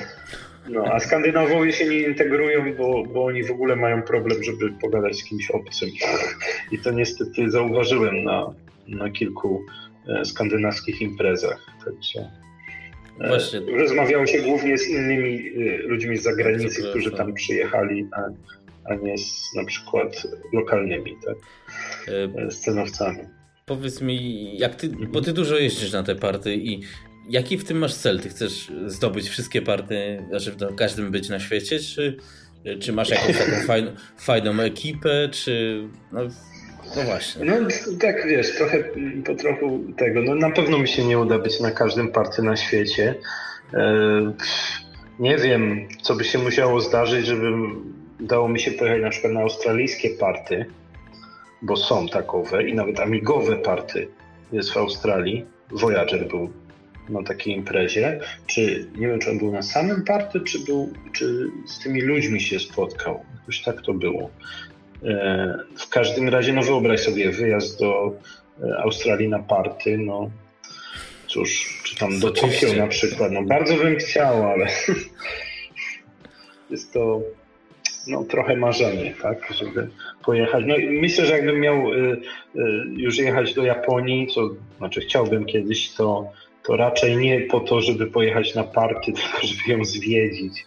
[0.69, 5.17] No, a Skandynawowie się nie integrują, bo, bo oni w ogóle mają problem, żeby pogadać
[5.17, 5.89] z kimś obcym.
[6.71, 8.53] I to niestety zauważyłem na,
[8.87, 9.61] na kilku
[10.23, 11.67] skandynawskich imprezach.
[11.85, 12.31] Także
[13.19, 13.59] e, Właśnie.
[13.59, 18.21] rozmawiało się głównie z innymi e, ludźmi z zagranicy, którzy tam przyjechali, a,
[18.91, 21.37] a nie z na przykład lokalnymi tak?
[22.53, 23.19] scenowcami.
[23.65, 26.81] Powiedz mi, jak ty, bo ty dużo jeździsz na te party i
[27.29, 28.19] jaki w tym masz cel?
[28.19, 32.17] Ty chcesz zdobyć wszystkie party, znaczy w każdym być na świecie, czy,
[32.79, 36.21] czy masz jakąś taką fajną, fajną ekipę, czy no,
[36.95, 37.45] no właśnie.
[37.45, 37.53] No
[37.99, 38.83] tak wiesz, trochę
[39.25, 40.21] po trochu tego.
[40.21, 43.15] No na pewno mi się nie uda być na każdym party na świecie.
[43.73, 44.33] E,
[45.19, 47.51] nie wiem, co by się musiało zdarzyć, żeby
[48.19, 50.65] dało mi się pojechać na przykład na australijskie party,
[51.61, 54.07] bo są takowe i nawet amigowe party
[54.51, 55.45] jest w Australii.
[55.71, 56.49] Voyager był
[57.09, 58.19] na takiej imprezie.
[58.45, 62.41] Czy nie wiem, czy on był na samym party, czy, był, czy z tymi ludźmi
[62.41, 63.25] się spotkał.
[63.39, 64.29] Jakoś tak to było.
[65.03, 68.13] E, w każdym razie, no wyobraź sobie wyjazd do
[68.63, 70.29] e, Australii na party, no
[71.27, 74.67] cóż, czy tam do Tokio na przykład, no bardzo bym chciał, ale
[76.69, 77.21] jest to
[78.07, 79.89] no, trochę marzenie, tak, żeby
[80.25, 80.63] pojechać.
[80.67, 81.97] No myślę, że jakbym miał y,
[82.55, 82.61] y,
[82.97, 86.31] już jechać do Japonii, co znaczy chciałbym kiedyś, to,
[86.63, 90.65] to raczej nie po to, żeby pojechać na party, tylko żeby ją zwiedzić.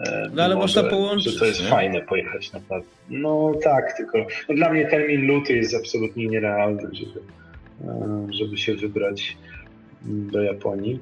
[0.00, 1.32] E, no ale można połączyć.
[1.32, 1.68] Że to jest nie?
[1.68, 2.88] fajne pojechać naprawdę.
[3.10, 4.18] No tak, tylko
[4.48, 7.20] no, dla mnie termin luty jest absolutnie nierealny, żeby,
[7.84, 9.36] e, żeby się wybrać
[10.02, 11.00] do Japonii.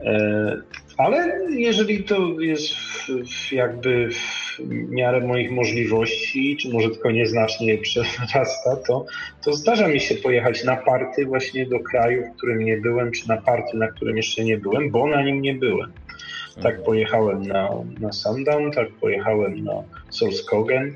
[0.00, 0.62] E,
[0.96, 2.74] ale jeżeli to jest
[3.52, 9.06] jakby w miarę moich możliwości, czy może tylko nieznacznie przerasta, to,
[9.44, 13.28] to zdarza mi się pojechać na party właśnie do kraju, w którym nie byłem, czy
[13.28, 15.92] na party, na którym jeszcze nie byłem, bo na nim nie byłem.
[16.62, 17.68] Tak pojechałem na,
[18.00, 20.94] na Sundown, tak pojechałem na Solskogen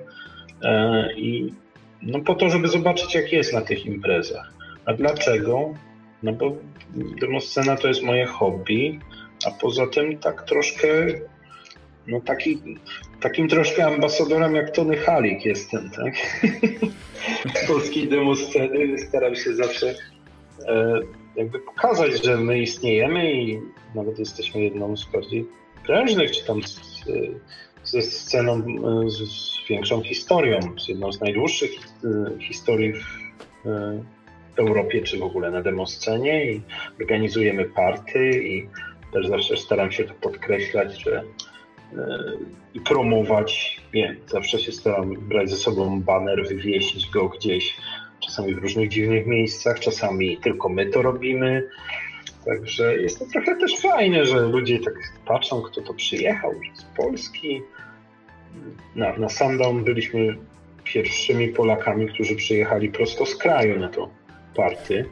[0.63, 1.55] e, i
[2.03, 4.53] no po to, żeby zobaczyć jak jest na tych imprezach.
[4.85, 5.75] A dlaczego?
[6.23, 6.57] No bo
[7.21, 9.01] demoscena to jest moje hobby,
[9.47, 10.89] a poza tym tak troszkę
[12.07, 12.79] no taki,
[13.21, 16.15] takim troszkę ambasadorem jak Tony Halik jestem, tak?
[17.69, 19.95] Polskiej demosceny staram się zawsze
[20.69, 21.01] e,
[21.41, 23.61] jakby pokazać, że my istniejemy i
[23.95, 25.47] nawet jesteśmy jedną z bardziej
[25.87, 27.05] prężnych, czy tam z,
[27.85, 28.63] ze sceną
[29.07, 31.71] z, z, większą historią, z jedną z najdłuższych
[32.05, 33.07] e, historii w,
[33.67, 34.05] e,
[34.57, 36.63] Europie, czy w ogóle na demoscenie i
[37.01, 38.69] organizujemy party i
[39.13, 42.07] też zawsze staram się to podkreślać, że e,
[42.75, 43.81] i promować.
[43.95, 47.77] Nie, zawsze się staram brać ze sobą baner, wywiesić go gdzieś,
[48.21, 51.69] czasami w różnych dziwnych miejscach, czasami tylko my to robimy.
[52.45, 54.95] Także jest to trochę też fajne, że ludzie tak
[55.27, 57.63] patrzą, kto to przyjechał, z Polski.
[58.95, 60.37] Na, na Sundown byliśmy
[60.85, 64.11] pierwszymi Polakami, którzy przyjechali prosto z kraju na to
[64.57, 65.05] party.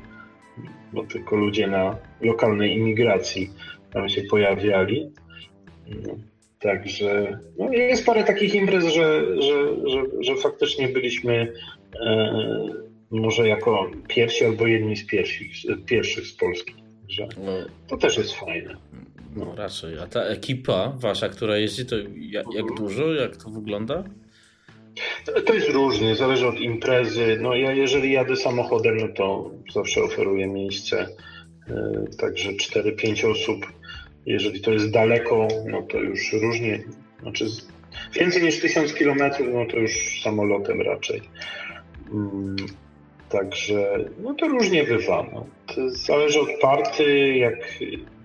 [0.92, 3.50] bo tylko ludzie na lokalnej imigracji
[3.92, 5.12] tam się pojawiali.
[5.88, 6.14] No,
[6.60, 11.52] także no, jest parę takich imprez, że, że, że, że faktycznie byliśmy
[12.06, 15.48] e, może jako pierwsi albo jedni z pierwszych,
[15.86, 16.74] pierwszych z Polski.
[17.08, 17.52] Że no.
[17.88, 18.76] to też jest fajne.
[19.36, 19.98] No raczej.
[19.98, 23.14] A ta ekipa wasza, która jeździ, to jak, jak dużo?
[23.14, 24.04] Jak to wygląda?
[25.46, 27.38] To jest różnie, zależy od imprezy.
[27.40, 31.06] No ja jeżeli jadę samochodem, no to zawsze oferuję miejsce.
[31.68, 33.66] E, także 4-5 osób.
[34.26, 36.84] Jeżeli to jest daleko, no to już różnie.
[37.22, 37.46] Znaczy
[38.14, 39.18] więcej niż 1000 km,
[39.52, 41.22] no to już samolotem raczej.
[43.30, 45.26] Także no to różnie bywa.
[45.32, 45.46] No.
[45.66, 47.78] To zależy od party, jak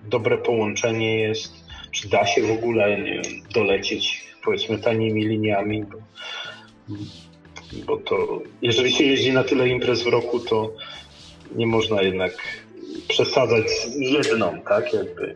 [0.09, 1.53] dobre połączenie jest,
[1.91, 3.21] czy da się w ogóle nie
[3.53, 5.97] dolecieć powiedzmy tanimi liniami, bo
[7.85, 10.73] bo to jeżeli się jeździ na tyle imprez w roku, to
[11.55, 12.31] nie można jednak
[13.07, 14.93] przesadzać z jedną, tak?
[14.93, 15.35] Jakby,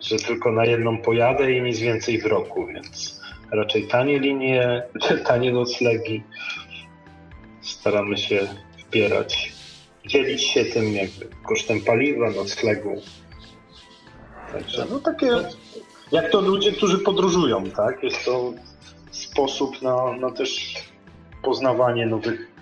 [0.00, 3.20] że tylko na jedną pojadę i nic więcej w roku, więc
[3.50, 4.82] raczej tanie linie,
[5.28, 6.22] tanie noclegi.
[7.64, 9.52] Staramy się wbierać,
[10.06, 13.02] dzielić się tym jakby kosztem paliwa, noclegu.
[14.52, 15.30] Także no takie,
[16.12, 18.02] jak to ludzie, którzy podróżują, tak?
[18.02, 18.52] Jest to
[19.10, 20.74] sposób na, na też
[21.42, 22.54] poznawanie nowych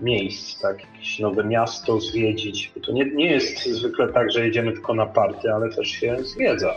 [0.00, 0.78] miejsc, tak?
[0.80, 2.72] Jakieś nowe miasto zwiedzić.
[2.74, 6.16] Bo to nie, nie jest zwykle tak, że jedziemy tylko na party, ale też się
[6.20, 6.74] zwiedza.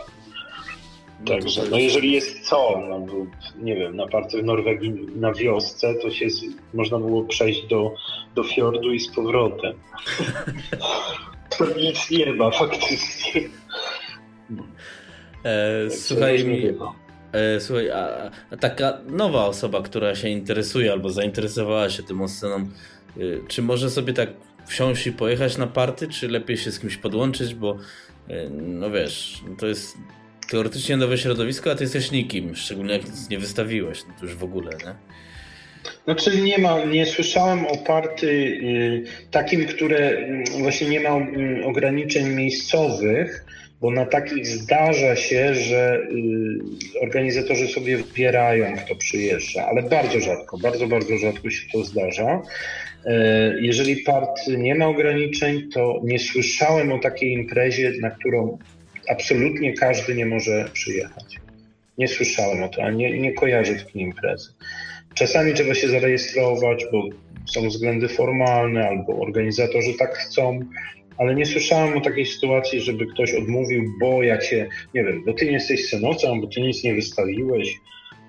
[1.20, 3.26] No Także, no jeżeli jest co, no bo,
[3.62, 6.26] nie wiem, na party w Norwegii na wiosce, to się
[6.74, 7.94] można było przejść do,
[8.34, 9.74] do fiordu i z powrotem.
[11.58, 13.40] to nic nie ma faktycznie.
[15.44, 16.74] E, słuchaj mi,
[17.34, 22.56] E, słuchaj, a, a, taka nowa osoba, która się interesuje albo zainteresowała się tym sceną,
[22.56, 24.28] e, czy może sobie tak
[24.66, 27.76] wsiąść i pojechać na party, czy lepiej się z kimś podłączyć, bo
[28.28, 29.98] e, no wiesz, to jest
[30.50, 34.34] teoretycznie nowe środowisko, a ty jesteś nikim, szczególnie jak nic nie wystawiłeś, no to już
[34.34, 34.94] w ogóle, nie?
[36.04, 41.64] Znaczy nie ma, nie słyszałem o party y, takim, które y, właśnie nie ma y,
[41.64, 43.44] ograniczeń miejscowych,
[43.80, 46.08] bo na takich zdarza się, że
[47.02, 52.42] organizatorzy sobie wybierają, kto przyjeżdża, ale bardzo rzadko, bardzo, bardzo rzadko się to zdarza.
[53.06, 58.58] E, jeżeli part nie ma ograniczeń, to nie słyszałem o takiej imprezie, na którą
[59.08, 61.36] absolutnie każdy nie może przyjechać.
[61.98, 64.50] Nie słyszałem o tym, a nie, nie kojarzę takiej imprezy.
[65.14, 67.02] Czasami trzeba się zarejestrować, bo
[67.46, 70.60] są względy formalne, albo organizatorzy tak chcą,
[71.18, 75.32] ale nie słyszałem o takiej sytuacji, żeby ktoś odmówił, bo ja cię, nie wiem, bo
[75.32, 77.74] ty nie jesteś scenocą, bo ty nic nie wystawiłeś.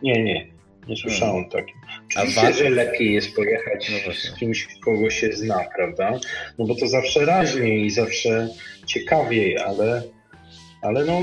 [0.03, 0.47] Nie, nie,
[0.87, 1.49] nie słyszałem hmm.
[1.49, 1.75] takim.
[2.17, 6.19] Oczywiście, A że lepiej jest pojechać no z kimś, kogo się zna, prawda?
[6.57, 8.49] No bo to zawsze raźniej i zawsze
[8.85, 10.03] ciekawiej, ale,
[10.85, 11.21] ale no,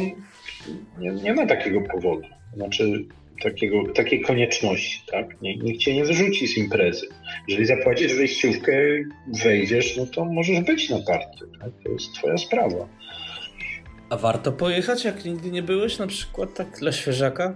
[0.99, 2.29] nie, nie ma takiego powodu.
[2.57, 3.05] Znaczy,
[3.43, 5.43] takiego, takiej konieczności, tak?
[5.43, 7.07] Nikt cię nie wyrzuci z imprezy.
[7.49, 8.73] Jeżeli zapłacisz wejściówkę,
[9.45, 11.71] wejdziesz, no to możesz być na party, tak?
[11.85, 12.89] To jest twoja sprawa.
[14.11, 17.55] A warto pojechać, jak nigdy nie byłeś, na przykład tak dla świeżaka?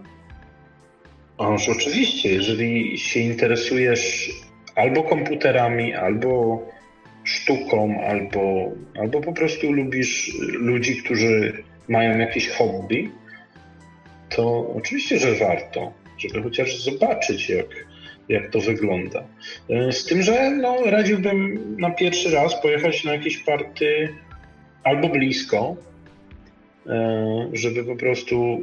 [1.38, 4.30] Ależ oczywiście, jeżeli się interesujesz
[4.74, 6.62] albo komputerami, albo
[7.24, 13.10] sztuką, albo, albo po prostu lubisz ludzi, którzy mają jakieś hobby,
[14.28, 17.66] to oczywiście, że warto, żeby chociaż zobaczyć, jak,
[18.28, 19.24] jak to wygląda.
[19.70, 24.08] E, z tym, że no, radziłbym na pierwszy raz pojechać na jakieś party
[24.84, 25.76] albo blisko,
[26.86, 28.60] e, żeby po prostu,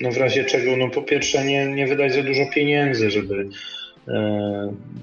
[0.00, 3.48] no w razie czego, no po pierwsze nie, nie wydać za dużo pieniędzy, żeby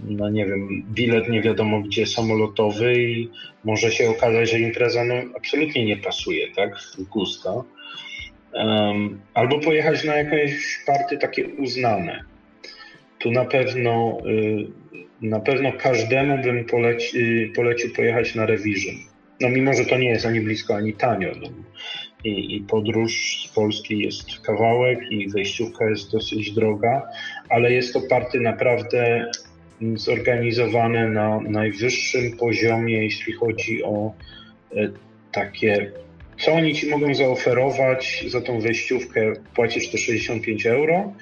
[0.08, 3.30] no nie wiem, bilet nie wiadomo gdzie samolotowy i
[3.64, 7.64] może się okazać, że impreza no, absolutnie nie pasuje, tak, w gusta.
[8.54, 12.24] Um, albo pojechać na jakieś party takie uznane.
[13.20, 14.68] Tu na pewno, y,
[15.22, 18.96] na pewno każdemu bym poleci, y, polecił pojechać na Revision.
[19.42, 21.32] No mimo, że to nie jest ani blisko, ani tanio.
[21.42, 21.48] No.
[22.24, 27.02] I, I, podróż z Polski jest kawałek i wejściówka jest dosyć droga,
[27.50, 29.32] ale jest to party naprawdę
[29.96, 34.14] zorganizowane na najwyższym poziomie, jeśli chodzi o
[34.76, 34.90] e,
[35.32, 35.92] takie
[36.38, 39.34] co oni ci mogą zaoferować za tą wejściówkę?
[39.56, 41.14] Płacisz to 65 euro,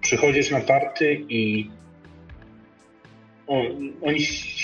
[0.00, 1.70] przychodzisz na party i
[4.02, 4.20] oni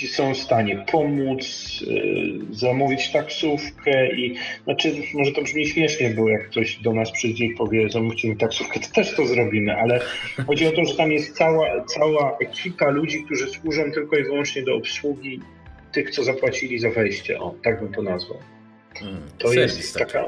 [0.08, 1.44] są w stanie pomóc,
[1.82, 4.34] y, zamówić taksówkę i
[4.64, 8.36] znaczy, może to brzmi śmiesznie, bo jak ktoś do nas przyjdzie i powie, zamówcie mi
[8.36, 10.00] taksówkę, to też to zrobimy, ale
[10.46, 14.62] chodzi o to, że tam jest cała, cała ekipa ludzi, którzy służą tylko i wyłącznie
[14.62, 15.40] do obsługi
[15.92, 17.40] tych, co zapłacili za wejście.
[17.40, 18.38] O, tak bym to nazwał.
[19.02, 20.24] Mm, to jest taka,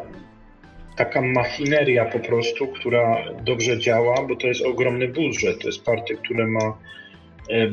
[0.96, 5.58] taka machineria po prostu, która dobrze działa, bo to jest ogromny budżet.
[5.58, 6.74] To jest party, które ma e,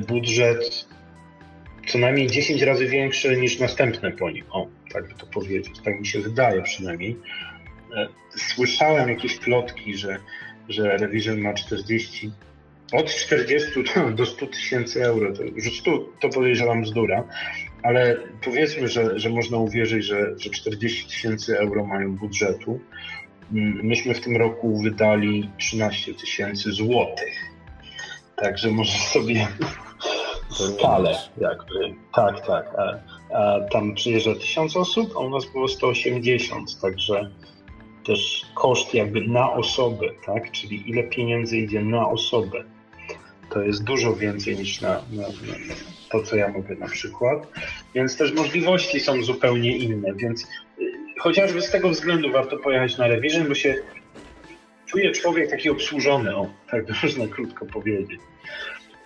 [0.08, 0.88] budżet
[1.88, 4.46] co najmniej 10 razy większy niż następne po nim.
[4.50, 5.80] O, tak by to powiedzieć.
[5.84, 7.18] Tak mi się wydaje przynajmniej.
[7.96, 10.18] E, słyszałem jakieś plotki, że,
[10.70, 12.32] że Revision ma 40,
[12.94, 13.72] od 40
[14.16, 15.34] do 100 tysięcy euro.
[15.34, 17.24] To, już 100 to podejrzewam bzdura,
[17.84, 22.80] ale powiedzmy, że, że można uwierzyć, że, że 40 tysięcy euro mają budżetu.
[23.54, 27.47] Mm, myśmy w tym roku wydali 13 tysięcy złotych.
[28.38, 29.48] Także może sobie
[30.50, 31.96] skalę jakby.
[32.14, 32.66] Tak, tak.
[32.78, 32.94] A,
[33.38, 37.32] a tam przyjeżdża 1000 osób, a u nas było 180, także
[38.06, 40.52] też koszt jakby na osobę, tak?
[40.52, 42.64] Czyli ile pieniędzy idzie na osobę.
[43.50, 45.56] To jest dużo więcej niż na, na, na
[46.10, 47.48] to, co ja mówię na przykład.
[47.96, 50.48] Więc też możliwości są zupełnie inne, więc y,
[51.20, 53.76] chociażby z tego względu warto pojechać na Revision, bo się
[54.88, 58.20] czuje człowiek taki obsłużony, o, tak można krótko powiedzieć.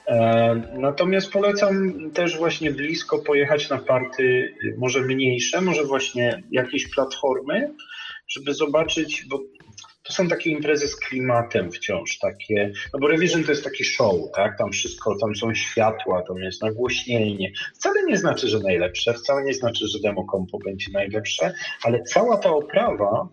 [0.07, 7.73] E, natomiast polecam też właśnie blisko pojechać na party, może mniejsze, może właśnie jakieś platformy,
[8.27, 9.39] żeby zobaczyć, bo
[10.03, 14.15] to są takie imprezy z klimatem wciąż, takie, no bo Revision to jest taki show,
[14.35, 17.51] tak, tam wszystko, tam są światła, tam jest nagłośnienie.
[17.75, 21.53] Wcale nie znaczy, że najlepsze, wcale nie znaczy, że demo compo będzie najlepsze,
[21.83, 23.27] ale cała ta oprawa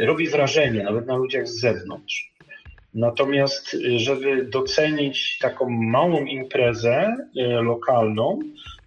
[0.00, 2.30] robi wrażenie, nawet na ludziach z zewnątrz.
[2.94, 8.38] Natomiast, y, żeby docenić taką małą imprezę y, lokalną,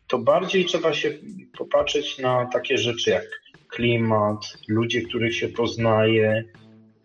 [0.08, 1.12] to bardziej trzeba się
[1.58, 6.44] popatrzeć na takie rzeczy jak klimat, ludzie, których się poznaje,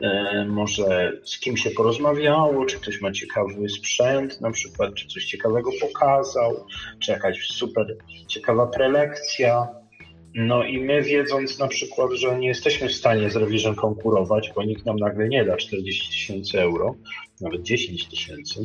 [0.03, 5.25] y, może z kim się porozmawiało, czy ktoś ma ciekawy sprzęt, na przykład, czy coś
[5.25, 6.67] ciekawego pokazał,
[6.99, 7.97] czy jakaś super
[8.27, 9.69] ciekawa prelekcja.
[10.35, 14.65] No i my wiedząc na przykład, że nie jesteśmy w stanie z Revision konkurować, bo
[14.65, 16.95] nikt nam nagle nie da 40 tysięcy euro,
[17.41, 18.61] nawet 10 tysięcy,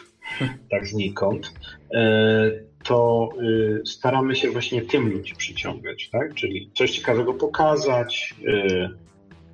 [0.70, 1.52] tak znikąd,
[1.94, 2.50] e,
[2.84, 6.34] to e, staramy się właśnie tym ludzi przyciągać, tak?
[6.34, 8.88] Czyli coś ciekawego pokazać, e,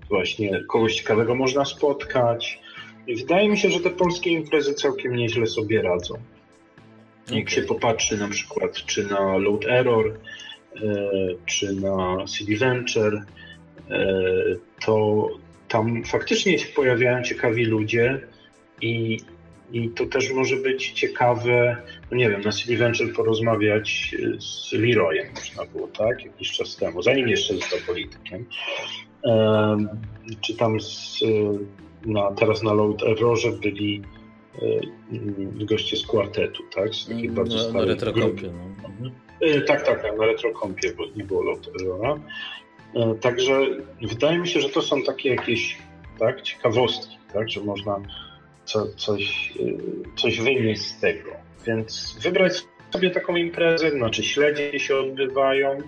[0.08, 2.60] właśnie kogoś ciekawego można spotkać.
[3.06, 6.14] I wydaje mi się, że te polskie imprezy całkiem nieźle sobie radzą.
[7.32, 10.18] Jak się popatrzy na przykład czy na Load Error,
[11.46, 13.24] czy na CD Venture,
[13.90, 14.14] e,
[14.86, 15.28] to
[15.68, 18.20] tam faktycznie się pojawiają ciekawi ludzie
[18.82, 19.18] i,
[19.72, 21.76] i to też może być ciekawe,
[22.10, 27.02] no nie wiem, na CD Venture porozmawiać z Leroyem można było, tak, jakiś czas temu,
[27.02, 28.46] zanim jeszcze został politykiem.
[29.24, 29.76] E,
[30.40, 31.20] czy tam z,
[32.06, 34.02] na, teraz na Load Errorze byli
[35.64, 36.94] goście z kwartetu, tak?
[36.94, 38.42] Z takich bardzo no, starych na grup.
[38.42, 38.48] No.
[38.88, 39.06] Mhm.
[39.06, 39.23] E,
[39.66, 42.20] tak, tak, na retrokompie, bo nie było Loterona.
[42.94, 43.60] E, także
[44.02, 45.78] wydaje mi się, że to są takie jakieś
[46.18, 48.00] tak, ciekawostki, tak, że można
[48.64, 51.30] co, coś, e, coś wynieść z tego.
[51.66, 55.78] Więc wybrać sobie taką imprezę, znaczy śledzie się odbywają,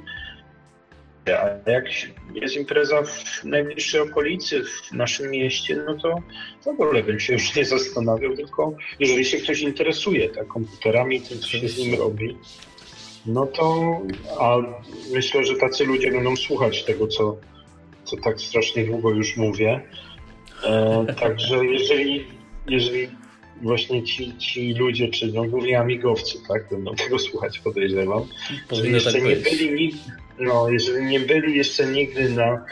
[1.32, 1.84] a jak
[2.34, 6.22] jest impreza w najbliższej okolicy, w naszym mieście, no to
[6.64, 11.38] w ogóle bym się już nie zastanawiał, tylko jeżeli się ktoś interesuje tak, komputerami, tym
[11.38, 12.36] co się z nim robi,
[13.26, 13.98] no to
[14.40, 14.56] a
[15.12, 17.36] myślę, że tacy ludzie będą słuchać tego, co,
[18.04, 19.80] co tak strasznie długo już mówię.
[20.64, 22.26] E, także jeżeli,
[22.68, 23.08] jeżeli
[23.62, 28.22] właśnie ci, ci ludzie, czy no głównie amigowcy, tak, będą tego słuchać, podejrzewam,
[28.70, 29.94] że jeszcze tak nie byli,
[30.38, 32.64] no, jeżeli nie byli jeszcze nigdy na,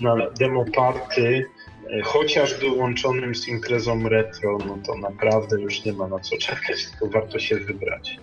[0.00, 1.46] na demo party,
[1.90, 6.86] e, chociażby łączonym z imprezą retro, no to naprawdę już nie ma na co czekać,
[6.90, 8.16] tylko warto się wybrać.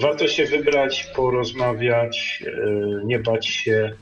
[0.00, 3.92] Warto się wybrać, porozmawiać, e, nie bać się,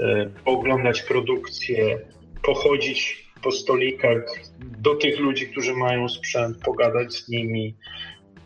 [0.00, 1.98] e, oglądać produkcję,
[2.42, 4.22] pochodzić po stolikach
[4.58, 7.76] do tych ludzi, którzy mają sprzęt, pogadać z nimi,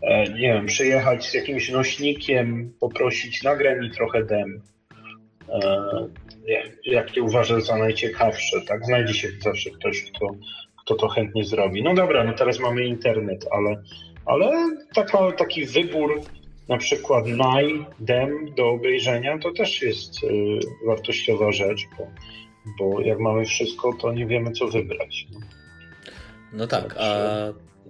[0.02, 4.62] e, nie wiem, przyjechać z jakimś nośnikiem, poprosić, nagraj mi trochę dem.
[6.84, 8.86] Jakie uważasz za najciekawsze, tak?
[8.86, 10.26] Znajdzie się zawsze ktoś, kto,
[10.84, 11.82] kto to chętnie zrobi.
[11.82, 13.82] No dobra, no teraz mamy internet, ale,
[14.26, 16.22] ale taka, taki wybór
[16.68, 20.28] na przykład Naj, Dem do obejrzenia, to też jest y,
[20.86, 22.06] wartościowa rzecz, bo,
[22.78, 25.26] bo jak mamy wszystko, to nie wiemy, co wybrać.
[25.32, 25.40] No,
[26.52, 27.28] no tak, a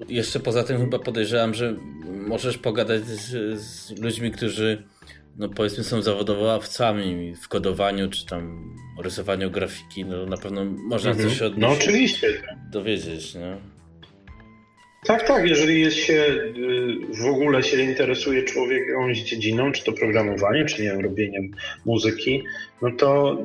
[0.09, 4.83] jeszcze poza tym chyba podejrzewam, że możesz pogadać z, z ludźmi, którzy
[5.37, 11.29] no powiedzmy są zawodowcami w kodowaniu, czy tam rysowaniu grafiki, no na pewno można mhm.
[11.29, 12.43] coś od No oczywiście.
[12.71, 13.57] dowiedzieć, nie?
[15.07, 15.49] Tak, tak.
[15.49, 20.83] Jeżeli jest się, y, w ogóle się interesuje człowiek jakąś dziedziną, czy to programowanie, czy
[20.83, 21.51] nie wiem, robieniem
[21.85, 22.45] muzyki,
[22.83, 23.39] no to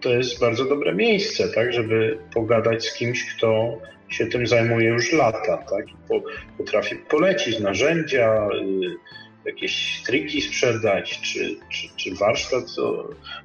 [0.00, 3.78] to jest bardzo dobre miejsce, tak, żeby pogadać z kimś, kto
[4.08, 6.22] się tym zajmuje już lata, tak, po,
[6.58, 8.96] potrafi polecić narzędzia, y,
[9.44, 12.64] jakieś triki sprzedać, czy, czy, czy warsztat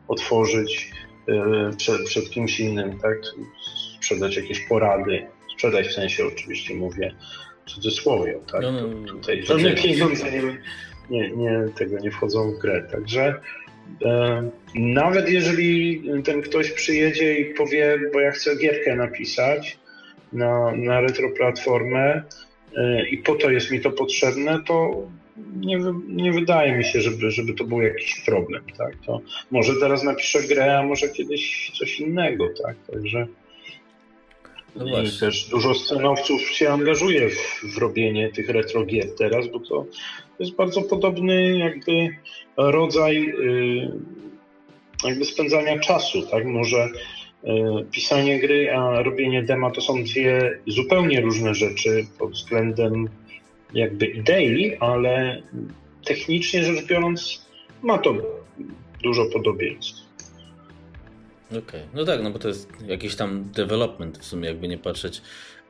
[0.07, 0.91] otworzyć
[1.29, 3.17] y, przed, przed kimś innym, tak,
[3.97, 7.15] sprzedać jakieś porady, sprzedać w sensie oczywiście mówię,
[7.65, 8.61] cudzysłowie, tak?
[8.61, 10.41] No, no, Tutaj żadne pieniądze nie,
[11.09, 12.87] nie, nie, tego nie wchodzą w grę.
[12.91, 13.35] Także
[14.05, 19.77] e, nawet jeżeli ten ktoś przyjedzie i powie, bo ja chcę gierkę napisać
[20.33, 22.23] na, na retroplatformę
[22.77, 25.07] e, i po to jest mi to potrzebne, to
[25.55, 28.93] nie, nie wydaje mi się, żeby, żeby to był jakiś problem, tak?
[29.05, 29.21] To
[29.51, 32.75] może teraz napiszę grę, a może kiedyś coś innego, tak?
[32.93, 33.27] Także
[34.75, 39.85] no I też dużo scenowców się angażuje w, w robienie tych retrogier teraz, bo to
[40.39, 42.09] jest bardzo podobny jakby
[42.57, 43.91] rodzaj y,
[45.03, 46.45] jakby spędzania czasu, tak?
[46.45, 46.89] Może
[47.43, 47.49] y,
[47.91, 53.09] pisanie gry, a robienie dema to są dwie zupełnie różne rzeczy pod względem
[53.73, 55.41] jakby idei, ale
[56.05, 57.45] technicznie rzecz biorąc
[57.81, 58.15] ma to
[59.03, 60.04] dużo podobieństw.
[61.49, 61.81] Okej, okay.
[61.93, 65.21] no tak, no bo to jest jakiś tam development w sumie, jakby nie patrzeć.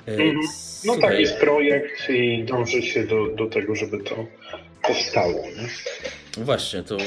[0.06, 0.39] Mm,
[0.85, 4.26] no tak, jest projekt i dąży się do, do tego, żeby to
[4.81, 5.41] powstało.
[5.41, 5.69] Nie?
[6.43, 6.97] Właśnie, to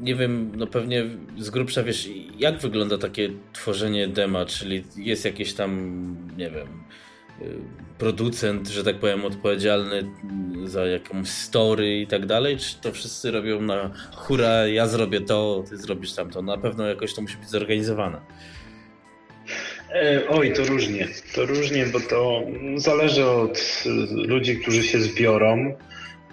[0.00, 1.04] nie wiem, no pewnie
[1.38, 2.08] z grubsza wiesz,
[2.38, 6.68] jak wygląda takie tworzenie dema, czyli jest jakieś tam, nie wiem,
[7.98, 10.02] producent, że tak powiem, odpowiedzialny
[10.64, 12.56] za jakąś story i tak dalej?
[12.56, 16.42] Czy to wszyscy robią na hura, ja zrobię to, ty zrobisz tamto?
[16.42, 18.20] Na pewno jakoś to musi być zorganizowane.
[19.94, 21.08] E, oj, to różnie.
[21.34, 22.42] To różnie, bo to
[22.76, 25.74] zależy od ludzi, którzy się zbiorą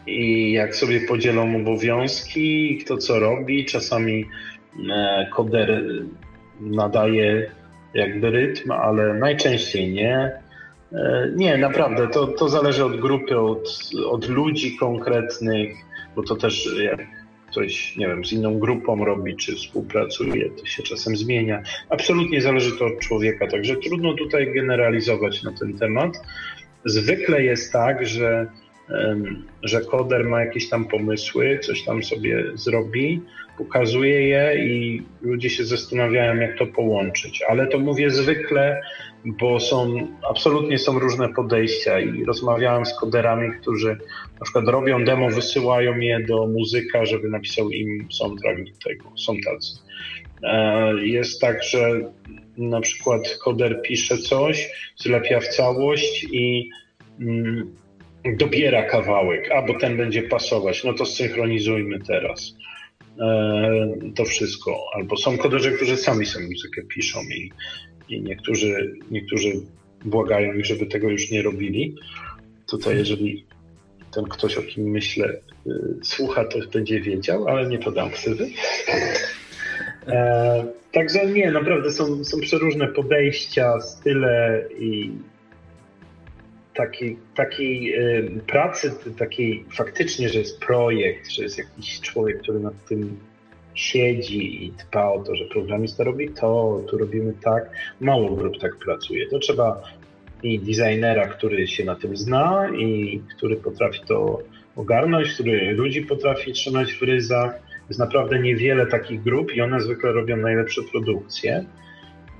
[0.07, 3.65] i jak sobie podzielą obowiązki, kto co robi.
[3.65, 4.25] Czasami
[4.93, 5.83] e, koder
[6.59, 7.51] nadaje
[7.93, 10.40] jakby rytm, ale najczęściej nie.
[10.93, 15.77] E, nie, naprawdę, to, to zależy od grupy, od, od ludzi konkretnych,
[16.15, 17.07] bo to też jak
[17.51, 21.63] ktoś, nie wiem, z inną grupą robi, czy współpracuje, to się czasem zmienia.
[21.89, 26.21] Absolutnie zależy to od człowieka, także trudno tutaj generalizować na ten temat.
[26.85, 28.47] Zwykle jest tak, że,
[29.63, 33.21] że koder ma jakieś tam pomysły, coś tam sobie zrobi,
[33.61, 37.43] pokazuje je i ludzie się zastanawiają, jak to połączyć.
[37.49, 38.81] Ale to mówię zwykle,
[39.25, 43.97] bo są, absolutnie są różne podejścia i rozmawiałem z koderami, którzy
[44.39, 49.11] na przykład robią demo, wysyłają je do muzyka, żeby napisał im soundtrack do tego.
[49.17, 49.71] Są tacy.
[50.43, 52.11] E, jest tak, że
[52.57, 56.69] na przykład koder pisze coś, zlepia w całość i
[57.19, 57.75] mm,
[58.37, 62.55] dobiera kawałek, a bo ten będzie pasować, no to synchronizujmy teraz
[64.15, 64.77] to wszystko.
[64.93, 67.51] Albo są koderzy, którzy sami sobie muzykę piszą i
[68.11, 69.51] i niektórzy, niektórzy
[70.05, 71.95] błagają ich, żeby tego już nie robili.
[72.69, 73.45] Tutaj, jeżeli
[74.13, 75.71] ten ktoś, o kim myślę, y,
[76.03, 78.49] słucha, to będzie wiedział, ale nie podam ksywy.
[80.07, 85.11] E, także nie, naprawdę są, są przeróżne podejścia, style i
[86.75, 92.85] takiej taki, y, pracy, takiej faktycznie, że jest projekt, że jest jakiś człowiek, który nad
[92.89, 93.19] tym
[93.73, 97.69] siedzi i dba o to, że programista robi to, tu robimy tak.
[97.99, 99.27] Mało grup tak pracuje.
[99.27, 99.81] To trzeba
[100.43, 104.39] i designera, który się na tym zna i który potrafi to
[104.75, 107.59] ogarnąć, który ludzi potrafi trzymać w ryzach.
[107.89, 111.65] Jest naprawdę niewiele takich grup i one zwykle robią najlepsze produkcje.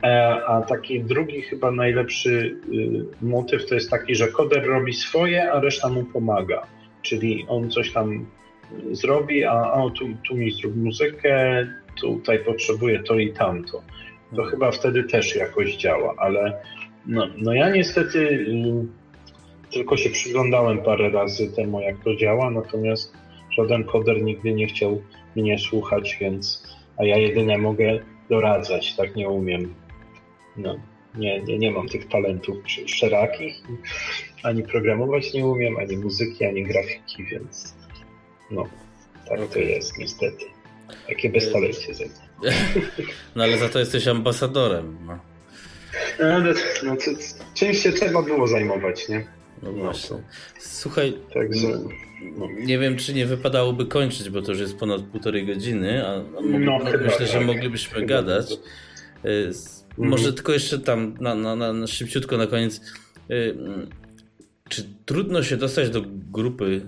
[0.03, 5.51] E, a taki drugi chyba najlepszy y, motyw to jest taki, że koder robi swoje,
[5.51, 6.67] a reszta mu pomaga.
[7.01, 8.25] Czyli on coś tam
[8.91, 11.67] zrobi, a o, tu, tu mi zrób muzykę,
[12.01, 13.81] tutaj potrzebuję to i tamto.
[14.35, 16.61] To chyba wtedy też jakoś działa, ale
[17.05, 18.87] no, no ja niestety y,
[19.71, 23.13] tylko się przyglądałem parę razy temu, jak to działa, natomiast
[23.57, 25.01] żaden koder nigdy nie chciał
[25.35, 27.99] mnie słuchać, więc a ja jedynie mogę
[28.29, 29.73] doradzać, tak nie umiem.
[30.57, 30.79] No,
[31.15, 33.55] nie, nie, nie mam tych talentów szerokich,
[34.43, 37.75] ani programować nie umiem, ani muzyki, ani grafiki, więc
[38.51, 38.69] no,
[39.27, 40.45] tak to jest niestety.
[41.07, 42.03] Takie beztalencie ze
[43.35, 44.97] No ale za to jesteś ambasadorem.
[45.05, 45.19] No.
[46.19, 46.39] No,
[46.83, 46.97] no,
[47.53, 49.27] czymś się trzeba było zajmować, nie?
[49.63, 50.17] No, no właśnie.
[50.59, 51.67] Słuchaj, Także,
[52.37, 52.47] no.
[52.59, 56.41] nie wiem, czy nie wypadałoby kończyć, bo to już jest ponad półtorej godziny, a no,
[56.59, 57.27] no myślę, tak.
[57.27, 58.49] że moglibyśmy chyba gadać.
[58.49, 58.59] Tak.
[59.99, 60.35] Y, może mhm.
[60.35, 62.81] tylko jeszcze tam na, na, na, szybciutko na koniec.
[63.31, 63.55] Y,
[64.69, 66.01] czy trudno się dostać do
[66.31, 66.81] grupy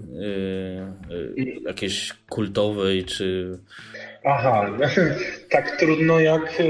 [1.07, 3.59] yy, yy, jakiejś kultowej, czy...
[4.25, 4.77] Aha,
[5.49, 6.41] tak trudno jak...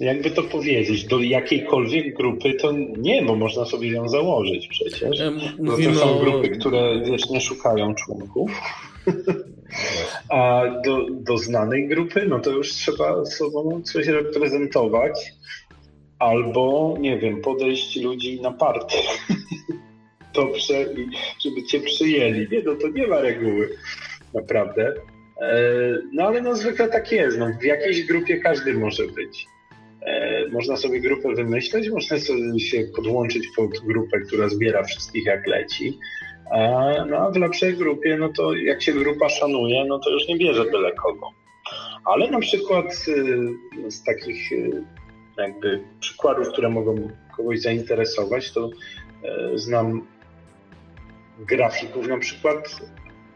[0.00, 5.22] Jakby to powiedzieć, do jakiejkolwiek grupy to nie, bo można sobie ją założyć przecież.
[5.58, 8.50] Mówimy no to są grupy, które wiecznie szukają członków.
[10.28, 15.32] A do, do znanej grupy, no to już trzeba sobą coś reprezentować
[16.18, 18.96] albo, nie wiem, podejść ludzi na party
[20.34, 20.74] dobrze
[21.44, 22.48] żeby cię przyjęli.
[22.50, 23.70] Nie, no to nie ma reguły,
[24.34, 24.94] naprawdę.
[25.42, 25.58] E,
[26.12, 29.46] no ale no zwykle tak jest, no, w jakiejś grupie każdy może być.
[30.02, 35.46] E, można sobie grupę wymyśleć, można sobie się podłączyć pod grupę, która zbiera wszystkich jak
[35.46, 35.98] leci.
[37.06, 40.36] No a w lepszej grupie, no to jak się grupa szanuje, no to już nie
[40.36, 41.30] bierze byle kogo.
[42.04, 44.84] Ale na przykład y, z takich y,
[45.38, 48.70] jakby przykładów, które mogą kogoś zainteresować, to
[49.54, 50.06] y, znam
[51.38, 52.80] grafików na przykład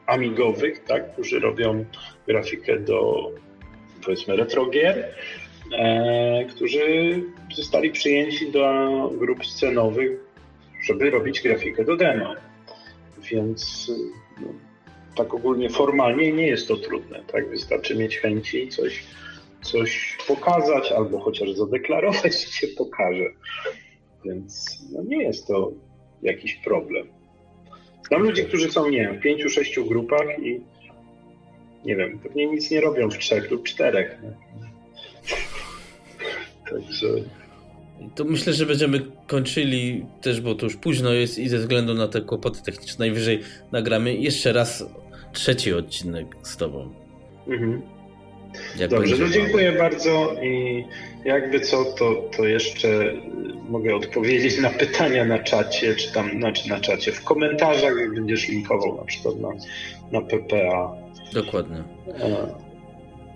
[0.07, 1.85] amigowych, tak, którzy robią
[2.27, 3.31] grafikę do
[4.05, 5.15] powiedzmy retrogier,
[5.79, 6.81] e, którzy
[7.55, 10.21] zostali przyjęci do grup scenowych,
[10.87, 12.35] żeby robić grafikę do demo.
[13.31, 13.91] Więc
[14.41, 14.49] no,
[15.17, 17.23] tak ogólnie formalnie nie jest to trudne.
[17.33, 17.49] Tak?
[17.49, 19.05] Wystarczy mieć chęci i coś,
[19.63, 23.25] coś pokazać, albo chociaż zadeklarować, że się pokaże.
[24.25, 25.73] Więc no, nie jest to
[26.23, 27.09] jakiś problem.
[28.09, 30.61] Znam ludzi, którzy są, nie wiem, w pięciu, sześciu grupach i
[31.85, 34.19] nie wiem, pewnie nic nie robią w trzech lub czterech.
[36.71, 37.07] Także
[38.15, 42.09] to myślę, że będziemy kończyli też, bo to już późno jest i ze względu na
[42.09, 43.41] te kłopoty techniczne najwyżej
[43.73, 44.85] nagramy jeszcze raz
[45.33, 46.95] trzeci odcinek z tobą.
[47.49, 47.83] Mhm.
[48.91, 50.85] Dobrze, no dziękuję bardzo i
[51.25, 53.13] jakby co, to, to jeszcze
[53.69, 58.49] mogę odpowiedzieć na pytania na czacie, czy tam, znaczy na czacie, w komentarzach, jak będziesz
[58.49, 59.49] linkował na przykład na,
[60.13, 60.93] na PPA.
[61.33, 61.85] Dokładnie.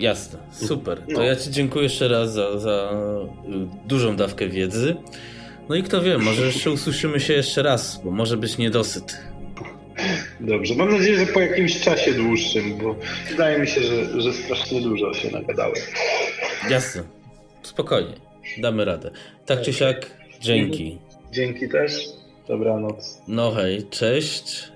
[0.03, 0.99] Jasne, super.
[0.99, 1.23] To no.
[1.23, 2.93] ja Ci dziękuję jeszcze raz za, za
[3.49, 4.97] y, dużą dawkę wiedzy.
[5.69, 9.19] No i kto wie, może jeszcze usłyszymy się jeszcze raz, bo może być niedosyt.
[10.41, 12.97] Dobrze, mam nadzieję, że po jakimś czasie dłuższym, bo
[13.31, 15.83] wydaje mi się, że, że strasznie dużo się nagadałem.
[16.71, 17.03] Jasne,
[17.63, 18.15] spokojnie,
[18.59, 19.11] damy radę.
[19.47, 20.11] Tak czy siak,
[20.41, 20.99] dzięki.
[21.33, 22.09] Dzięki też,
[22.49, 23.23] dobranoc.
[23.29, 24.73] No hej, cześć.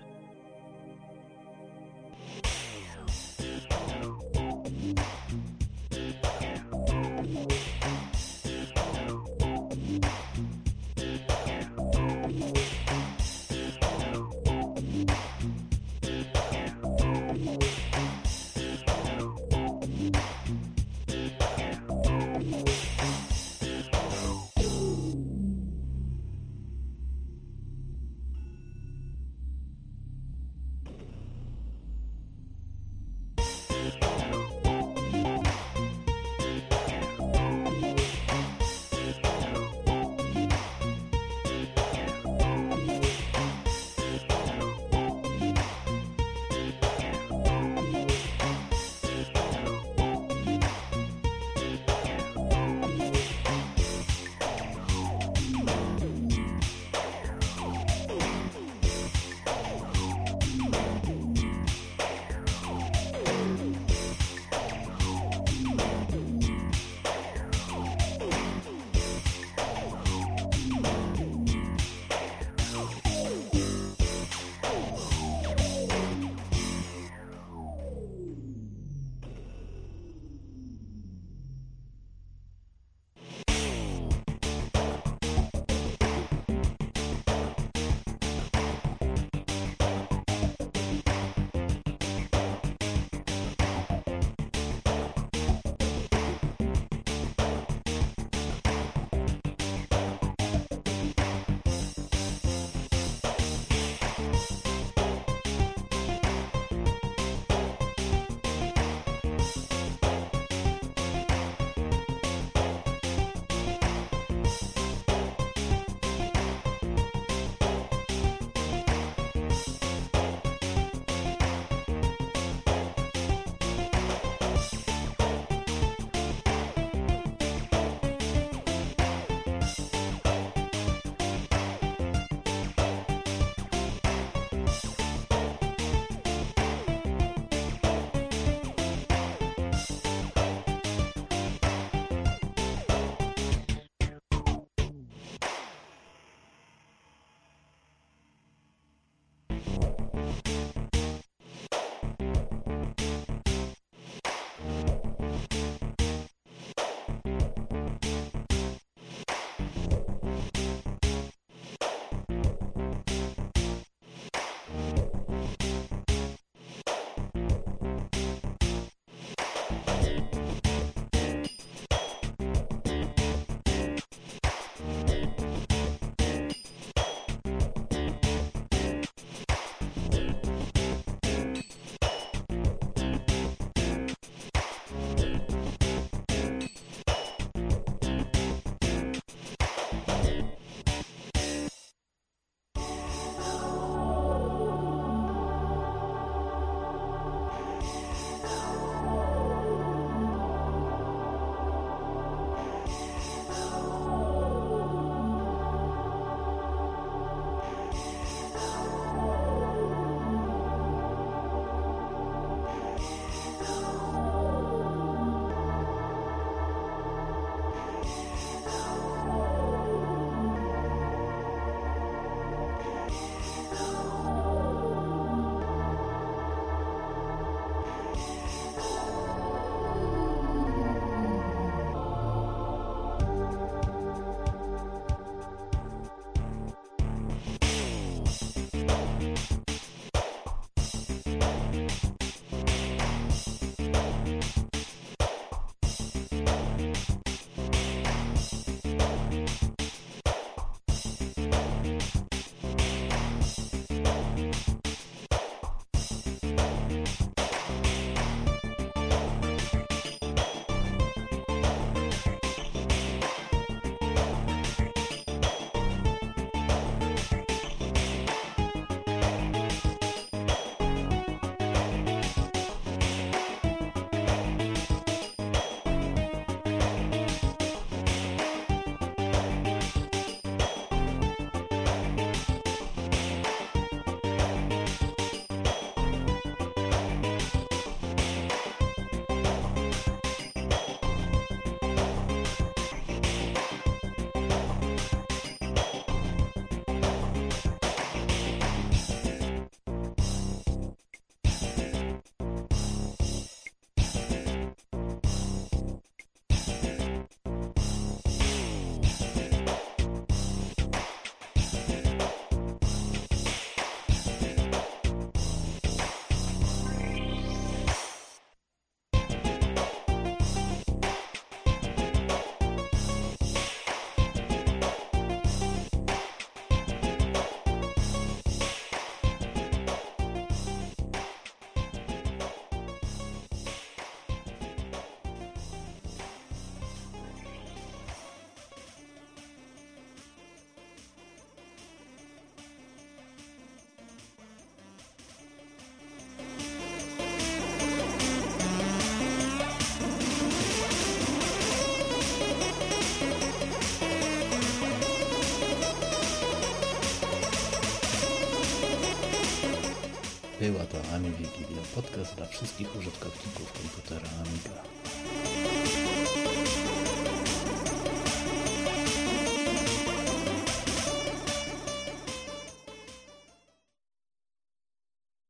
[360.96, 364.85] Była to Ami Wigilia, podcast dla wszystkich użytkowników komputera Amiga.